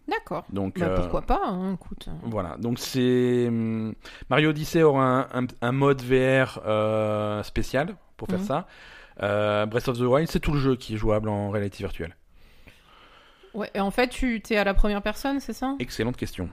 [0.07, 0.45] D'accord.
[0.51, 2.07] Donc Bah, euh, pourquoi pas, hein, écoute.
[2.23, 3.95] voilà, donc c'est hum,
[4.29, 5.03] Mario Odyssey aura
[5.35, 8.45] un, un- un mode VR euh, spécial pour faire Mhm.
[8.45, 8.67] ça.
[9.23, 12.15] Euh, Breath of the Wild, c'est tout le jeu qui est jouable en réalité virtuelle.
[13.53, 15.75] Ouais, et en fait, tu t'es à la première personne, c'est ça?
[15.79, 16.49] Excellente question.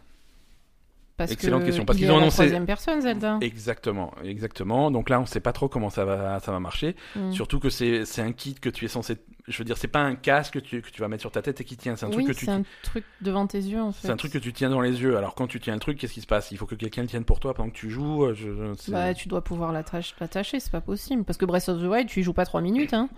[1.18, 3.38] parce excellente que question, parce il qu'ils ont annoncé- troisième personne, Zelda.
[3.42, 4.90] Exactement, exactement.
[4.90, 6.96] Donc là, on sait pas trop comment ça va, ça va marcher.
[7.14, 7.32] Mm.
[7.32, 9.18] Surtout que c'est c'est un kit que tu es censé.
[9.48, 11.42] Je veux dire, c'est pas un casque que tu, que tu vas mettre sur ta
[11.42, 11.96] tête et qui tient.
[11.96, 12.44] C'est un oui, truc que tu.
[12.46, 14.06] c'est un truc devant tes yeux, en fait.
[14.06, 15.16] C'est un truc que tu tiens dans les yeux.
[15.16, 16.52] Alors quand tu tiens le truc, qu'est-ce qui se passe?
[16.52, 18.24] Il faut que quelqu'un le tienne pour toi pendant que tu joues.
[18.24, 21.24] euh, Je, Bah, tu dois pouvoir l'attache- l'attacher, c'est pas possible.
[21.24, 23.08] Parce que Breath of the Wild, tu y joues pas 3 minutes, hein.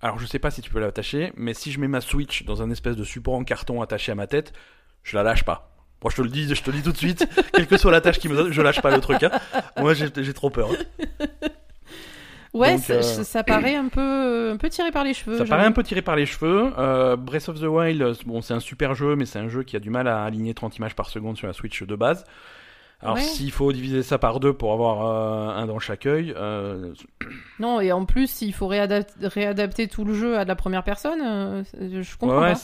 [0.00, 2.62] Alors je sais pas si tu peux l'attacher, mais si je mets ma Switch dans
[2.62, 4.52] un espèce de support en carton attaché à ma tête,
[5.04, 5.68] je la lâche pas.
[6.02, 7.92] Moi je te le dis, je te le dis tout de suite, quelle que soit
[7.92, 9.22] la tâche qui me donne, je lâche pas le truc.
[9.22, 9.30] Hein.
[9.76, 10.68] Moi j'ai j'ai trop peur.
[12.54, 15.38] Ouais, Donc, euh, ça paraît un peu, un peu tiré par les cheveux.
[15.38, 16.70] Ça paraît un peu tiré par les cheveux.
[16.78, 19.74] Euh, Breath of the Wild, bon c'est un super jeu, mais c'est un jeu qui
[19.76, 22.24] a du mal à aligner 30 images par seconde sur la Switch de base.
[23.00, 23.22] Alors Ouais.
[23.22, 26.92] s'il faut diviser ça par deux pour avoir euh, un dans chaque œil, euh,
[27.58, 30.84] Non, et en plus, s'il faut réadap- réadapter tout le jeu à de la première
[30.84, 32.60] personne, euh, je comprends ouais, pas.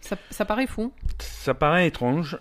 [0.00, 0.92] Ça, ça paraît fou.
[1.18, 2.38] ça paraît étrange.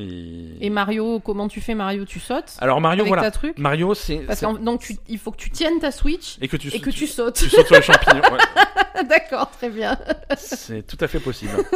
[0.00, 0.66] Et...
[0.66, 3.22] Et Mario, comment tu fais Mario Tu sautes Alors Mario, avec voilà.
[3.22, 5.90] ta truc Mario, c'est Parce c'est- que donc tu, il faut que tu tiennes ta
[5.90, 7.36] Switch et que tu et que tu sautes.
[7.36, 8.22] tu sautes sur les champignons.
[8.32, 9.04] ouais.
[9.08, 9.96] D'accord, très bien.
[10.36, 11.56] c'est tout à fait possible.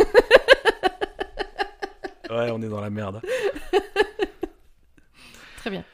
[2.30, 3.20] ouais, on est dans la merde.
[5.58, 5.84] Très bien.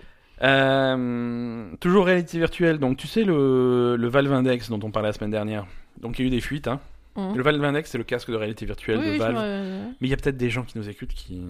[0.43, 2.79] Euh, toujours réalité virtuelle.
[2.79, 5.67] Donc tu sais le, le Valve Index dont on parlait la semaine dernière.
[6.01, 6.69] Donc il y a eu des fuites.
[6.69, 6.81] Hein.
[7.17, 7.37] Mhm.
[7.37, 9.37] Le Valve Index, c'est le casque de réalité virtuelle Oui, de Valve.
[10.01, 11.43] Mais il y a peut-être des gens qui nous écoutent qui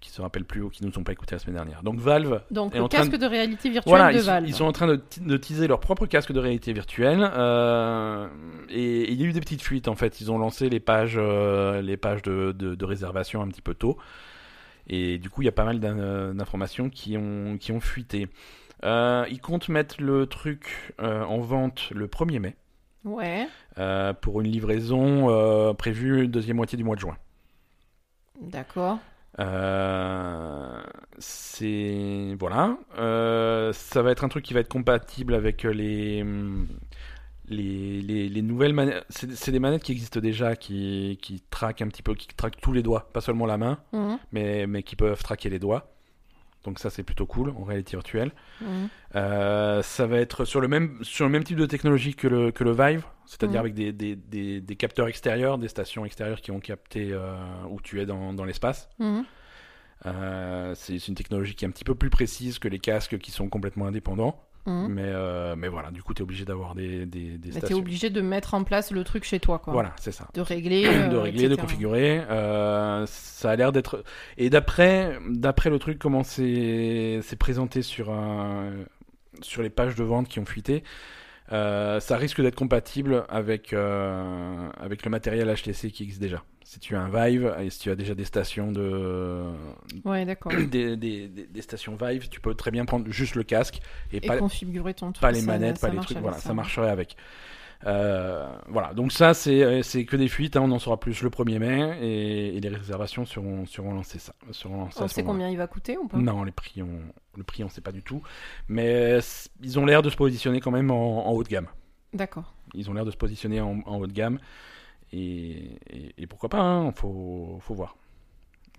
[0.00, 1.82] qui se rappellent plus ou qui nous ont pas écouté la semaine dernière.
[1.82, 4.20] Donc Valve Donc est le en train casque de- de, réalité virtuelle Voilà, de ils,
[4.22, 4.48] sont- Valve.
[4.48, 7.30] ils sont en train de, teaser leur propre casque de réalité virtuelle.
[7.34, 8.28] euh,
[8.70, 10.20] et, et il y a eu des petites fuites en fait.
[10.20, 13.98] Ils ont lancé les pages, euh, les pages de, réservation un petit peu tôt.
[14.88, 18.26] Et du coup, il y a pas mal d'in- d'informations qui ont, qui ont fuité.
[18.82, 22.56] Euh, ils comptent mettre le truc euh, en vente le 1er mai
[23.04, 23.46] Ouais,
[23.78, 27.16] euh, pour une livraison euh, prévue deuxième moitié du mois de juin.
[28.40, 28.98] d'accord.
[29.40, 30.82] Euh,
[31.18, 32.76] c'est voilà.
[32.98, 36.24] Euh, ça va être un truc qui va être compatible avec les
[37.48, 39.04] les, les, les nouvelles manettes.
[39.08, 42.60] C'est c'est des manettes qui existent déjà, qui qui traquent un petit peu, qui traquent
[42.60, 45.90] tous les doigts, pas seulement la main, Mhm, mais mais qui peuvent traquer les doigts.
[46.64, 48.32] Donc ça c'est plutôt cool en réalité virtuelle.
[48.60, 48.88] mhm.
[49.16, 52.50] Euh, ça va être sur le même sur le même type de technologie que le
[52.52, 53.64] que le Vive, c'est-à-dire Mhm.
[53.64, 57.34] avec des, des, des, des capteurs extérieurs, des stations extérieures qui vont capter euh,
[57.70, 58.88] où tu es dans, dans l'espace.
[58.98, 59.24] Mhm.
[60.06, 63.30] Euh, c'est une technologie qui est un petit peu plus précise que les casques qui
[63.30, 64.40] sont complètement indépendants.
[64.66, 64.88] Mhm.
[64.88, 67.78] Mais, euh, mais voilà, du coup, tu es obligé d'avoir des, des, des t'es stations.
[67.78, 69.72] obligé de mettre en place le truc chez toi, quoi.
[69.72, 70.28] Voilà, c'est ça.
[70.34, 70.82] De régler.
[70.82, 72.20] de euh, régler, de configurer.
[72.30, 74.04] euh, ça a l'air d'être.
[74.36, 78.70] Et d'après, le truc, comment c'est c'est présenté sur, un,
[79.40, 80.84] sur les pages de vente qui ont fuité,
[81.52, 86.44] euh, ça risque d'être compatible avec, euh, avec le matériel HTC qui existe déjà.
[86.62, 89.42] Si tu as un Vive et si tu as déjà des stations de,
[90.04, 90.52] Ouais, d'accord.
[90.70, 93.80] des, des, stations Vive, tu peux très bien prendre juste le casque
[94.12, 95.22] et, Et pas, configurer ton truc.
[95.22, 96.18] pas les manettes, ça pas les trucs.
[96.18, 96.48] Voilà, ça.
[96.48, 97.16] ça marcherait avec.
[97.86, 101.30] Euh, voilà, donc ça c'est c'est que des fuites, hein, on en saura plus le
[101.30, 104.34] 1er mai et, et les réservations seront, seront lancées ça.
[104.50, 106.18] Seront lancées à On sait combien il va coûter ou pas?
[106.18, 107.00] Non, les prix on,
[107.38, 108.22] le prix on sait pas du tout,
[108.68, 111.68] mais c- ils ont l'air de se positionner quand même en, en haut de gamme.
[112.12, 112.52] D'accord.
[112.74, 114.38] Ils ont l'air de se positionner en, en haut de gamme
[115.12, 117.96] et, et, et pourquoi pas, hein, faut, faut voir.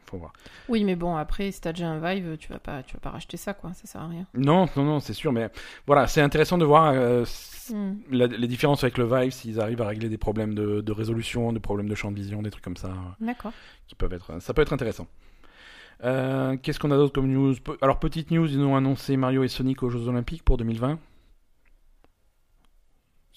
[0.10, 0.34] Faut voir.
[0.68, 3.12] Oui, mais bon, après, si t'as déjà un Vive, tu vas pas, tu vas pas
[3.12, 3.74] racheter ça, quoi.
[3.74, 4.26] Ça sert à rien.
[4.34, 5.50] Non, non, non, c'est sûr, mais
[5.88, 7.24] voilà, c'est intéressant de voir euh,
[7.72, 7.94] Hmm.
[8.10, 11.54] la- les différences avec le Vive, s'ils arrivent à régler des problèmes de, de résolution,
[11.54, 13.54] des problèmes de champ de vision, des trucs comme ça, euh, D'accord.
[13.88, 15.08] qui peuvent être, ça peut être intéressant.
[16.04, 17.54] Euh, Qu'est-ce qu'on a d'autre comme news?
[17.82, 21.00] Alors petite news, ils ont annoncé Mario et Sonic aux Jeux Olympiques pour 2020.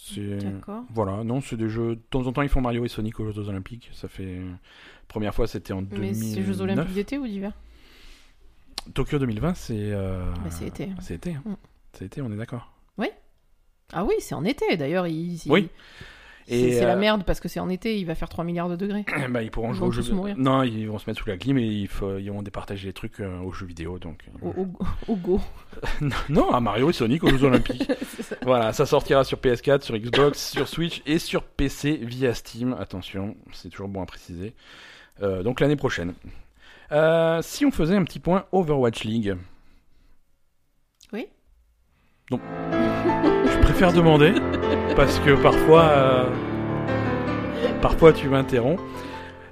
[0.06, 0.84] C'est D'accord.
[0.92, 1.96] voilà, non, c'est des jeux.
[1.96, 3.88] De temps en temps, ils font Mario et Sonic aux Jeux Olympiques.
[3.94, 4.38] Ça fait
[5.08, 6.46] première fois, c'était en Mais c'est 2009.
[6.46, 7.52] Jeux Olympiques d'été ou d'hiver?
[8.92, 9.74] Tokyo 2020, c'est.
[9.78, 10.90] euh, Bah, c'est été.
[11.00, 11.34] C'est été.
[11.34, 11.42] hein.
[11.46, 11.54] Mm.
[11.94, 12.70] C'est été, on est d'accord.
[13.92, 14.76] Ah oui, c'est en été.
[14.78, 15.68] D'ailleurs, ils, ils- Oui.
[16.46, 18.68] C'est c'est euh, la merde parce que c'est en été, il va faire 3 milliards
[18.68, 19.04] de degrés.
[19.30, 20.34] bah, ils pourront Ils jouer vont mourir.
[20.36, 23.20] Non, ils vont se mettre sous la clim et faut- ils vont départager les trucs
[23.20, 23.98] euh, aux jeux vidéo.
[23.98, 24.22] Donc...
[24.42, 24.68] Au, au-
[25.08, 25.40] au go.
[26.28, 27.90] non, à Mario et Sonic aux Jeux Olympiques.
[28.20, 28.36] Ça.
[28.42, 32.74] voilà, ça sortira sur PS4, sur Xbox, sur Switch et sur PC via Steam.
[32.78, 34.54] Attention, c'est toujours bon à préciser.
[35.22, 36.14] Euh, donc l'année prochaine.
[36.92, 39.34] Euh, si on faisait un petit point Overwatch League.
[41.12, 41.26] Oui.
[42.30, 42.40] Donc,
[43.74, 44.32] préfère demander
[44.94, 46.24] parce que parfois, euh,
[47.82, 48.80] parfois tu m'interromps.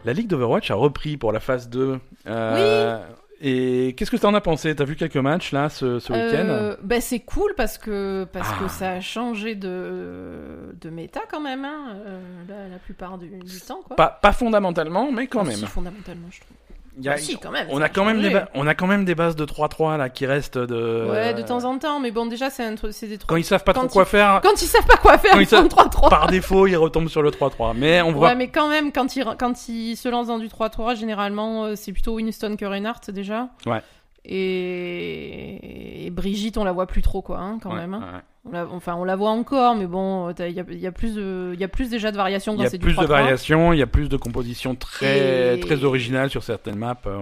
[0.04, 1.98] La Ligue d'Overwatch a repris pour la phase 2.
[2.28, 2.98] Euh,
[3.40, 4.76] Et qu'est-ce que tu en as pensé?
[4.76, 6.46] T'as vu quelques matchs là ce, ce week-end?
[6.48, 8.62] Euh, bah, c'est cool parce que parce Ah.
[8.62, 13.26] que ça a changé de de méta quand même hein, euh, la, la plupart du,
[13.28, 13.96] du temps quoi.
[13.96, 15.56] pas, pas fondamentalement, mais quand même.
[15.56, 16.56] si, fondamentalement je trouve.
[17.00, 17.66] Y a- si quand même.
[17.70, 18.34] on, a quand même des changé.
[18.34, 21.08] ba- on a quand même des bases de 3-3 là qui restent de.
[21.10, 22.76] Ouais, de temps en temps, mais bon déjà c'est des
[23.18, 23.26] trucs.
[23.26, 25.42] Quand ils savent pas trop quoi faire, Quand ils savent pas quoi faire, Quand ils
[25.42, 26.10] ils savent- font 3-3.
[26.10, 27.72] par défaut, ils retombent sur le 3-3.
[27.74, 28.28] Mais on voit.
[28.28, 31.76] Ouais, mais quand même, quand ils, quand ils se lancent dans du 3-3, généralement, euh,
[31.76, 33.48] c'est plutôt Winston que Reinhardt déjà.
[33.64, 33.80] Ouais.
[34.24, 36.06] Et...
[36.06, 37.94] et Brigitte, on la voit plus trop, quoi, hein, quand Ouais, même.
[37.94, 38.00] hein.
[38.14, 38.20] ouais.
[38.44, 40.92] On la- Enfin, on la voit encore, mais bon, il y a, il y, a
[40.92, 42.84] plus de- il y a plus déjà de variations Il quand y a c'est du
[42.84, 43.06] plus de 3-3.
[43.06, 46.96] variations, il y a plus de compositions très Et- très originales sur certaines maps.
[47.06, 47.20] euh,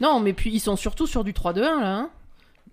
[0.00, 1.96] Non, mais puis ils sont surtout sur du 3-2-1, là.
[1.96, 2.10] hein.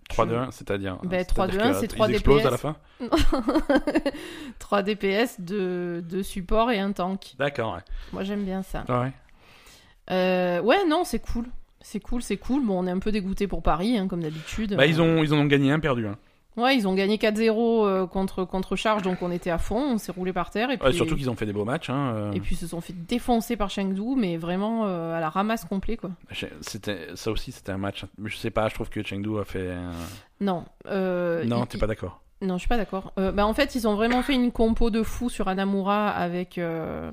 [0.09, 0.97] 3-2-1, c'est-à-dire.
[1.03, 2.51] Ben, c'est-à-dire 3-2-1, que c'est ils 3 explosent à DPS.
[2.51, 2.75] la fin
[4.59, 7.35] 3 DPS, de, de support et un tank.
[7.37, 7.81] D'accord, ouais.
[8.13, 8.83] Moi, j'aime bien ça.
[8.89, 9.11] Ouais.
[10.11, 11.45] Euh, ouais, non, c'est cool.
[11.89, 12.65] C'est cool, c'est cool.
[12.65, 14.75] Bon, on est un peu dégoûté pour Paris, hein, comme d'habitude.
[14.75, 16.17] Bah, ils, ont, ils en ont gagné un, perdu un.
[16.57, 19.97] Ouais, ils ont gagné 4-0 euh, contre, contre Charge, donc on était à fond, on
[19.97, 20.69] s'est roulé par terre.
[20.69, 21.89] Et puis, Ouais, surtout qu'ils ont fait des beaux matchs.
[21.89, 22.11] Hein.
[22.13, 22.31] euh.
[22.33, 25.63] et puis ils se sont fait défoncer par Chengdu, mais vraiment euh, à la ramasse
[25.63, 26.09] complet, quoi.
[26.59, 28.03] C'était, ça aussi, c'était un match.
[28.21, 29.71] Je sais pas, je trouve que Chengdu a fait.
[29.71, 29.91] un-
[30.41, 30.65] Non.
[31.45, 32.21] Non, t'es pas d'accord.
[32.41, 33.13] Non, je suis pas d'accord.
[33.17, 36.59] Euh, bah, en fait, ils ont vraiment fait une compo de fou sur Anamura avec,
[36.59, 37.09] euh,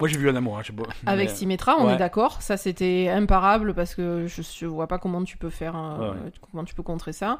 [0.00, 0.62] Moi, j'ai vu Anamura.
[0.62, 1.94] j'ai beau- avec mais- Symmetra, on ouais.
[1.94, 2.42] est d'accord.
[2.42, 6.08] Ça, c'était imparable parce que je, je vois pas comment tu peux faire, un- Ouais,
[6.08, 6.32] ouais.
[6.50, 7.38] comment tu peux contrer ça.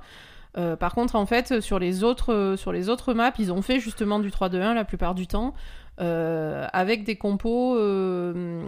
[0.57, 3.63] Euh, par contre, en fait, sur les autres, euh, sur les autres maps, ils ont
[3.63, 5.55] fait justement du 3-2-1 la plupart du temps,
[6.01, 8.63] euh, avec des compos euh,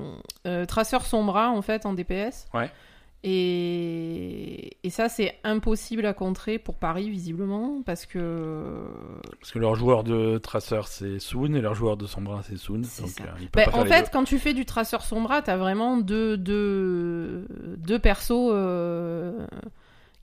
[0.49, 2.47] euh, traceur sombra en fait en DPS.
[2.55, 2.69] Ouais.
[3.29, 8.87] Et, et ça, c'est impossible à contrer pour Paris visiblement parce que
[9.41, 12.83] Parce que leur joueur de traceur, c'est Soon, et leur joueur de Sombra, c'est Soon.
[12.85, 13.24] C'est Donc, ça.
[13.24, 17.47] euh, Ben, pas en fait, quand tu fais du traceur sombra, t'as vraiment deux, deux,
[17.79, 19.45] deux persos euh,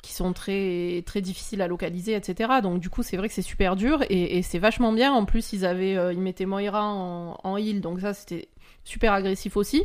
[0.01, 2.51] qui sont très, très difficiles à localiser, etc.
[2.61, 5.11] Donc du coup, c'est vrai que c'est super dur et, et c'est vachement bien.
[5.13, 8.47] En plus, ils avaient, euh, ils mettaient Moira en, en heal, donc ça c'était
[8.85, 9.83] super agressif aussi.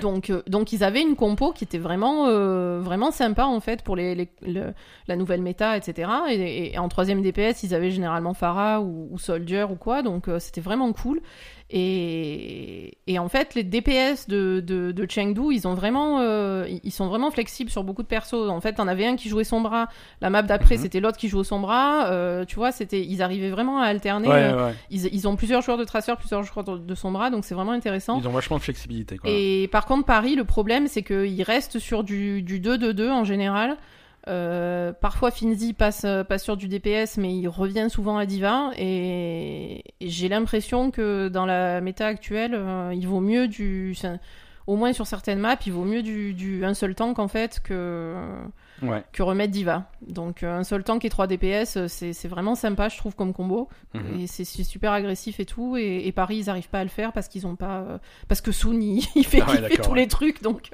[0.00, 3.82] Donc, euh, donc ils avaient une compo qui était vraiment, euh, vraiment sympa en fait
[3.82, 4.74] pour les, les- le-
[5.08, 6.10] la nouvelle méta, etc.
[6.30, 10.38] Et, en troisième DPS, ils avaient généralement Pharah ou, ou Soldier ou quoi, donc euh,
[10.38, 11.20] c'était vraiment cool.
[11.74, 16.90] Et, et en fait, les DPS de, de, de Chengdu, ils ont vraiment, euh, ils-
[16.92, 18.34] sont vraiment flexibles sur beaucoup de persos.
[18.50, 19.88] En fait, t'en avais un qui jouait son bras,
[20.20, 20.82] la map d'après Mhm.
[20.82, 22.06] c'était l'autre qui jouait son bras.
[22.10, 24.28] Euh, tu vois, c'était, ils arrivaient vraiment à alterner.
[24.28, 24.74] Ouais, euh, ouais.
[24.90, 27.54] Ils, ils ont plusieurs joueurs de traceurs, plusieurs joueurs de, de son bras, donc c'est
[27.54, 28.18] vraiment intéressant.
[28.20, 29.16] Ils ont vachement de flexibilité.
[29.18, 29.30] Quoi.
[29.30, 33.76] Et par contre, Paris, le problème, c'est qu'il reste sur du, du 2-2-2 en général.
[34.28, 38.70] Euh, parfois, Finzi passe, euh, passe sur du DPS, mais il revient souvent à Diva.
[38.78, 43.96] Et, j'ai l'impression que dans la méta actuelle, euh, il vaut mieux du.
[44.66, 47.60] Au moins sur certaines maps, il vaut mieux du, du un seul tank en fait
[47.64, 48.14] que,
[48.80, 49.02] Ouais.
[49.12, 49.84] que remettre Diva.
[50.06, 53.14] Donc euh, un seul tank et 3 DPS, euh, c'est c'est vraiment sympa, je trouve,
[53.14, 53.68] comme combo.
[53.94, 54.20] Mhm.
[54.20, 55.76] Et c'est super agressif et tout.
[55.76, 57.80] Et, et Paris, ils arrivent pas à le faire parce qu'ils ont pas.
[57.80, 57.98] euh,
[58.28, 60.00] parce que Soon, il, il fait, Ah ouais, il fait d'accord, tous ouais.
[60.00, 60.42] les trucs.
[60.42, 60.70] Donc,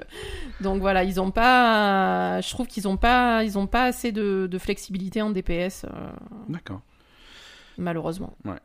[0.61, 2.41] donc voilà, ils ont pas.
[2.41, 6.09] Je trouve qu'ils ont pas, ils ont pas assez de, de flexibilité en DPS, euh,
[6.47, 6.81] D'accord.
[7.77, 8.33] malheureusement.
[8.45, 8.57] Ouais.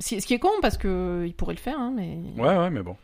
[0.00, 2.18] Ce, qui est con parce que ils pourraient le faire, hein, mais.
[2.36, 2.96] Ouais, ouais, mais bon.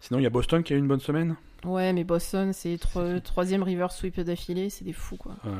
[0.00, 1.36] Sinon, il y a Boston qui a eu une bonne semaine.
[1.64, 5.36] Ouais, mais Boston, c'est tro- troisième river sweep d'affilée, c'est des fous quoi.
[5.44, 5.50] Ouais.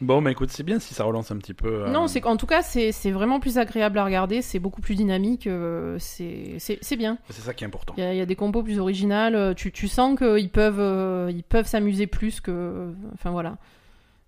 [0.00, 1.84] Bon, bah écoute, c'est bien si ça relance un petit peu.
[1.84, 4.96] euh, Non, c'est en tout cas, c'est vraiment plus agréable à regarder, c'est beaucoup plus
[4.96, 6.58] dynamique, euh, c'est
[6.96, 7.18] bien.
[7.30, 7.94] c'est ça qui est important.
[7.96, 9.36] Il y, a- il y a des compos plus originales.
[9.36, 12.92] euh, Tu, tu sens qu'ils peuvent euh, ils peuvent s'amuser plus que.
[13.14, 13.58] Enfin voilà.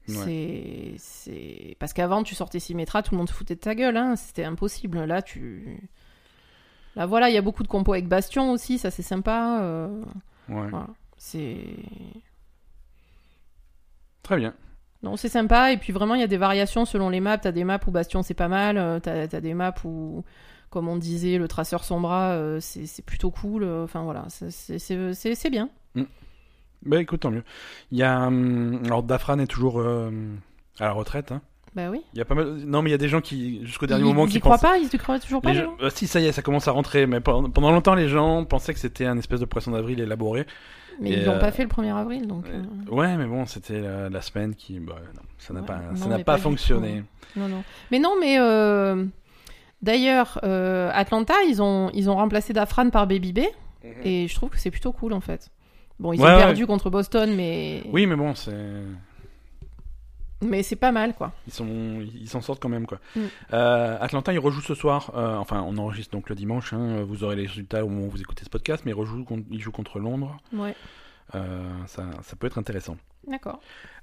[0.08, 0.94] Ouais.
[0.98, 3.96] C'est parce qu'avant tu sortais Symmetra, tout le monde se foutait de ta gueule.
[3.96, 4.16] Hein.
[4.16, 5.02] C'était impossible.
[5.04, 5.80] Là tu.
[6.96, 9.60] Là voilà, il y a beaucoup de compos avec Bastion aussi, ça c'est sympa.
[9.62, 10.02] euh,
[10.48, 10.68] Ouais.
[10.70, 10.88] voilà.
[11.16, 11.64] C'est.
[14.22, 14.54] Très bien.
[15.02, 15.72] Non, c'est sympa.
[15.72, 17.36] Et puis vraiment, il y a des variations selon les maps.
[17.38, 18.78] T'as des maps où Bastion c'est pas mal.
[18.78, 20.24] euh, T'as as des maps où,
[20.70, 23.64] comme on disait, le traceur sombra, euh, c'est plutôt cool.
[23.64, 24.78] Enfin voilà, c'est- c'est
[25.14, 25.68] c'est- c'est bien.
[26.86, 27.44] Bah écoute, tant mieux.
[27.92, 28.26] Il y a.
[28.26, 30.10] hum, alors, Dafran est toujours euh,
[30.78, 31.32] à la retraite.
[31.32, 31.40] Hein.
[31.74, 32.02] Bah oui.
[32.12, 32.46] Il y a pas mal.
[32.66, 34.40] Non, mais il y a des gens qui, jusqu'au dernier ils, moment, ils qui y
[34.40, 35.50] croient pas, ils y croient toujours pas.
[35.52, 37.06] Les les gens- gens euh, si, ça y est, ça commence à rentrer.
[37.06, 40.46] Mais pendant, longtemps, les gens pensaient que c'était un espèce de poisson d'avril élaboré.
[41.00, 42.44] Mais Et, ils l'ont euh, pas fait le 1er avril, donc.
[42.48, 42.62] euh,
[42.94, 44.78] Ouais, mais bon, c'était la, la semaine qui.
[44.78, 47.02] Bah, non, ça n'a Ouais, pas, ça n'a pas, fonctionné.
[47.34, 47.64] Non, non.
[47.90, 49.04] Mais non, mais euh,
[49.82, 53.40] d'ailleurs, euh, Atlanta, ils ont, ils ont remplacé Dafran par Baby B,
[54.04, 55.50] et je trouve que c'est plutôt cool en fait.
[55.98, 56.38] Bon, ils Ouais, ont ouais.
[56.42, 58.52] perdu contre Boston, mais Oui, mais bon, c'est.
[60.44, 61.32] Mais c'est pas mal quoi.
[61.46, 61.66] Ils sont,
[62.14, 62.98] ils s'en sortent quand même quoi.
[63.16, 63.20] Mm.
[63.52, 65.10] Euh, Atlanta, ils rejouent ce soir.
[65.16, 66.72] euh, enfin, on enregistre donc le dimanche.
[66.72, 69.24] hein, vous aurez les résultats au moment où vous écoutez ce podcast, mais ils rejouent,
[69.24, 70.36] contre- ils jouent contre Londres.
[70.52, 70.74] Ouais,
[71.34, 72.96] Euh, ça, ça peut être intéressant.
[73.26, 73.58] d'accord.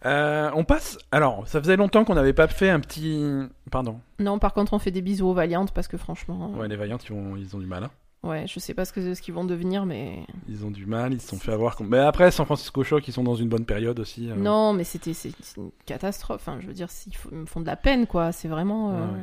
[0.05, 0.97] Euh, on passe.
[1.11, 3.23] Alors, ça faisait longtemps qu'on n'avait pas fait un petit.
[3.69, 3.99] Pardon.
[4.19, 7.05] Non, par contre, on fait des bisous aux Valiantes parce que franchement, Ouais, les Vaillantes,
[7.05, 7.83] ils, vont- ils ont du mal.
[7.83, 7.91] hein.
[8.23, 11.13] Ouais, je sais pas ce que ce qu'ils vont devenir, mais Ils ont du mal.
[11.13, 11.81] Ils se sont fait avoir.
[11.81, 14.29] Mais après, San Francisco Shock, ils sont dans une bonne période aussi.
[14.29, 14.35] euh.
[14.35, 16.41] non, mais c'était c'est c'est une catastrophe.
[16.41, 18.31] Enfin, je veux dire, ils f- ils me font de la peine quoi.
[18.31, 19.21] C'est vraiment, euh, Ouais,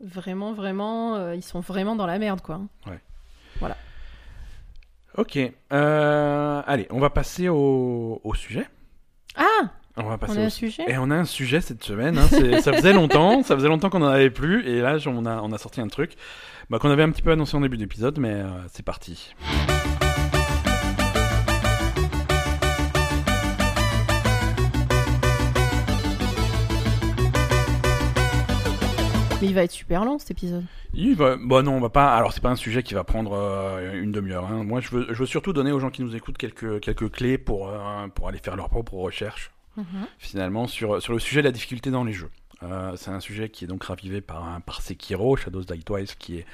[0.00, 2.60] vraiment, vraiment, euh, ils sont vraiment dans la merde quoi.
[5.18, 5.38] Ok.
[5.72, 8.66] Euh, allez, on va passer au, au sujet.
[9.36, 9.70] Ah,
[10.04, 10.84] On va passer on a au un sujet.
[10.88, 12.18] Et on a un sujet cette semaine.
[12.18, 12.26] hein,
[12.60, 15.52] ça faisait longtemps, ça faisait longtemps qu'on n'en avait plus, et là on a, on
[15.52, 16.12] a sorti un truc
[16.68, 19.34] bah, qu'on avait un petit peu annoncé en début d'épisode, mais euh, c'est parti.
[29.40, 30.64] Mais il va être super long cet épisode.
[30.92, 31.36] Il va...
[31.36, 32.14] Bon non, on va pas.
[32.14, 34.44] Alors c'est pas un sujet qui va prendre euh, une demi-heure.
[34.44, 34.64] hein.
[34.64, 37.38] Moi je veux, je veux surtout donner aux gens qui nous écoutent quelques, quelques clés
[37.38, 39.50] pour, euh, pour aller faire leur propre recherche
[40.18, 42.30] finalement sur, sur le sujet de la difficulté dans les jeux.
[42.62, 46.38] Euh, c'est un sujet qui est donc ravivé par, par Sekiro, Shadows Die Twice, qui
[46.38, 46.46] est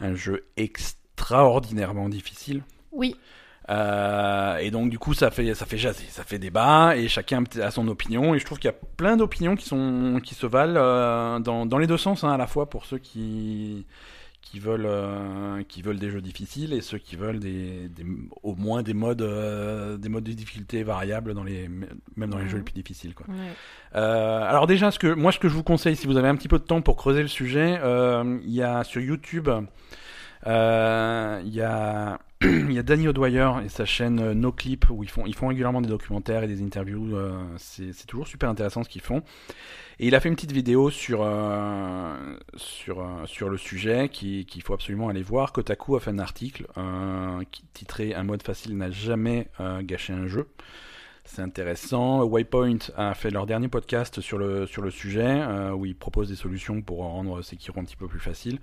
[0.00, 2.62] un jeu extraordinairement difficile.
[2.92, 3.16] Oui,
[3.68, 7.42] Euh, et donc du coup ça fait ça fait jaser, ça fait débat et chacun
[7.60, 10.46] a son opinion et je trouve qu'il y a plein d'opinions qui sont qui se
[10.46, 13.84] valent euh, dans, dans les deux sens hein, à la fois pour ceux qui
[14.48, 18.06] qui veulent euh, qui veulent des jeux difficiles et ceux qui veulent des, des-
[18.44, 21.68] au moins des modes euh, des modes de difficulté variables dans les
[22.16, 23.26] même dans les jeux les plus difficiles quoi.
[23.28, 23.34] ouais.
[23.96, 26.36] Euh, alors déjà, ce que moi, ce que je vous conseille, si vous avez un
[26.36, 27.80] petit peu de temps pour creuser le sujet,
[28.44, 29.48] il y a sur YouTube,
[30.46, 35.08] il y a il y a Danny O'Dwyer et sa chaîne No Clip où ils
[35.10, 37.16] font ils font régulièrement des documentaires et des interviews.
[37.56, 39.22] c'est c'est toujours super intéressant ce qu'ils font.
[39.98, 44.44] Et il a fait une petite vidéo sur euh, sur euh, sur le sujet qui
[44.44, 45.52] qu'il faut absolument aller voir.
[45.52, 50.12] Kotaku a fait un article euh, qui titré Un mode facile n'a jamais euh, gâché
[50.12, 50.48] un jeu.
[51.24, 52.22] C'est intéressant.
[52.24, 55.42] Waypoint a fait leur dernier podcast sur le, sur le sujet,
[55.74, 58.60] où ils proposent des solutions pour rendre Sekiro un petit peu plus facile.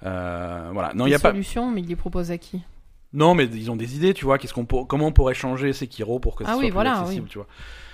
[0.00, 0.92] Voilà.
[0.94, 1.32] Non, il Des y a pas.
[1.32, 2.62] solutions, mais il les propose à qui?
[3.12, 4.38] Non, mais ils ont des idées, tu vois.
[4.38, 6.72] Qu'est-ce qu'on pour- Comment on pourrait changer Sekiro pour que ça Ah soit oui, plus
[6.72, 7.30] voilà, accessible, oui.
[7.30, 7.46] tu vois.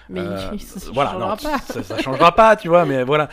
[0.08, 1.58] Mais Euh, ça, voilà, changera non, pas.
[1.58, 2.84] Ça, ça changera pas, tu vois.
[2.84, 3.28] Mais voilà,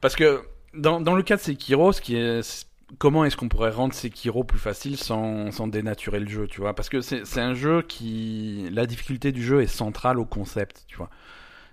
[0.00, 0.42] parce que
[0.74, 2.66] dans, dans le cas de Sekiro, ce qui est
[2.98, 6.74] comment est-ce qu'on pourrait rendre Sekiro plus facile sans, sans dénaturer le jeu, tu vois?
[6.74, 10.96] Parce que c'est un jeu qui la difficulté du jeu est centrale au concept, tu
[10.96, 11.10] vois.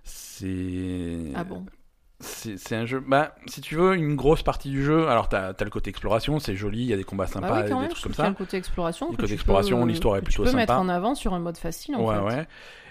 [0.03, 1.65] C'est Ah bon?
[2.19, 2.99] c'est un jeu.
[3.05, 5.07] Bah, si tu veux, une grosse partie du jeu.
[5.07, 7.59] Alors, t'as as le côté exploration, c'est joli, il y a des combats sympas, Bah
[7.61, 8.27] oui, et quand des trucs comme ça.
[8.29, 9.11] le côté exploration.
[9.85, 10.81] L'histoire est plutôt Tu peux mettre sympa.
[10.83, 12.21] en avant sur un mode facile, en Ouais, fait.
[12.37, 12.47] ouais.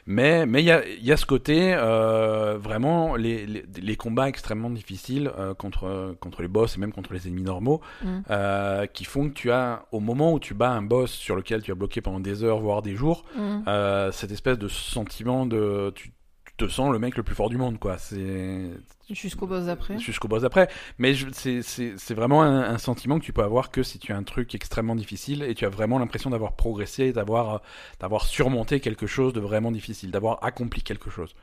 [0.08, 3.96] Mais mais il y a, il y a ce côté euh, vraiment les, les, les
[3.96, 8.20] combats extrêmement difficiles euh, contre contre les boss et même contre les ennemis normaux Mm.
[8.30, 11.62] euh, qui font que tu as au moment où tu bats un boss sur lequel
[11.62, 13.62] tu as bloqué pendant des heures voire des jours Mm.
[13.68, 16.12] euh, cette espèce de sentiment de tu,
[16.44, 18.70] tu te sens le mec le plus fort du monde quoi c'est
[19.10, 19.98] Jusqu'au boss d'après.
[19.98, 20.68] jusqu'au boss après.
[20.98, 24.22] Mais c'est- vraiment un, un sentiment que tu peux avoir que si tu as un
[24.24, 27.58] truc extrêmement difficile et tu as vraiment l'impression d'avoir progressé, d'avoir euh,
[28.00, 31.34] d'avoir surmonté quelque chose de vraiment difficile, d'avoir accompli quelque chose.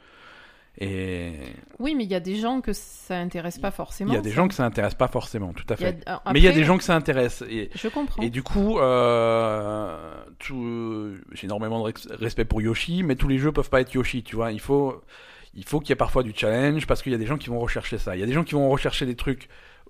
[0.80, 1.34] Et
[1.78, 4.12] Oui, mais il y a des gens que ça intéresse pas forcément.
[4.12, 4.36] il y a des ça.
[4.38, 6.02] gens que ça intéresse pas forcément, tout à a- fait.
[6.08, 7.44] alors, Mais il y a des gens que ça intéresse.
[7.48, 8.24] Et, Je comprends.
[8.24, 13.52] et du coup, euh, tout- j'ai énormément de respect pour Yoshi, mais tous les jeux
[13.52, 14.52] peuvent pas être Yoshi, tu vois.
[14.52, 15.00] Il faut,
[15.56, 17.50] il faut qu'il y ait parfois du challenge parce qu'il y a des gens qui
[17.50, 18.16] vont rechercher ça.
[18.16, 19.50] Il y a des gens qui vont rechercher des trucs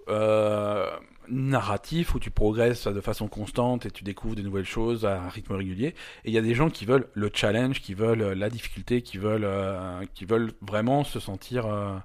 [0.10, 0.90] euh,
[1.30, 5.30] narratifs où tu progresses de façon constante et tu découvres des nouvelles choses à un
[5.30, 5.88] rythme régulier.
[6.26, 9.02] Et il y a des gens qui veulent le challenge, qui veulent euh, la difficulté,
[9.02, 11.66] qui veulent, euh, qui veulent vraiment se sentir.
[11.66, 11.96] euh,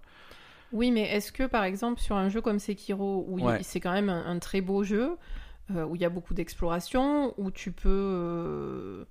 [0.73, 3.59] Oui, mais est-ce que par exemple sur un jeu comme Sekiro, où Ouais.
[3.63, 5.17] c'est quand même un, un très beau jeu,
[5.71, 9.05] où il y a beaucoup d'exploration, où tu peux,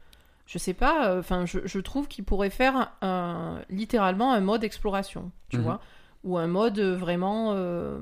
[0.47, 5.31] je sais pas, enfin je, je trouve qu'il pourrait faire un, littéralement un mode exploration,
[5.49, 5.63] tu Mhm.
[5.63, 5.79] vois,
[6.23, 7.99] ou un mode vraiment, euh,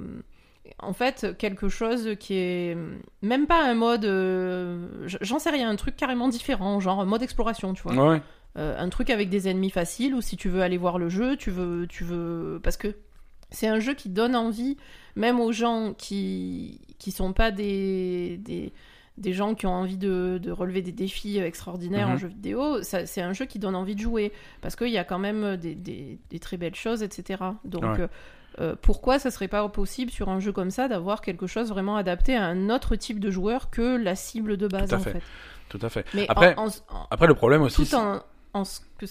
[0.79, 2.77] en fait quelque chose qui est
[3.21, 4.87] même pas un mode, euh,
[5.21, 8.11] j'en sais rien, un truc carrément différent, genre un mode exploration, tu vois.
[8.11, 8.21] Ouais.
[8.57, 11.35] Euh, un truc avec des ennemis faciles ou si tu veux aller voir le jeu,
[11.35, 12.95] tu veux, tu veux, parce que
[13.51, 14.77] c'est un jeu qui donne envie,
[15.15, 18.71] même aux gens qui qui sont pas des des,
[19.17, 22.17] des gens qui ont envie de, de relever des défis extraordinaires en Mhm.
[22.19, 22.81] jeu vidéo.
[22.83, 25.73] C'est un jeu qui donne envie de jouer parce qu'il y a quand même des,
[25.75, 27.41] des, des très belles choses, etc.
[27.63, 28.01] Donc Ouais.
[28.01, 28.07] euh,
[28.59, 31.95] euh, pourquoi ça serait pas possible sur un jeu comme ça d'avoir quelque chose vraiment
[31.97, 35.01] adapté à un autre type de joueur que la cible de base Tout à en
[35.01, 35.11] fait.
[35.11, 35.21] fait?
[35.69, 36.05] Tout à fait.
[36.13, 38.21] Mais Après- en- en- en- Après, le problème aussi, tout en,
[38.53, 39.05] en ce que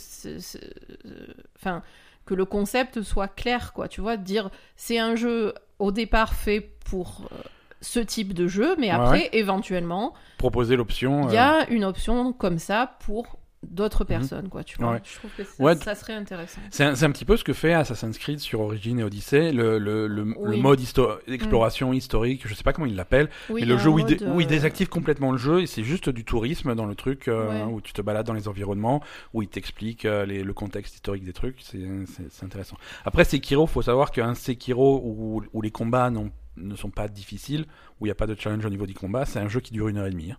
[1.07, 1.27] euh,
[1.57, 1.83] enfin
[2.27, 6.63] que le concept soit clair quoi tu vois dire c'est un jeu au départ fait
[6.87, 7.37] pour euh,
[7.85, 11.29] ce type de jeu mais Ouais, après éventuellement proposer l'option.
[11.29, 15.01] il y euh, a une option comme ça pour d'autres personnes quoi tu vois Ouais.
[15.05, 15.75] je trouve que ça, Ouais.
[15.77, 19.03] ça serait intéressant C'est un, petit peu ce que fait Assassin's Creed sur Origin et
[19.05, 20.59] Odyssey, le, le, le, le Oui.
[20.59, 20.63] Mm.
[20.63, 23.99] mode histo- exploration historique, je sais pas comment il l'appelle, oui, mais le jeu où
[23.99, 27.27] il, où euh, désactive complètement le jeu et c'est juste du tourisme dans le truc
[27.29, 27.73] euh, Ouais.
[27.73, 29.03] où tu te balades dans les environnements,
[29.33, 32.77] où il t'explique euh, le contexte historique des trucs, c'est intéressant.
[33.07, 37.67] Après Sekiro, faut savoir qu'un Sekiro où, où les combats n'ont- ne sont pas difficiles,
[38.01, 39.73] où il n'y a pas de challenge au niveau du combat, c'est un jeu qui
[39.73, 40.33] dure une heure et demie.
[40.33, 40.39] hein.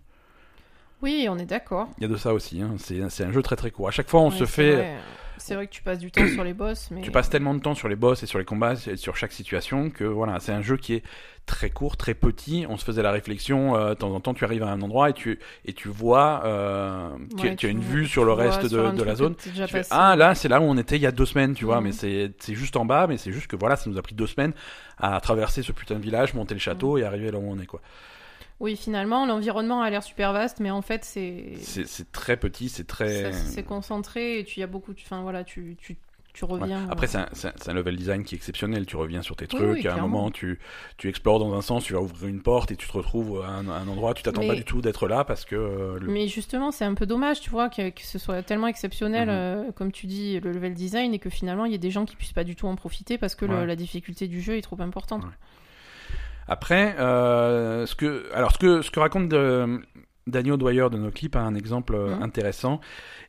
[1.02, 2.76] Oui on est d'accord Il y a de ça aussi, hein.
[2.78, 3.88] c'est un jeu très très court.
[3.88, 4.94] À chaque fois on Ouais, se fait...
[5.38, 7.60] c'est vrai que tu passes du temps sur les boss mais Tu passes tellement de
[7.60, 10.52] temps sur les boss et sur les combats et sur chaque situation que voilà, c'est
[10.52, 11.02] un jeu qui est
[11.44, 12.66] très court, très petit.
[12.68, 15.10] On se faisait la réflexion, euh, de temps en temps, tu arrives à un endroit
[15.10, 18.66] et tu, et tu vois, euh, tu, Ouais, tu as une vue sur le reste
[18.66, 19.36] de, la zone.
[19.36, 21.64] Tu fais, ah là, c'est là où on était il y a deux semaines, tu
[21.64, 21.84] vois, Mhm.
[21.84, 24.16] mais c'est c'est juste en bas, mais c'est juste que voilà, ça nous a pris
[24.16, 24.54] deux semaines
[24.98, 27.66] à traverser ce putain de village, monter le château et arriver là où on est
[27.66, 27.80] quoi.
[28.60, 32.86] Oui finalement l'environnement a l'air super vaste mais en fait c'est C'est très petit, c'est
[32.86, 33.32] très.
[33.32, 35.96] C'est concentré et tu y a beaucoup enfin voilà tu tu,
[36.32, 36.50] tu Ouais.
[36.52, 38.84] reviens Après, euh, c'est un, c'est un- level design qui est exceptionnel.
[38.84, 39.78] Tu reviens sur tes trucs.
[39.78, 40.58] oui, à un moment, tu,
[40.98, 43.48] tu explores dans un sens, tu vas ouvrir une porte et tu te retrouves à
[43.48, 44.12] un, à un endroit.
[44.12, 45.56] Tu t'attends Mais- pas du tout d'être là parce que.
[45.56, 48.66] euh, le- mais justement c'est un peu dommage tu vois que, que ce soit tellement
[48.66, 49.34] exceptionnel Mhm.
[49.34, 52.04] euh, comme tu dis le level design et que finalement il y ait des gens
[52.04, 54.62] qui puissent pas du tout en profiter parce que le- la difficulté du jeu est
[54.62, 55.30] trop importante Ouais.
[56.48, 59.80] Après, euh, ce que, alors ce que, ce que raconte de,
[60.26, 62.22] Daniel Dwyer de nos clips a un exemple euh, Mhm.
[62.22, 62.80] intéressant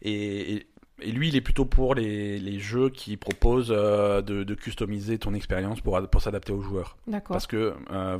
[0.01, 0.67] et, et,
[1.01, 5.19] et lui, il est plutôt pour les, les jeux qui proposent euh, de, de customiser
[5.19, 6.97] ton expérience pour, pour s'adapter aux joueurs.
[7.07, 8.17] d'accord Parce que euh,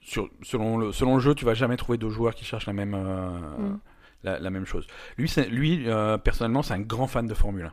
[0.00, 2.72] sur, selon, le, selon le jeu, tu vas jamais trouver deux joueurs qui cherchent la
[2.72, 3.78] même, euh, Mm.
[4.24, 4.86] la, la même chose.
[5.18, 7.72] Lui, lui euh, personnellement, c'est un grand fan de Formule 1.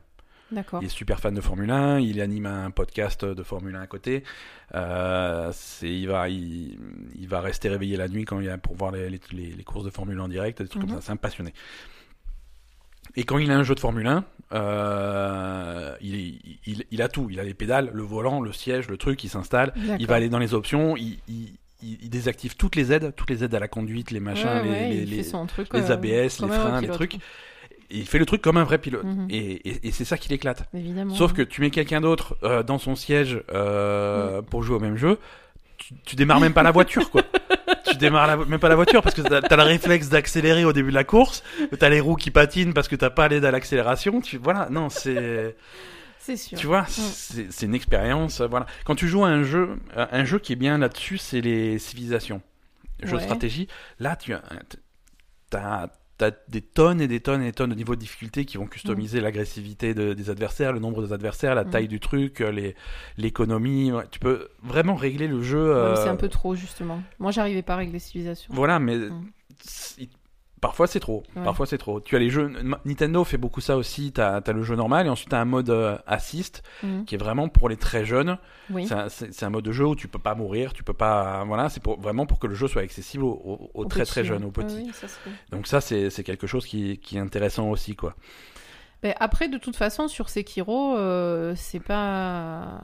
[0.82, 3.88] Il est super fan de Formule 1, il anime un podcast de Formule 1 à
[3.88, 4.24] côté.
[4.76, 5.52] Euh,
[5.82, 6.78] il, va, il,
[7.20, 9.52] il va rester réveillé la nuit quand il y a, pour voir les, les, les-
[9.54, 10.90] les courses de Formule 1 en direct, des trucs Mhm.
[10.90, 11.06] comme ça.
[11.06, 11.54] C'est un passionné.
[13.16, 14.24] Et quand il a un jeu de Formule 1,
[14.54, 17.28] euh, il, il, il a tout.
[17.30, 19.74] Il a les pédales, le volant, le siège, le truc, il s'installe.
[20.00, 21.18] Il va aller dans les options, il,
[22.10, 24.90] désactive toutes les aides, toutes les aides à la conduite, les machins, Ouais, les, ouais,
[24.90, 27.18] les, il les- fait son truc, les euh, ABS, les un freins, les trucs.
[27.94, 29.04] Il fait le truc comme un vrai pilote.
[29.04, 29.28] Mhm.
[29.30, 30.64] Et, et, et c'est ça qui l'éclate.
[30.74, 34.46] évidemment Sauf que tu mets quelqu'un d'autre euh, dans son siège euh, Mm.
[34.46, 35.20] pour jouer au même jeu,
[35.78, 37.24] tu, tu démarres même pas la voiture, quoi.
[37.90, 40.74] tu démarres la- même pas la voiture parce que t'as as le réflexe d'accélérer au
[40.74, 41.44] début de la course,
[41.80, 44.22] t'as les roues qui patinent parce que t'as pas l'aide à l'accélération.
[44.22, 45.56] Tu voilà, non, c'est,
[46.20, 48.42] c'est sûr tu vois, c'est c'est une expérience.
[48.42, 51.18] euh, Voilà, quand tu joues à un jeu, euh, un jeu qui est bien là-dessus,
[51.18, 52.42] c'est les civilisations,
[53.04, 53.24] jeux de Ouais.
[53.24, 53.68] stratégie.
[54.00, 55.90] Là, tu as,
[56.22, 58.68] t'as des tonnes et des tonnes et des tonnes de niveaux de difficulté qui vont
[58.68, 61.70] customiser l'agressivité de- des adversaires, le nombre des adversaires, la Mm.
[61.72, 62.76] taille du truc, euh, les
[63.18, 63.92] l'économie.
[63.92, 64.04] ouais.
[64.12, 65.70] Tu peux vraiment régler le jeu.
[65.70, 68.78] Ouais, mais euh, c'est un peu trop justement moi j'arrivais pas à régler civilisation Voilà,
[68.80, 69.26] mais Mm.
[69.64, 70.10] c'est-
[70.62, 71.24] parfois c'est trop.
[71.36, 71.44] Ouais.
[71.44, 72.00] Parfois c'est trop.
[72.00, 72.50] Tu as les jeux.
[72.86, 74.12] Nintendo fait beaucoup ça aussi.
[74.14, 77.04] T'as as le jeu normal et ensuite t'as un mode euh, assist Mhm.
[77.06, 78.38] qui est vraiment pour les très jeunes.
[78.70, 81.44] oui C'est un, mode de jeu où tu peux pas mourir, tu peux pas.
[81.46, 84.02] Voilà, c'est pour, vraiment pour que le jeu soit accessible aux, aux- aux Aux très
[84.02, 84.76] petits, très jeunes, aux petits.
[84.76, 87.96] Ouais, oui, ça serait- Donc ça c'est c'est quelque chose qui, qui est intéressant aussi
[87.96, 88.16] quoi.
[89.04, 92.82] Ben, après, de toute façon, sur Sekiro, euh, c'est pas.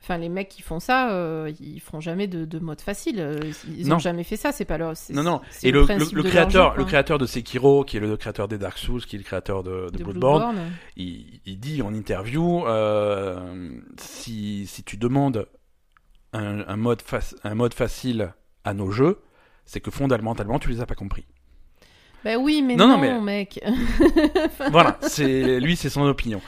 [0.00, 3.16] Enfin, les mecs qui font ça, euh, ils feront jamais de, de mode facile.
[3.20, 3.40] Euh,
[3.76, 3.96] Ils Non.
[3.96, 4.52] ont jamais fait ça.
[4.52, 4.94] C'est pas leur.
[5.10, 5.40] Non non.
[5.62, 5.84] Et le,
[6.22, 9.18] créateur, jeu, le créateur de Sekiro, qui est le créateur des Dark Souls, qui est
[9.18, 10.70] le créateur de, de de Bloodborne, Bloodborne.
[10.96, 15.46] il, il dit en interview euh, si, si tu demandes
[16.32, 18.32] un, un mode fac- un mode facile
[18.64, 19.18] à nos jeux,
[19.66, 21.24] c'est que fondamentalement tu les as pas compris.
[22.24, 23.60] Ben oui, mais Non, non, non, mais- mec.
[24.70, 26.40] voilà, c'est lui c'est son opinion.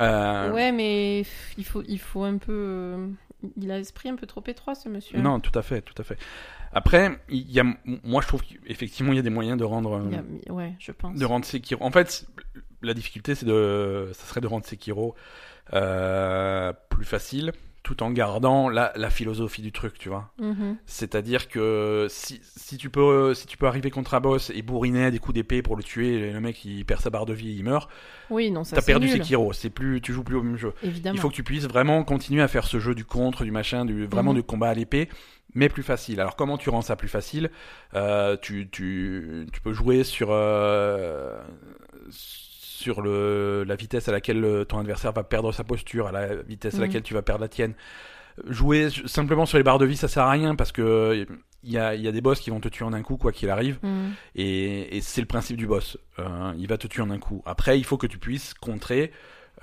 [0.00, 1.20] Euh, ouais, mais
[1.56, 2.52] il faut, il faut un peu.
[2.52, 3.08] euh,
[3.56, 5.18] Il a l'esprit un peu trop étroit, ce monsieur.
[5.20, 6.18] Non, tout à fait, tout à fait.
[6.72, 7.64] Après, il y a,
[8.04, 9.96] moi je trouve qu'effectivement il y a des moyens de rendre
[10.48, 11.18] a- Ouais, je pense.
[11.18, 11.82] de rendre Sekiro.
[11.82, 12.26] En fait,
[12.82, 15.14] la difficulté, c'est de, ça serait de rendre Sekiro
[15.72, 17.52] euh, plus facile,
[17.86, 20.32] tout en gardant la, la philosophie du truc, tu vois.
[20.40, 20.76] Mhm.
[20.86, 25.12] C'est-à-dire que si, si tu peux si tu peux arriver contre un boss et bourriner
[25.12, 27.54] des coups d'épée pour le tuer, et le mec il perd sa barre de vie,
[27.56, 27.88] il meurt,
[28.28, 29.52] Oui, non, ça t'as perdu nul, Sekiro.
[29.52, 30.72] C'est plus tu joues plus au même jeu.
[30.82, 31.14] Évidemment.
[31.14, 33.84] Il faut que tu puisses vraiment continuer à faire ce jeu du contre, du machin,
[33.84, 34.38] du vraiment Mhm.
[34.38, 35.08] du combat à l'épée,
[35.54, 36.20] mais plus facile.
[36.20, 37.52] Alors comment tu rends ça plus facile?
[37.94, 41.38] Euh, tu, tu, tu peux jouer sur euh,
[42.10, 42.55] sur
[43.02, 46.74] le, la vitesse à laquelle euh, ton adversaire va perdre sa posture, à la vitesse
[46.74, 46.82] à Mhm.
[46.84, 47.74] laquelle tu vas perdre la tienne.
[48.46, 51.26] Jouer simplement sur les barres de vie, ça sert à rien parce que
[51.62, 53.16] il y a, il y a des boss qui vont te tuer en un coup
[53.16, 53.78] quoi qu'il arrive.
[53.82, 54.12] Mhm.
[54.34, 55.96] Et, et c'est le principe du boss.
[56.18, 57.42] Euh, il va te tuer en un coup.
[57.46, 59.10] Après, il faut que tu puisses contrer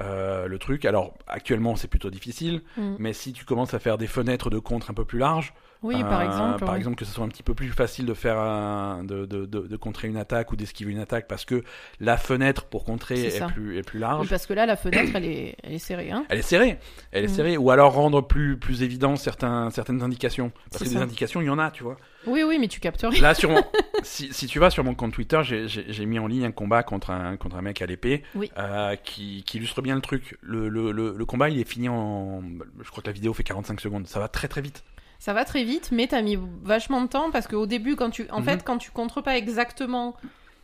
[0.02, 0.85] euh, le truc.
[0.85, 2.61] Alors, actuellement, c'est plutôt difficile.
[2.77, 2.95] Mhm.
[2.99, 5.53] Mais si tu commences à faire des fenêtres de contre un peu plus larges,
[5.84, 6.60] Oui, par euh, exemple.
[6.60, 6.78] par oui.
[6.78, 9.68] exemple, que ce soit un petit peu plus facile de faire un- de, de, de,
[9.68, 11.64] de contrer une attaque ou d'esquiver une attaque parce que
[12.00, 14.30] la fenêtre pour contrer est plus, est plus Oui, large.
[14.30, 16.10] parce que là, la fenêtre, elle est, elle est serrée.
[16.12, 16.26] Hein.
[16.30, 16.80] Elle est serrée,
[17.12, 17.34] elle est Mhm.
[17.34, 21.02] serrée, ou alors rendre plus plus évident certains certaines indications, parce que des ça.
[21.04, 21.98] indications il y en a, tu vois.
[22.26, 23.22] Oui, oui, mais tu captes rien.
[23.22, 23.62] Là, sur mon...
[24.04, 27.10] si, si tu vas sur mon compte Twitter, j'ai- mis en ligne un combat contre
[27.12, 28.50] un, contre un mec à l'épée Oui.
[28.58, 30.38] euh, qui, qui illustre bien le truc.
[30.42, 32.42] Le, le, le, le combat, il est fini en.
[32.82, 34.08] Je crois que la vidéo fait 45 secondes.
[34.08, 34.84] Ça va très très vite.
[35.24, 38.28] Ça va très vite, mais t'as mis vachement de temps parce qu'au début, quand tu,
[38.30, 38.45] en Mhm.
[38.45, 40.18] fait, quand tu contres pas exactement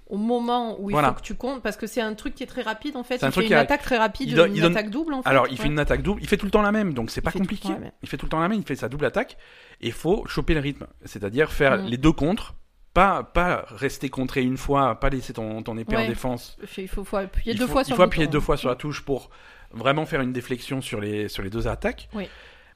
[0.08, 1.10] au moment où il Voilà.
[1.10, 3.20] faut que tu comptes, parce que c'est un truc qui est très rapide en fait.
[3.20, 4.62] C'est un Il truc fait qui une a- attaque très rapide, il donne- une il
[4.62, 5.30] donne- attaque double en fait.
[5.30, 6.22] Alors, il fait une attaque double.
[6.22, 7.70] Il fait tout le temps la même, donc c'est pas compliqué.
[8.04, 8.58] Il fait tout le temps la même.
[8.60, 9.38] Il fait sa double attaque.
[9.80, 10.88] Et il faut choper le rythme.
[11.06, 11.86] C'est-à-dire faire Mhm.
[11.86, 12.56] les deux contres.
[12.94, 16.58] Pas, pas rester contré une fois, pas laisser ton, ton épée en défense.
[16.78, 18.68] Il faut, faut appuyer il deux faut, fois il sur faut appuyer deux fois sur
[18.68, 19.30] la touche pour
[19.72, 22.10] vraiment faire une déflexion sur les, sur les deux attaques.
[22.14, 22.28] Oui.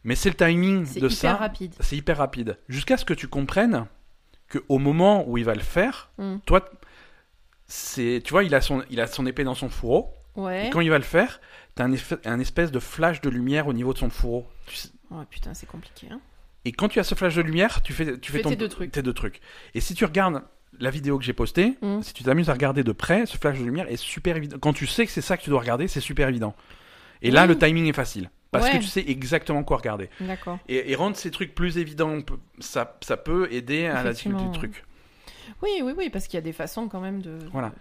[0.03, 1.35] Mais c'est le timing C'est de hyper ça.
[1.35, 1.73] rapide.
[1.79, 2.57] c'est hyper rapide.
[2.67, 3.85] Jusqu'à ce que tu comprennes
[4.49, 6.37] que au moment où il va le faire, Mm.
[6.45, 6.69] toi,
[7.67, 10.13] c'est, tu vois, il a son, il a son épée dans son fourreau.
[10.35, 10.67] Ouais.
[10.67, 11.39] Et quand il va le faire,
[11.75, 11.93] t'as un,
[12.25, 14.45] un espèce de flash de lumière au niveau de son fourreau.
[14.67, 16.07] Tu sais- Ouais, putain, c'est compliqué.
[16.11, 16.19] Hein.
[16.65, 18.55] Et quand tu as ce flash de lumière, tu fais, tu fais fais ton, tes
[18.55, 18.91] deux trucs.
[18.91, 19.41] tes deux trucs.
[19.75, 20.41] Et si tu regardes
[20.79, 22.01] la vidéo que j'ai postée, Mm.
[22.01, 24.57] si tu t'amuses à regarder de près, ce flash de lumière est super évident.
[24.59, 26.55] Quand tu sais que c'est ça que tu dois regarder, c'est super évident.
[27.21, 27.49] Et là, Oui.
[27.49, 28.29] le timing est facile.
[28.53, 28.77] Parce Ouais.
[28.77, 30.09] que tu sais exactement quoi regarder.
[30.21, 30.59] D'accord.
[30.69, 32.19] Et, et rendre ces trucs plus évidents,
[32.59, 34.85] ça, ça peut aider à la difficulté du truc.
[35.61, 37.73] Oui, oui, oui, parce qu'il y a des façons quand même de, Voilà.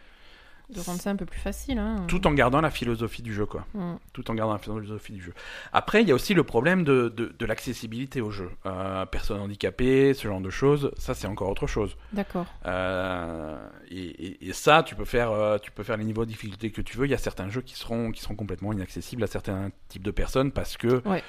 [0.72, 1.78] De rendre ça un peu plus facile.
[1.78, 2.04] Hein.
[2.08, 3.64] Tout en gardant la philosophie du jeu, quoi.
[3.74, 3.94] Mm.
[4.12, 5.32] Tout en gardant la philosophie du jeu.
[5.72, 8.50] Après, il y a aussi le problème de, de, de l'accessibilité au jeu.
[8.66, 11.96] Euh, personnes handicapées, ce genre de choses, ça c'est encore autre chose.
[12.12, 12.46] D'accord.
[12.66, 13.56] Euh,
[13.90, 16.70] et, et- et ça, tu peux faire, euh, tu peux faire les niveaux de difficulté
[16.70, 17.06] que tu veux.
[17.06, 20.10] Il y a certains jeux qui seront, qui seront complètement inaccessibles à certains types de
[20.10, 21.22] personnes parce que, Ouais.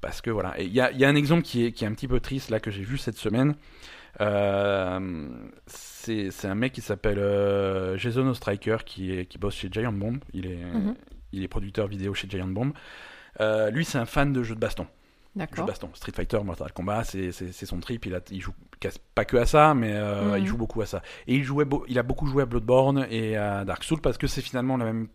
[0.00, 0.54] parce que voilà.
[0.60, 2.50] Il y a, y a un exemple qui est, qui est un petit peu triste
[2.50, 3.54] là que j'ai vu cette semaine.
[4.20, 5.28] Euh,
[5.66, 10.18] c'est un mec qui s'appelle euh, Jason Ostriker qui, est, qui bosse chez Giant Bomb.
[10.34, 10.94] Il est, Mhm.
[11.32, 12.72] il est producteur vidéo chez Giant Bomb.
[13.40, 14.86] Euh, lui, c'est un fan de jeux de baston.
[15.36, 15.90] Jeux de baston.
[15.94, 18.04] Street Fighter, Mortal Kombat, c'est son trip.
[18.06, 18.52] Il, a, il joue
[19.14, 20.38] pas que à ça, mais euh, Mhm.
[20.38, 21.02] il joue beaucoup à ça.
[21.26, 24.26] Et il, jouait il a beaucoup joué à Bloodborne et à Dark Souls parce que
[24.26, 25.08] c'est finalement la même.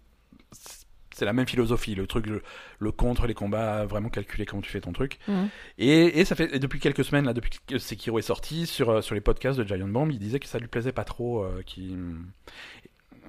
[1.15, 2.41] C'est la même philosophie, le truc, le,
[2.79, 5.17] le contre, les combats, vraiment calculer comment tu fais ton truc.
[5.29, 5.47] Mhm.
[5.77, 8.89] Et, et ça fait et depuis quelques semaines, là, depuis que Sekiro est sorti, sur,
[8.89, 11.43] euh, sur les podcasts de Giant Bomb, il disait que ça lui plaisait pas trop,
[11.43, 12.17] euh, qu'il-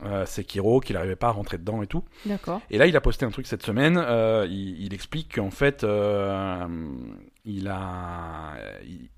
[0.05, 2.05] euh, Sekiro, qu'il n'arrivait pas à rentrer dedans et tout.
[2.27, 2.61] D'accord.
[2.71, 3.97] Et là, il a posté un truc cette semaine.
[3.97, 6.67] euh, il, il explique qu'en fait, euh,
[7.45, 8.55] il a.
[8.85, 9.09] il-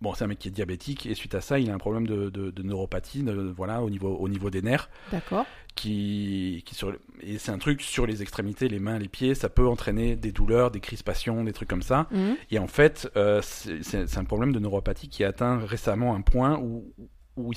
[0.00, 2.06] Bon, c'est un mec qui est diabétique et suite à ça, il a un problème
[2.06, 5.44] de, de- de neuropathie, de- voilà, au niveau, au niveau des nerfs, D'accord.
[5.74, 9.48] qui, qui sur, et c'est un truc sur les extrémités, les mains, les pieds, ça
[9.50, 12.06] peut entraîner des douleurs, des crispations, des trucs comme ça.
[12.12, 12.36] Mhm.
[12.50, 16.58] Et en fait, euh, c'est un problème de neuropathie qui a atteint récemment un point
[16.58, 16.92] où,
[17.36, 17.52] où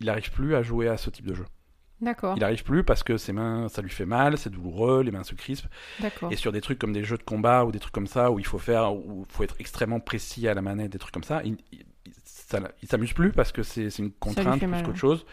[0.00, 1.44] il n'arrive plus à jouer à ce type de jeu.
[2.02, 2.34] D'accord.
[2.36, 5.22] Il n'arrive plus parce que ses mains, ça lui fait mal, c'est douloureux, les mains
[5.22, 5.68] se crispent.
[6.00, 6.30] D'accord.
[6.32, 8.38] Et sur des trucs comme des jeux de combat ou des trucs comme ça où
[8.38, 11.40] il faut faire, où faut être extrêmement précis à la manette, des trucs comme ça,
[11.44, 11.84] il, il,
[12.24, 14.96] ça- il s'amuse plus parce que c'est c'est une contrainte plus qu'autre ouais.
[14.96, 15.24] chose.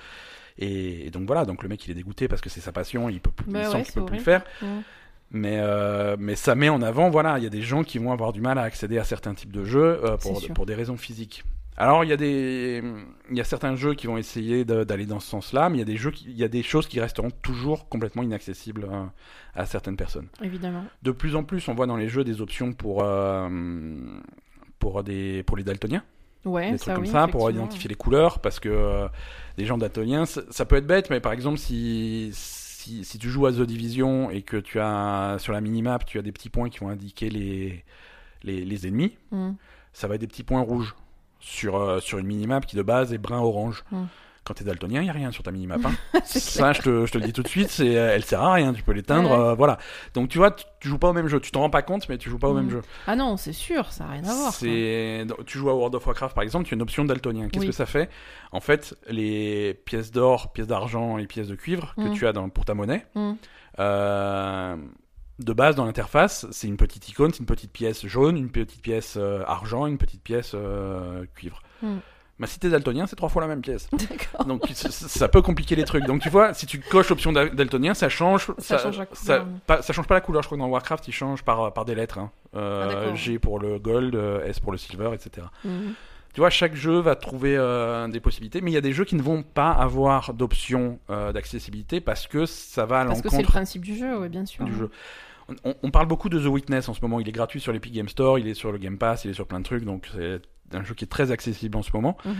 [0.59, 3.09] Et, et donc voilà, donc le mec il est dégoûté parce que c'est sa passion,
[3.09, 4.43] il peut plus, Bah il ouais, sent qu'il c'est peut plus le faire.
[5.31, 8.11] Mais euh, mais ça met en avant, voilà, il y a des gens qui vont
[8.11, 10.17] avoir du mal à accéder à certains types de jeux euh,
[10.55, 11.43] pour des raisons physiques.
[11.81, 12.83] Alors il y a des
[13.31, 15.83] il y a certains jeux qui vont essayer d'aller dans ce sens-là, mais il y
[15.83, 19.05] a des jeux qui- y a des choses qui resteront toujours complètement inaccessibles euh,
[19.55, 20.83] à certaines personnes Évidemment.
[21.03, 23.49] de plus en plus, on voit dans les jeux des options pour, euh,
[24.77, 26.03] pour, des, pour les daltoniens,
[26.45, 29.07] Ouais, des ça trucs comme oui, ça, pour identifier les couleurs, parce que euh,
[29.57, 33.29] les gens daltoniens, ça, ça peut être bête, mais par exemple, si, si, si tu
[33.29, 36.49] joues à The Division et que tu as sur la minimap, tu as des petits
[36.49, 37.83] points qui vont indiquer les,
[38.43, 39.55] les, les ennemis, Mhm.
[39.93, 40.95] ça va être des petits points rouges
[41.49, 43.83] sur, euh, sur une minimap qui de base est brun-orange.
[43.91, 44.03] Mm.
[44.45, 45.79] Quand t'es daltonien, il y a rien sur ta minimap.
[45.85, 46.21] Hein.
[46.23, 48.53] Ça, je te, je te le dis tout de suite, c'est, euh, elle sert à
[48.53, 48.73] rien.
[48.73, 49.37] Tu peux l'éteindre, Ouais.
[49.49, 49.77] euh, voilà.
[50.13, 51.39] Donc tu vois, tu, tu joues pas au même jeu.
[51.39, 52.81] Tu t'en rends pas compte, mais tu joues pas au même jeu.
[53.05, 54.53] Ah non, c'est sûr, ça n'a rien à voir.
[54.53, 57.47] C'est, tu joues à World of Warcraft par exemple, tu as une option daltonien.
[57.49, 57.67] Qu'est-ce Oui.
[57.69, 58.09] que ça fait?
[58.51, 62.13] En fait, les pièces d'or, pièces d'argent et pièces de cuivre que Mm.
[62.13, 63.33] tu as dans, pour ta monnaie, Mm.
[63.79, 64.75] euh,
[65.39, 68.81] de base dans l'interface, c'est une petite icône, c'est une petite pièce jaune, une petite
[68.81, 71.61] pièce euh, argent, une petite pièce euh, cuivre.
[71.81, 71.97] Mm.
[72.39, 73.89] Mais si t'es daltonien, c'est trois fois la même pièce.
[74.47, 76.05] Donc ça peut compliquer les trucs.
[76.05, 78.47] Donc tu vois, si tu coches l'option dal- daltonien, ça change.
[78.59, 80.41] Ça change ça, pas- ça change pas la couleur.
[80.41, 82.17] Je crois que dans Warcraft, il change par, par des lettres.
[82.17, 82.31] hein.
[82.55, 83.15] Euh, Ah.
[83.15, 85.47] G pour le gold, S pour le silver, etc.
[85.65, 85.93] Mhm.
[86.33, 89.03] Tu vois, chaque jeu va trouver euh, des possibilités, mais il y a des jeux
[89.03, 93.29] qui ne vont pas avoir d'option euh, d'accessibilité parce que ça va à Parce que
[93.29, 94.63] c'est le l'encontre principe du jeu, oui, bien sûr.
[94.63, 94.89] du jeu.
[95.83, 97.19] On, parle beaucoup de The Witness en ce moment.
[97.19, 99.33] Il est gratuit sur l'Epic Game Store, il est sur le Game Pass, il est
[99.33, 100.41] sur plein de trucs, donc c'est
[100.75, 102.17] un jeu qui est très accessible en ce moment.
[102.25, 102.33] Mhm.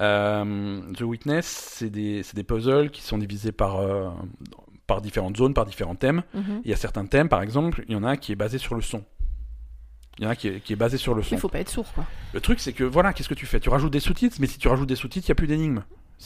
[0.00, 4.08] Euh, The Witness, c'est des, puzzles qui sont divisés par, euh,
[4.86, 6.22] par différentes zones, par différents thèmes.
[6.34, 6.62] Mhm.
[6.64, 8.58] Il y a certains thèmes, par exemple, il y en a un qui est basé
[8.58, 9.04] sur le son.
[10.18, 11.34] Il y en a un qui est, qui est basé sur le son.
[11.36, 12.04] Il faut pas être sourd, quoi.
[12.32, 13.60] Le truc, c'est que voilà, qu'est-ce que tu fais?
[13.60, 15.82] Tu rajoutes des sous-titres, mais si tu rajoutes des sous-titres, il n'y a plus d'énigmes.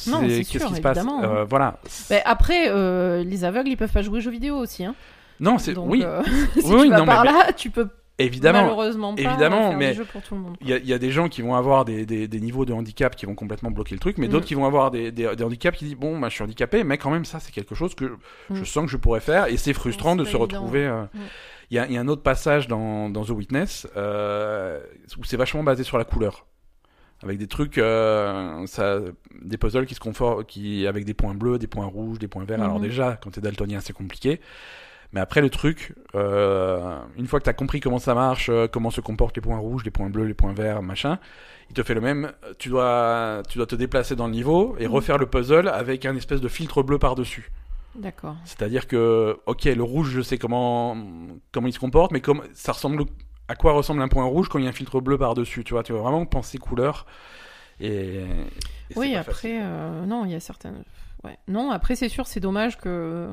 [0.07, 0.99] Non, c'est Qu'est-ce sûr, qui se passe?
[0.99, 1.23] évidemment.
[1.25, 1.81] Euh, Voilà.
[2.11, 4.85] Mais après, euh, les aveugles, ils peuvent pas jouer aux jeux vidéo aussi.
[4.85, 4.95] Hein.
[5.41, 6.23] Non, c'est Donc, oui, euh,
[6.55, 7.89] si Oui, tu vas non, mais- par là, tu peux
[8.19, 8.61] évidemment.
[8.63, 10.57] malheureusement pas évidemment, faire mais des jeux pour tout le monde.
[10.61, 12.67] Il y, a, il y a des gens qui vont avoir des, des, des niveaux
[12.67, 14.31] de handicap qui vont complètement bloquer le truc, mais Mm.
[14.31, 15.11] d'autres qui vont avoir des,
[15.43, 17.95] handicaps qui disent bon, bah, je suis handicapé, mais quand même ça c'est quelque chose
[17.95, 18.17] que
[18.51, 18.65] je Mm.
[18.67, 20.85] sens que je pourrais faire, et c'est frustrant de se évident, retrouver.
[20.87, 21.19] euh, Mm.
[21.71, 24.81] Il y, a, il y a un autre passage dans, dans The Witness euh,
[25.19, 26.47] où c'est vachement basé sur la couleur.
[27.23, 28.99] Avec des trucs, euh, ça,
[29.43, 32.45] des puzzles qui se confortent, qui, avec des points bleus, des points rouges, des points
[32.45, 32.61] verts.
[32.63, 32.83] Alors Mhm.
[32.87, 34.41] déjà, quand t'es daltonien, c'est compliqué.
[35.13, 38.91] Mais après, le truc, euh, une fois que t'as compris comment ça marche, euh, comment
[38.91, 41.19] se comportent les points rouges, les points bleus, les points verts, machin,
[41.69, 42.33] il te fait le même.
[42.59, 44.93] Tu dois, tu dois te déplacer dans le niveau et Mhm.
[44.95, 47.51] refaire le puzzle avec un espèce de filtre bleu par-dessus.
[47.97, 48.37] D'accord.
[48.45, 50.97] C'est-à-dire que, ok, le rouge, je sais comment,
[51.51, 53.03] comment il se comporte, mais comme, ça ressemble,
[53.49, 55.75] à quoi ressemble un point rouge quand il y a un filtre bleu par-dessus, tu
[55.75, 57.05] vois, tu vas vraiment penser couleur.
[57.81, 58.21] Et,
[58.95, 60.85] Oui, après, euh, non, il y a certaines.
[61.25, 61.37] Ouais.
[61.49, 63.29] Non, après, c'est sûr, c'est dommage que.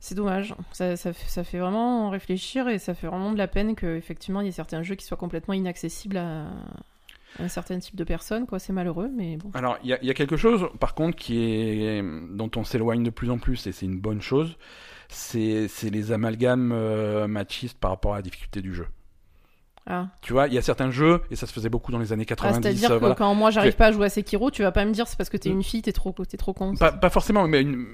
[0.00, 0.54] C'est dommage.
[0.72, 4.40] Ça, ça, fait- ça fait vraiment réfléchir et ça fait vraiment de la peine qu'effectivement,
[4.40, 6.42] il y ait certains jeux qui soient complètement inaccessibles à,
[7.38, 8.46] à un certain type de personnes.
[8.46, 8.58] Quoi.
[8.60, 9.50] C'est malheureux, mais bon.
[9.54, 12.62] Alors, il y, a- il y a quelque chose, par contre, qui est, dont on
[12.64, 14.56] s'éloigne de plus en plus, et c'est une bonne chose,
[15.08, 18.86] c'est les amalgames euh, machistes par rapport à la difficulté du jeu.
[19.90, 20.08] Ah.
[20.20, 22.24] Tu vois, il y a certains jeux, et ça se faisait beaucoup dans les années
[22.26, 22.62] Ah, 90.
[22.62, 24.92] C'est-à-dire euh, que quand moi, j'arrive pas à jouer à Sekiro, tu vas pas me
[24.92, 26.74] dire c'est parce que t'es une fille, t'es trop, t'es trop con.
[26.76, 27.86] Pas, pas forcément, mais une-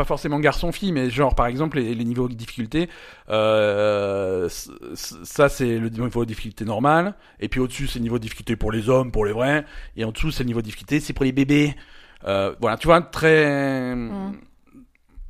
[0.00, 2.88] pas forcément garçon-fille, mais genre par exemple les, les niveaux de difficulté,
[3.28, 4.48] euh,
[4.94, 8.56] ça c'est le niveau de difficulté normal, et puis au-dessus c'est le niveau de difficulté
[8.56, 9.66] pour les hommes, pour les vrais,
[9.98, 11.74] et en dessous c'est le niveau de difficulté c'est pour les bébés.
[12.26, 13.94] Euh, voilà, tu vois, très...
[13.94, 14.36] Mm.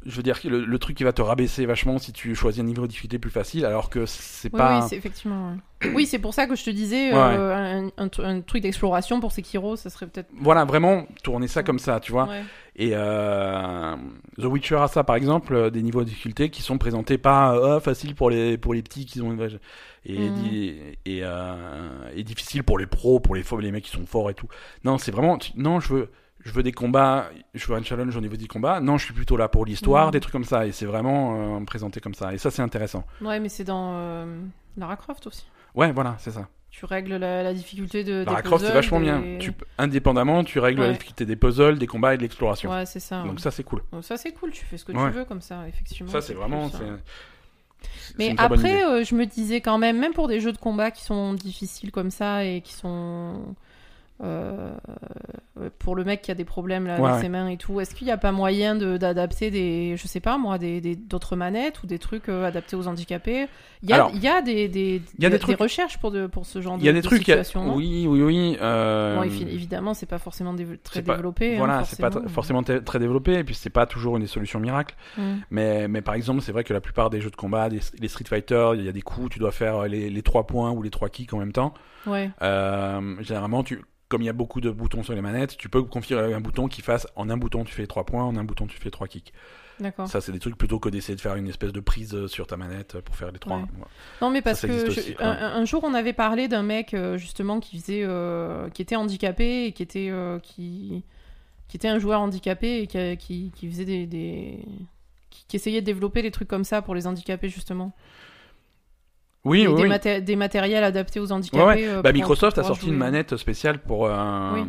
[0.07, 2.63] Je veux dire que le, le truc qui va te rabaisser vachement si tu choisis
[2.63, 4.79] un niveau de difficulté plus facile, alors que c'est Oui, pas...
[4.81, 5.57] oui, c'est effectivement.
[5.95, 7.19] oui, c'est pour ça que je te disais Ouais.
[7.19, 10.31] euh, un, un tr- un truc d'exploration pour Sekiro, ça serait peut-être.
[10.35, 12.29] Voilà, vraiment tourner ça comme ça, tu vois.
[12.29, 12.43] Ouais.
[12.77, 13.95] Et euh,
[14.39, 17.55] The Witcher a ça, par exemple, euh, des niveaux de difficulté qui sont présentés pas
[17.55, 19.37] euh, facile pour les pour les petits qui ont
[20.07, 20.35] et Mhm.
[20.35, 20.75] di-
[21.05, 24.35] et, euh, et difficile pour les pros, pour les les mecs qui sont forts et
[24.35, 24.49] tout.
[24.85, 26.09] Non, c'est vraiment non, je veux
[26.43, 28.81] je veux des combats, je veux un challenge au niveau du combat.
[28.81, 30.13] Non, je suis plutôt là pour l'histoire, Mhm.
[30.13, 30.67] des trucs comme ça.
[30.67, 32.33] Et c'est vraiment euh, présenté comme ça.
[32.35, 33.05] Et ça, c'est intéressant.
[33.21, 34.41] Ouais, mais c'est dans euh,
[34.77, 35.45] Lara Croft aussi.
[35.75, 36.49] Ouais, voilà, c'est ça.
[36.71, 38.23] Tu règles la, la difficulté de.
[38.25, 39.23] Lara des Croft, c'est vachement des- bien.
[39.41, 42.71] Tu, indépendamment, tu règles la difficulté des puzzles, des combats et de l'exploration.
[42.71, 43.23] Ouais, c'est ça.
[43.25, 43.83] Donc ça, c'est cool.
[43.93, 45.11] Donc ça, c'est cool, tu fais ce que Ouais.
[45.11, 46.11] tu veux comme ça, effectivement.
[46.11, 46.71] Ça, c'est vraiment.
[48.19, 51.03] Mais après, euh, je me disais quand même, même pour des jeux de combat qui
[51.05, 53.55] sont difficiles comme ça et qui sont.
[54.23, 54.73] Euh,
[55.61, 57.21] euh, pour le mec qui a des problèmes là, Ouais, avec ouais.
[57.23, 60.21] ses mains et tout, est-ce qu'il n'y a pas moyen de- d'adapter des, je sais
[60.21, 63.47] pas moi, des d'autres manettes ou des trucs euh, adaptés aux handicapés?
[63.83, 66.27] Il y a, Alors, il y a des, y a des trucs- recherches pour, de,
[66.27, 67.77] pour ce genre de Il y a des de trucs, il y a- situation, non
[67.77, 68.59] oui, oui, oui.
[68.61, 71.55] euh, Bon, évi- évidemment, c'est pas forcément très pas- développé.
[71.55, 72.27] hein, voilà, c'est pas forcément.
[72.63, 74.95] tr- forcément très développé, et puis c'est pas toujours une des solutions miracles.
[75.17, 75.23] Mm.
[75.51, 78.09] Mais, mais par exemple, c'est vrai que la plupart des jeux de combat, des- les
[78.09, 80.83] Street Fighter, il y a des coups, tu dois faire les, les trois points ou
[80.83, 81.73] les trois kicks en même temps.
[82.07, 82.31] Ouais.
[82.43, 83.81] Euh, généralement, tu,
[84.11, 86.69] comme il y a beaucoup de boutons sur les manettes, tu peux configurer un bouton
[86.69, 89.09] qui fasse en un bouton tu fais trois points, en un bouton tu fais trois
[89.09, 89.33] kicks.
[89.79, 90.07] D'accord.
[90.09, 92.47] Ça, c'est des trucs plutôt que d'essayer de faire une espèce de prise euh, sur
[92.47, 93.57] ta manette pour faire les trois.
[93.61, 93.65] Ouais.
[94.21, 97.17] Non, mais parce ça que je- un, un jour on avait parlé d'un mec euh,
[97.17, 101.03] justement qui faisait, euh, qui était handicapé et qui était, euh, qui,
[101.69, 104.59] qui était un joueur handicapé et qui, a- qui, qui faisait des, des-
[105.31, 107.93] qui, qui essayait de développer des trucs comme ça pour les handicapés justement.
[109.45, 109.89] Oui, des, oui, des oui.
[109.89, 111.63] maté- des matériels adaptés aux handicapés.
[111.63, 111.89] Ouais, ouais.
[111.89, 114.61] euh, Bah, pour- Microsoft a sorti une manette spéciale pour, euh, Oui.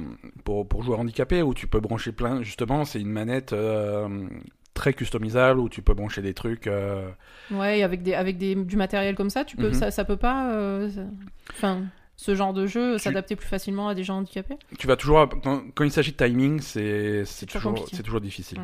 [0.46, 2.42] pour, pour joueurs handicapés où tu peux brancher plein.
[2.42, 4.08] Justement, c'est une manette euh,
[4.74, 6.68] très customisable où tu peux brancher des trucs.
[6.68, 7.10] euh,
[7.52, 9.74] Ouais, avec des avec des du matériel comme ça, tu peux Mhm.
[9.74, 10.50] ça ça peut pas
[11.52, 11.82] enfin
[12.16, 14.56] ce genre de jeu s'adapter plus facilement à des gens handicapés?
[14.78, 15.28] tu vas toujours.
[15.44, 18.60] Quand, quand il s'agit de timing, c'est toujours toujours, toujours difficile.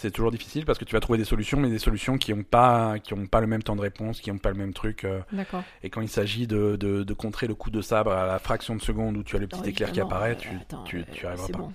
[0.00, 2.44] C'est toujours difficile parce que tu vas trouver des solutions, mais des solutions qui n'ont
[2.44, 5.02] pas, qui ont pas le même temps de réponse, qui n'ont pas le même truc.
[5.04, 5.64] euh, D'accord.
[5.82, 8.76] et quand il s'agit de, de, de contrer le coup de sabre à la fraction
[8.76, 11.02] de seconde où tu as le petit Non, éclair qui apparaît, tu, attends, tu, euh,
[11.12, 11.58] tu arriveras pas.
[11.58, 11.72] bon.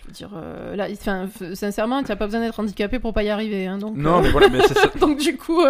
[0.00, 3.12] Je veux dire euh, là enfin f- sincèrement, tu n'as pas besoin d'être handicapé pour
[3.12, 5.60] pas y arriver hein, donc Non, euh, mais voilà, mais c'est ça, donc du coup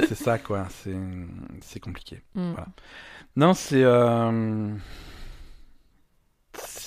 [0.00, 0.66] c'est ça, quoi.
[0.70, 0.96] C'est
[1.60, 2.22] c'est compliqué.
[2.34, 2.50] hmm.
[2.52, 2.66] Voilà.
[3.36, 3.84] Non, c'est.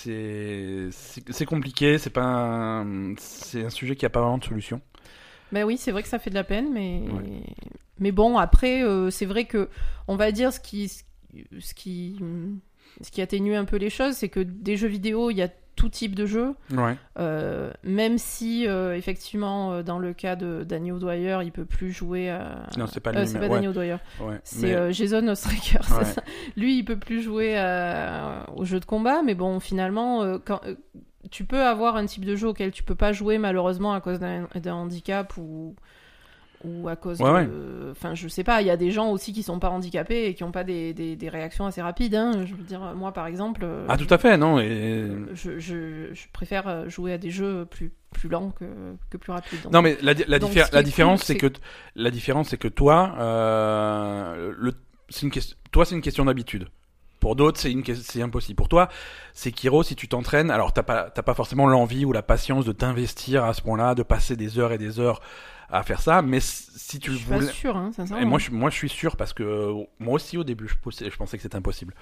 [0.04, 3.16] C'est compliqué, c'est pas un...
[3.18, 4.82] c'est un sujet qui a pas vraiment de solution.
[5.52, 7.44] Ben oui, c'est vrai que ça fait de la peine, mais Ouais.
[8.00, 9.70] mais bon, après, euh, c'est vrai que
[10.08, 12.20] on va dire ce qui ce qui
[13.02, 15.50] ce qui atténue un peu les choses, c'est que des jeux vidéo, il y a
[15.78, 16.26] tout type de
[16.74, 16.98] Ouais.
[17.20, 21.94] euh, même si euh, effectivement euh, dans le cas de Daniel Dwyer, il peut plus
[21.94, 24.40] jouer à Non, c'est pas Euh, ouais, Daniel Dwyer, ouais.
[24.44, 25.80] c'est Mais- Jason Ostraker.
[26.58, 30.60] Lui, il peut plus jouer à- aux jeux de combat, mais bon, finalement, quand,
[31.32, 34.20] tu peux avoir un type de jeu auquel tu peux pas jouer malheureusement à cause
[34.20, 35.76] d'un d'un handicap ou
[36.68, 37.90] ou à cause Ouais, de...
[37.92, 40.34] Enfin, je sais pas, il y a des gens aussi qui sont pas handicapés et
[40.34, 42.16] qui ont pas des, des, des réactions assez rapides.
[42.16, 42.46] Hein.
[42.46, 44.60] Je veux dire, moi, par exemple, euh, Ah, tout à fait, non.
[44.60, 45.10] Et...
[45.34, 48.66] je, je, je préfère euh, jouer à des jeux plus, plus lents que,
[49.10, 49.62] que plus rapides.
[49.64, 51.48] Donc, Non, mais la, la, Donc, diffé- ce qui la différence, c'est que
[51.96, 54.74] la différence, c'est que toi, euh, le,
[55.24, 56.68] une question, toi, c'est une question d'habitude.
[57.20, 57.84] Pour d'autres, c'est une,
[58.22, 58.56] impossible.
[58.56, 58.90] Pour toi,
[59.34, 62.72] c'est Kiro, si tu t'entraînes, alors t'as pas, pas forcément l'envie ou la patience de
[62.72, 65.20] t'investir à ce point-là, de passer des heures et des heures
[65.70, 68.22] à faire ça, mais si tu je suis pas sûre, hein, sincèrement.
[68.22, 71.10] et moi, je, moi, je suis sûr parce que moi aussi au début, je, pensais-
[71.10, 71.94] je pensais que c'était impossible.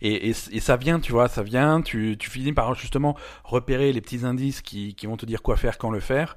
[0.00, 1.82] Et, et, et ça vient, tu vois, ça vient.
[1.82, 5.56] Tu, tu finis par justement repérer les petits indices qui, qui vont te dire quoi
[5.56, 6.34] faire, quand le faire,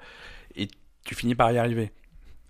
[0.55, 0.67] et
[1.05, 1.91] tu finis par y arriver.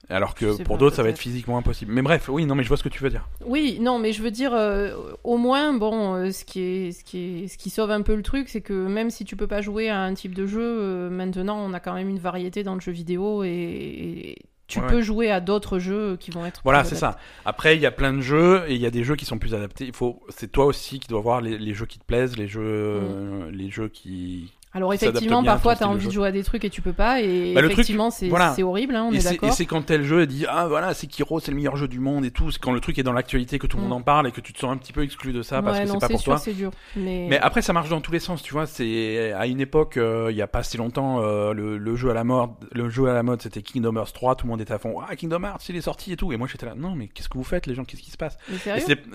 [0.10, 1.92] Alors que pour d'autres, ça va être physiquement impossible.
[1.94, 3.28] Mais bref, oui, non, mais je vois ce que tu veux dire.
[3.46, 7.04] Oui, non, mais je veux dire, euh, au moins, bon, euh, ce qui est, ce
[7.04, 9.48] qui est, ce qui sauve un peu le truc, c'est que même si tu peux
[9.48, 12.64] pas jouer à un type de jeu, euh, maintenant, on a quand même une variété
[12.64, 15.02] dans le jeu vidéo et, et tu Ouais, peux ouais.
[15.04, 16.62] jouer à d'autres jeux qui vont être.
[16.64, 17.18] Voilà, c'est ça.
[17.46, 19.38] Après, il y a plein de jeux et il y a des jeux qui sont
[19.38, 19.86] plus adaptés.
[19.86, 22.48] Il faut, c'est toi aussi qui dois voir les, les jeux qui te plaisent, les
[22.48, 24.52] jeux, les jeux qui.
[24.76, 27.22] Alors effectivement, parfois, t'as de envie de jouer à des trucs et tu peux pas,
[27.22, 28.56] et Bah, effectivement, c'est voilà.
[28.62, 29.54] horrible, hein, on et est c'est- et d'accord.
[29.54, 32.26] c'est quand tel jeu dit ah voilà c'est Kiro c'est le meilleur jeu du monde
[32.26, 33.88] et tout c'est quand le truc est dans l'actualité que tout le Mm.
[33.88, 35.78] monde en parle et que tu te sens un petit peu exclu de ça parce
[35.78, 36.72] Ouais, que non, c'est pas pour sûr, toi dur.
[36.96, 39.98] Mais, mais après ça marche dans tous les sens tu vois c'est à une époque
[39.98, 42.90] euh, il y a pas si longtemps euh, le, le jeu à la mode le
[42.90, 45.16] jeu à la mode c'était Kingdom Hearts 3 tout le monde était à fond ah
[45.16, 47.38] Kingdom Hearts il est sorti et tout et moi j'étais là non mais qu'est-ce que
[47.38, 48.38] vous faites les gens qu'est-ce qui se passe?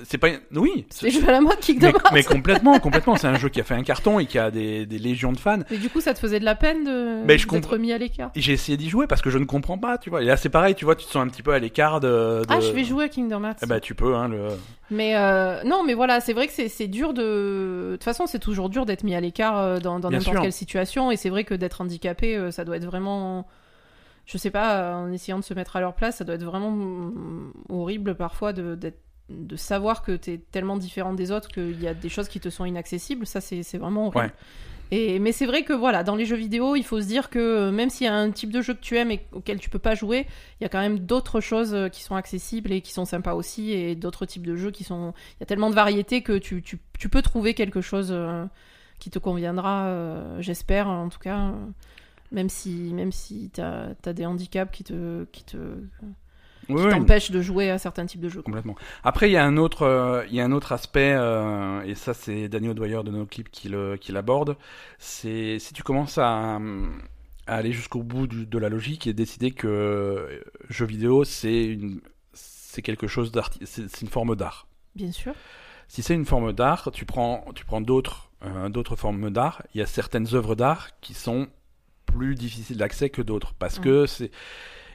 [0.05, 2.13] C'est pas oui C'est jeu à la mode Kingdom Hearts.
[2.13, 4.87] mais complètement complètement c'est un jeu qui a fait un carton et qui a des,
[4.87, 7.39] des légions de fans Mais du coup, ça te faisait de la peine de Mais
[7.39, 8.31] je d'être mis à l'écart.
[8.37, 10.49] j'ai essayé d'y jouer parce que je ne comprends pas tu vois et là c'est
[10.49, 12.71] pareil tu vois tu te sens un petit peu à l'écart de, de- Ah, je
[12.73, 13.59] vais jouer à Kingdom Hearts.
[13.63, 14.49] eh ben tu peux hein le
[14.91, 17.23] Mais euh, non, mais voilà, c'est vrai que c'est- c'est dur de.
[17.23, 20.41] De toute façon, c'est toujours dur d'être mis à l'écart euh, dans n'importe sûr.
[20.43, 21.11] quelle situation.
[21.11, 23.47] Et c'est vrai que d'être handicapé, euh, ça doit être vraiment.
[24.27, 26.77] Je sais pas, en essayant de se mettre à leur place, ça doit être vraiment
[27.69, 29.01] horrible parfois de, d'être-
[29.31, 32.49] de savoir que t'es tellement différent des autres qu'il y a des choses qui te
[32.51, 33.27] sont inaccessibles.
[33.27, 34.25] Ça, c'est c'est vraiment horrible.
[34.27, 34.33] Ouais.
[34.91, 37.71] Mais c'est vrai que voilà, dans les jeux vidéo, il faut se dire que euh,
[37.71, 39.79] même s'il y a un type de jeu que tu aimes et auquel tu peux
[39.79, 40.27] pas jouer,
[40.61, 43.35] il y a quand même d'autres choses euh, qui sont accessibles et qui sont sympas
[43.35, 45.13] aussi, et d'autres types de jeux qui sont.
[45.37, 48.45] Il y a tellement de variétés que tu, tu, tu peux trouver quelque chose euh,
[48.99, 51.53] qui te conviendra, j'espère en tout cas.
[52.33, 55.57] Même si, même si t'as as des handicaps qui te, qui te
[56.69, 58.43] Oui, qui oui, t'empêchent de jouer à certains types de jeux.
[58.43, 58.77] complètement.
[59.05, 61.95] Après, il y a un autre, euh, il y a un autre aspect, euh, et
[61.95, 64.57] ça, c'est Daniel Dwyer de NoClip qui le, qui l'aborde.
[64.99, 66.57] C'est si tu commences à,
[67.47, 71.65] à aller jusqu'au bout du- de la logique et décider que euh, jeu vidéo, c'est
[71.65, 72.01] une,
[72.33, 74.67] c'est quelque chose d'arti, c'est une forme d'art.
[74.95, 75.33] Bien sûr.
[75.89, 79.63] Si c'est une forme d'art, tu prends, tu prends d'autres, euh, d'autres formes d'art.
[79.75, 81.49] Il y a certaines œuvres d'art qui sont
[82.05, 83.83] plus difficiles d'accès que d'autres parce Mm.
[83.83, 84.31] que c'est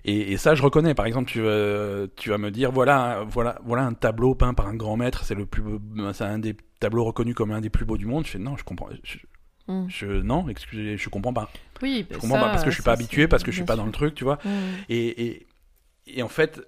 [0.05, 0.93] et, et ça je reconnais.
[0.93, 4.67] Par exemple, tu, euh, tu vas me dire voilà, voilà, voilà un tableau peint par
[4.67, 7.69] un grand maître, c'est le plus, beau- c'est un des tableaux reconnus comme un des
[7.69, 8.25] plus beaux du monde.
[8.25, 8.89] Je fais non, je comprends.
[9.03, 9.17] Je,
[9.65, 9.85] Mm.
[9.88, 11.49] je- non, excusez, je comprends pas.
[11.81, 13.77] Oui, Je comprends pas parce que je suis pas habitué, parce que je suis pas
[13.77, 14.38] dans le truc, tu vois.
[14.43, 14.49] Mm.
[14.89, 15.47] Et, et,
[16.07, 16.61] et en fait,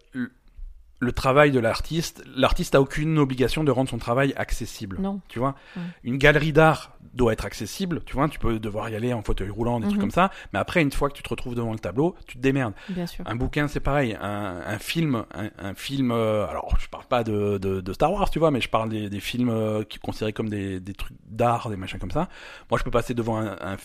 [1.00, 4.98] le- travail de l'artiste, l'artiste a aucune obligation de rendre son travail accessible.
[5.00, 5.22] Non.
[5.28, 5.56] Tu vois,
[6.04, 8.02] une galerie d'art doit être accessible.
[8.06, 10.02] Tu vois, tu peux devoir y aller en fauteuil roulant, des trucs Mhm.
[10.02, 10.32] comme ça.
[10.52, 12.74] Mais après, une fois que tu te retrouves devant le tableau, tu te démerdes.
[12.90, 13.24] Bien sûr.
[13.28, 14.18] Un bouquin, c'est pareil.
[14.22, 16.12] Un, un film, un, un film.
[16.12, 18.90] euh, alors, je parle pas de, de, de Star Wars, tu vois, mais je parle
[18.90, 22.12] des, des films euh, qui sont considérés comme des, des trucs d'art, des machins comme
[22.12, 22.28] ça.
[22.70, 23.78] Moi, je peux passer devant un, un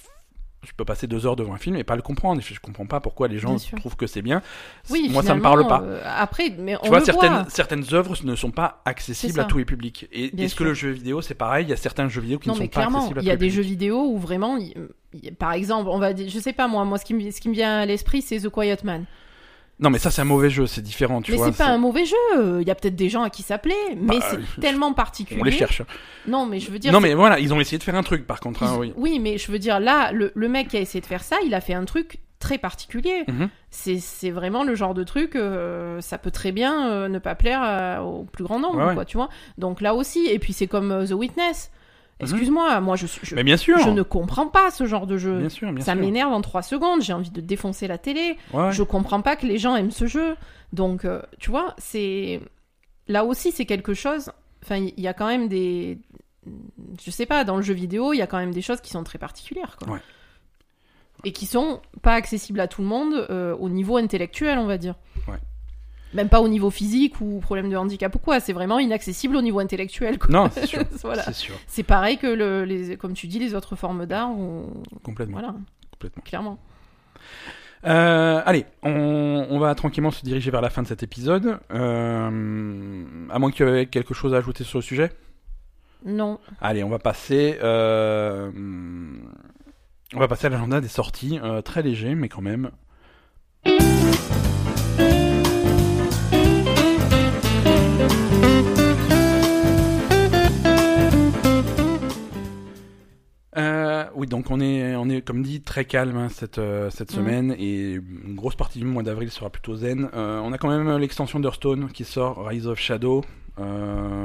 [0.63, 2.41] je peux passer deux heures devant un film et pas le comprendre.
[2.43, 4.43] Je, je comprends pas pourquoi les gens trouvent que c'est bien.
[4.91, 5.81] Oui, Moi, ça me parle pas.
[5.83, 7.47] euh, après, mais on Tu vois, le certaines, voit.
[7.49, 10.07] certaines œuvres ne sont pas accessibles à tous les publics.
[10.13, 11.65] Et est-ce que le jeu vidéo, c'est pareil?
[11.67, 13.27] Il y a certains jeux vidéo qui Non, ne sont pas accessibles à il tous
[13.27, 13.55] y a les des publics.
[13.57, 14.75] jeux vidéo où vraiment, il-
[15.15, 17.49] il- par exemple, on va je sais pas moi, moi ce qui me, ce qui
[17.49, 19.07] me vient à l'esprit, c'est The Quiet Man.
[19.81, 21.47] Non, mais ça, c'est un mauvais jeu, c'est différent, tu mais vois.
[21.47, 22.61] c'est pas un mauvais jeu.
[22.61, 25.41] Il y a peut-être des gens à qui ça plaît, mais Bah, c'est tellement particulier.
[25.41, 25.83] On les cherche.
[26.27, 26.93] Non, mais je veux dire.
[26.93, 28.63] Non, mais voilà, ils ont essayé de faire un truc, par contre.
[28.63, 29.19] hein, ils- oui.
[29.19, 31.55] mais je veux dire là, le, le mec qui a essayé de faire ça, il
[31.55, 33.25] a fait un truc très particulier.
[33.29, 33.49] Mhm.
[33.71, 37.35] C'est c'est vraiment le genre de truc, euh, ça peut très bien euh, ne pas
[37.35, 38.95] plaire à- au plus grand nombre, Ouais, ouais.
[38.95, 39.29] quoi, tu vois.
[39.59, 41.71] Donc là aussi, et puis c'est comme euh, The Witness.
[42.21, 43.37] Excuse-moi, moi je, suis- je, Mhm.
[43.37, 43.79] Mais bien sûr.
[43.79, 45.39] je ne comprends pas ce genre de jeu.
[45.39, 46.01] Bien sûr, bien ça sûr.
[46.01, 48.37] m'énerve en 3 secondes, j'ai envie de défoncer la télé.
[48.53, 48.73] Ouais, ouais.
[48.73, 50.37] Je comprends pas que les gens aiment ce jeu.
[50.73, 52.41] Donc, euh, tu vois, c'est.
[53.09, 54.31] Là aussi, c'est quelque chose.
[54.63, 55.99] Enfin, il y a quand même des.
[57.05, 58.91] Je sais pas, dans le jeu vidéo, il y a quand même des choses qui
[58.91, 59.95] sont très particulières, quoi.
[59.95, 60.01] Ouais.
[61.25, 64.79] Et qui sont pas accessibles à tout le monde euh, au niveau intellectuel, on va
[64.79, 64.95] dire.
[65.29, 65.37] Ouais.
[66.13, 68.41] Même pas au niveau physique ou problème de handicap ou quoi.
[68.41, 70.29] C'est vraiment inaccessible au niveau intellectuel, quoi.
[70.31, 70.83] Non, c'est sûr.
[71.03, 71.25] voilà.
[71.69, 74.31] C'est pareil que, le, les, comme tu dis, les autres formes d'art.
[75.05, 75.39] Complètement.
[75.39, 75.55] Voilà,
[75.93, 76.23] complètement.
[76.25, 76.59] clairement.
[77.87, 81.59] Euh, allez, on, on va tranquillement se diriger vers la fin de cet épisode.
[81.73, 85.13] Euh, à moins que tu aies quelque chose à ajouter sur le sujet.
[86.05, 86.39] Non.
[86.61, 87.57] Allez, on va passer.
[87.63, 88.51] euh,
[90.13, 92.71] on va passer à l'agenda des sorties, très léger, mais quand même.
[103.57, 107.11] Euh, oui, donc on est, on est, comme dit, très calme hein, cette, euh, cette
[107.11, 107.17] Mhm.
[107.17, 110.09] semaine et une grosse partie du mois d'avril sera plutôt zen.
[110.15, 113.25] Euh, on a quand même l'extension d'Hearthstone qui sort, Rise of Shadow.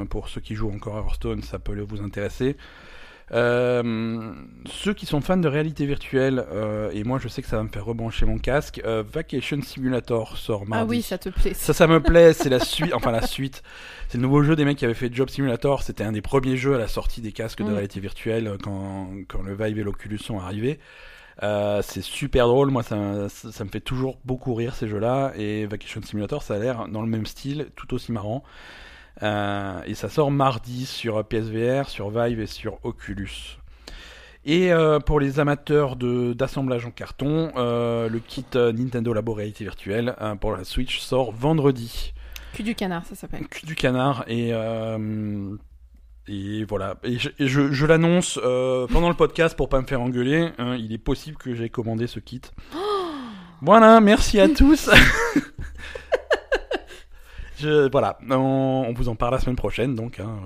[0.08, 2.56] Pour ceux qui jouent encore à Hearthstone, ça peut vous intéresser.
[3.32, 4.32] Euh,
[4.66, 7.64] ceux qui sont fans de réalité virtuelle, euh, et moi je sais que ça va
[7.64, 10.84] me faire rebrancher mon casque, euh, Vacation Simulator sort mardi.
[10.84, 11.52] Ah oui, ça te plaît.
[11.54, 13.62] Ça, ça me plaît, c'est la suite, enfin la suite.
[14.08, 15.82] C'est le nouveau jeu des mecs qui avaient fait Job Simulator.
[15.82, 17.74] C'était un des premiers jeux à la sortie des casques de Mm.
[17.74, 20.78] réalité virtuelle quand, quand le Vive et l'Oculus sont arrivés.
[21.42, 25.32] Euh, c'est super drôle, moi ça, ça, ça me fait toujours beaucoup rire ces jeux-là.
[25.36, 28.42] Et Vacation Simulator, ça a l'air dans le même style, tout aussi marrant.
[29.22, 33.58] Euh, et ça sort mardi sur PSVR, sur Vive et sur Oculus.
[34.44, 40.14] Et euh, pour les amateurs d'assemblage en carton, euh, le kit Nintendo Labo Réalité Virtuelle
[40.40, 42.12] pour la Switch sort vendredi.
[42.52, 43.46] Cul du canard, ça s'appelle.
[43.48, 44.52] Cul du canard et
[46.28, 46.96] et voilà.
[47.04, 50.50] Et je, je, je l'annonce euh, pendant le podcast pour pas me faire engueuler.
[50.58, 52.42] hein, il est possible que j'ai commandé ce kit.
[53.62, 54.90] Voilà, merci à tous.
[57.58, 60.20] je, voilà, on, on vous en parle la semaine prochaine, donc.
[60.20, 60.38] Hein,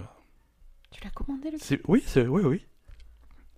[0.90, 1.58] Tu l'as commandé le
[1.88, 2.64] oui, c'est, oui, oui.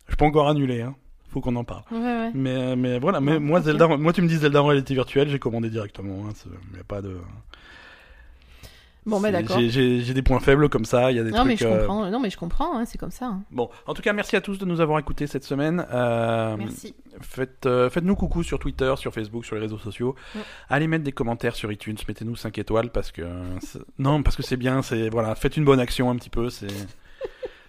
[0.08, 0.82] Je peux encore annuler.
[0.82, 0.94] Hein.
[1.30, 1.84] Faut qu'on en parle.
[1.90, 2.30] Ouais, ouais.
[2.34, 3.62] Mais, mais voilà, mais moi.
[3.62, 6.26] Zelda, moi, tu me dis Zelda en réalité virtuelle, j'ai commandé directement.
[6.26, 6.32] Hein,
[6.72, 7.16] il y a pas de.
[9.04, 9.58] Bon, bah d'accord.
[9.58, 11.10] J'ai, des points faibles comme ça.
[11.10, 11.48] Il y a des Non, trucs.
[11.48, 12.08] mais je euh, comprends.
[12.10, 12.78] Non, mais je comprends.
[12.78, 13.26] hein, c'est comme ça.
[13.26, 13.42] hein.
[13.50, 15.84] Bon, en tout cas, merci à tous de nous avoir écoutés cette semaine.
[15.92, 16.94] Euh, Merci.
[17.20, 20.14] Faites, euh, faites-nous coucou sur Twitter, sur Facebook, sur les réseaux sociaux.
[20.36, 20.42] Ouais.
[20.68, 23.22] Allez mettre des commentaires sur iTunes, mettez-nous 5 étoiles parce que
[23.60, 24.82] c'est- non, parce que c'est bien.
[24.82, 26.48] C'est voilà, faites une bonne action un petit peu.
[26.48, 26.68] C'est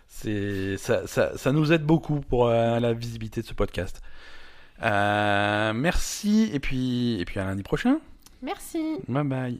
[0.08, 4.02] c'est ça, ça, ça nous aide beaucoup pour euh, la visibilité de ce podcast.
[4.84, 7.98] Euh, merci et puis et puis à lundi prochain.
[8.44, 8.98] Merci.
[9.08, 9.60] Bye bye.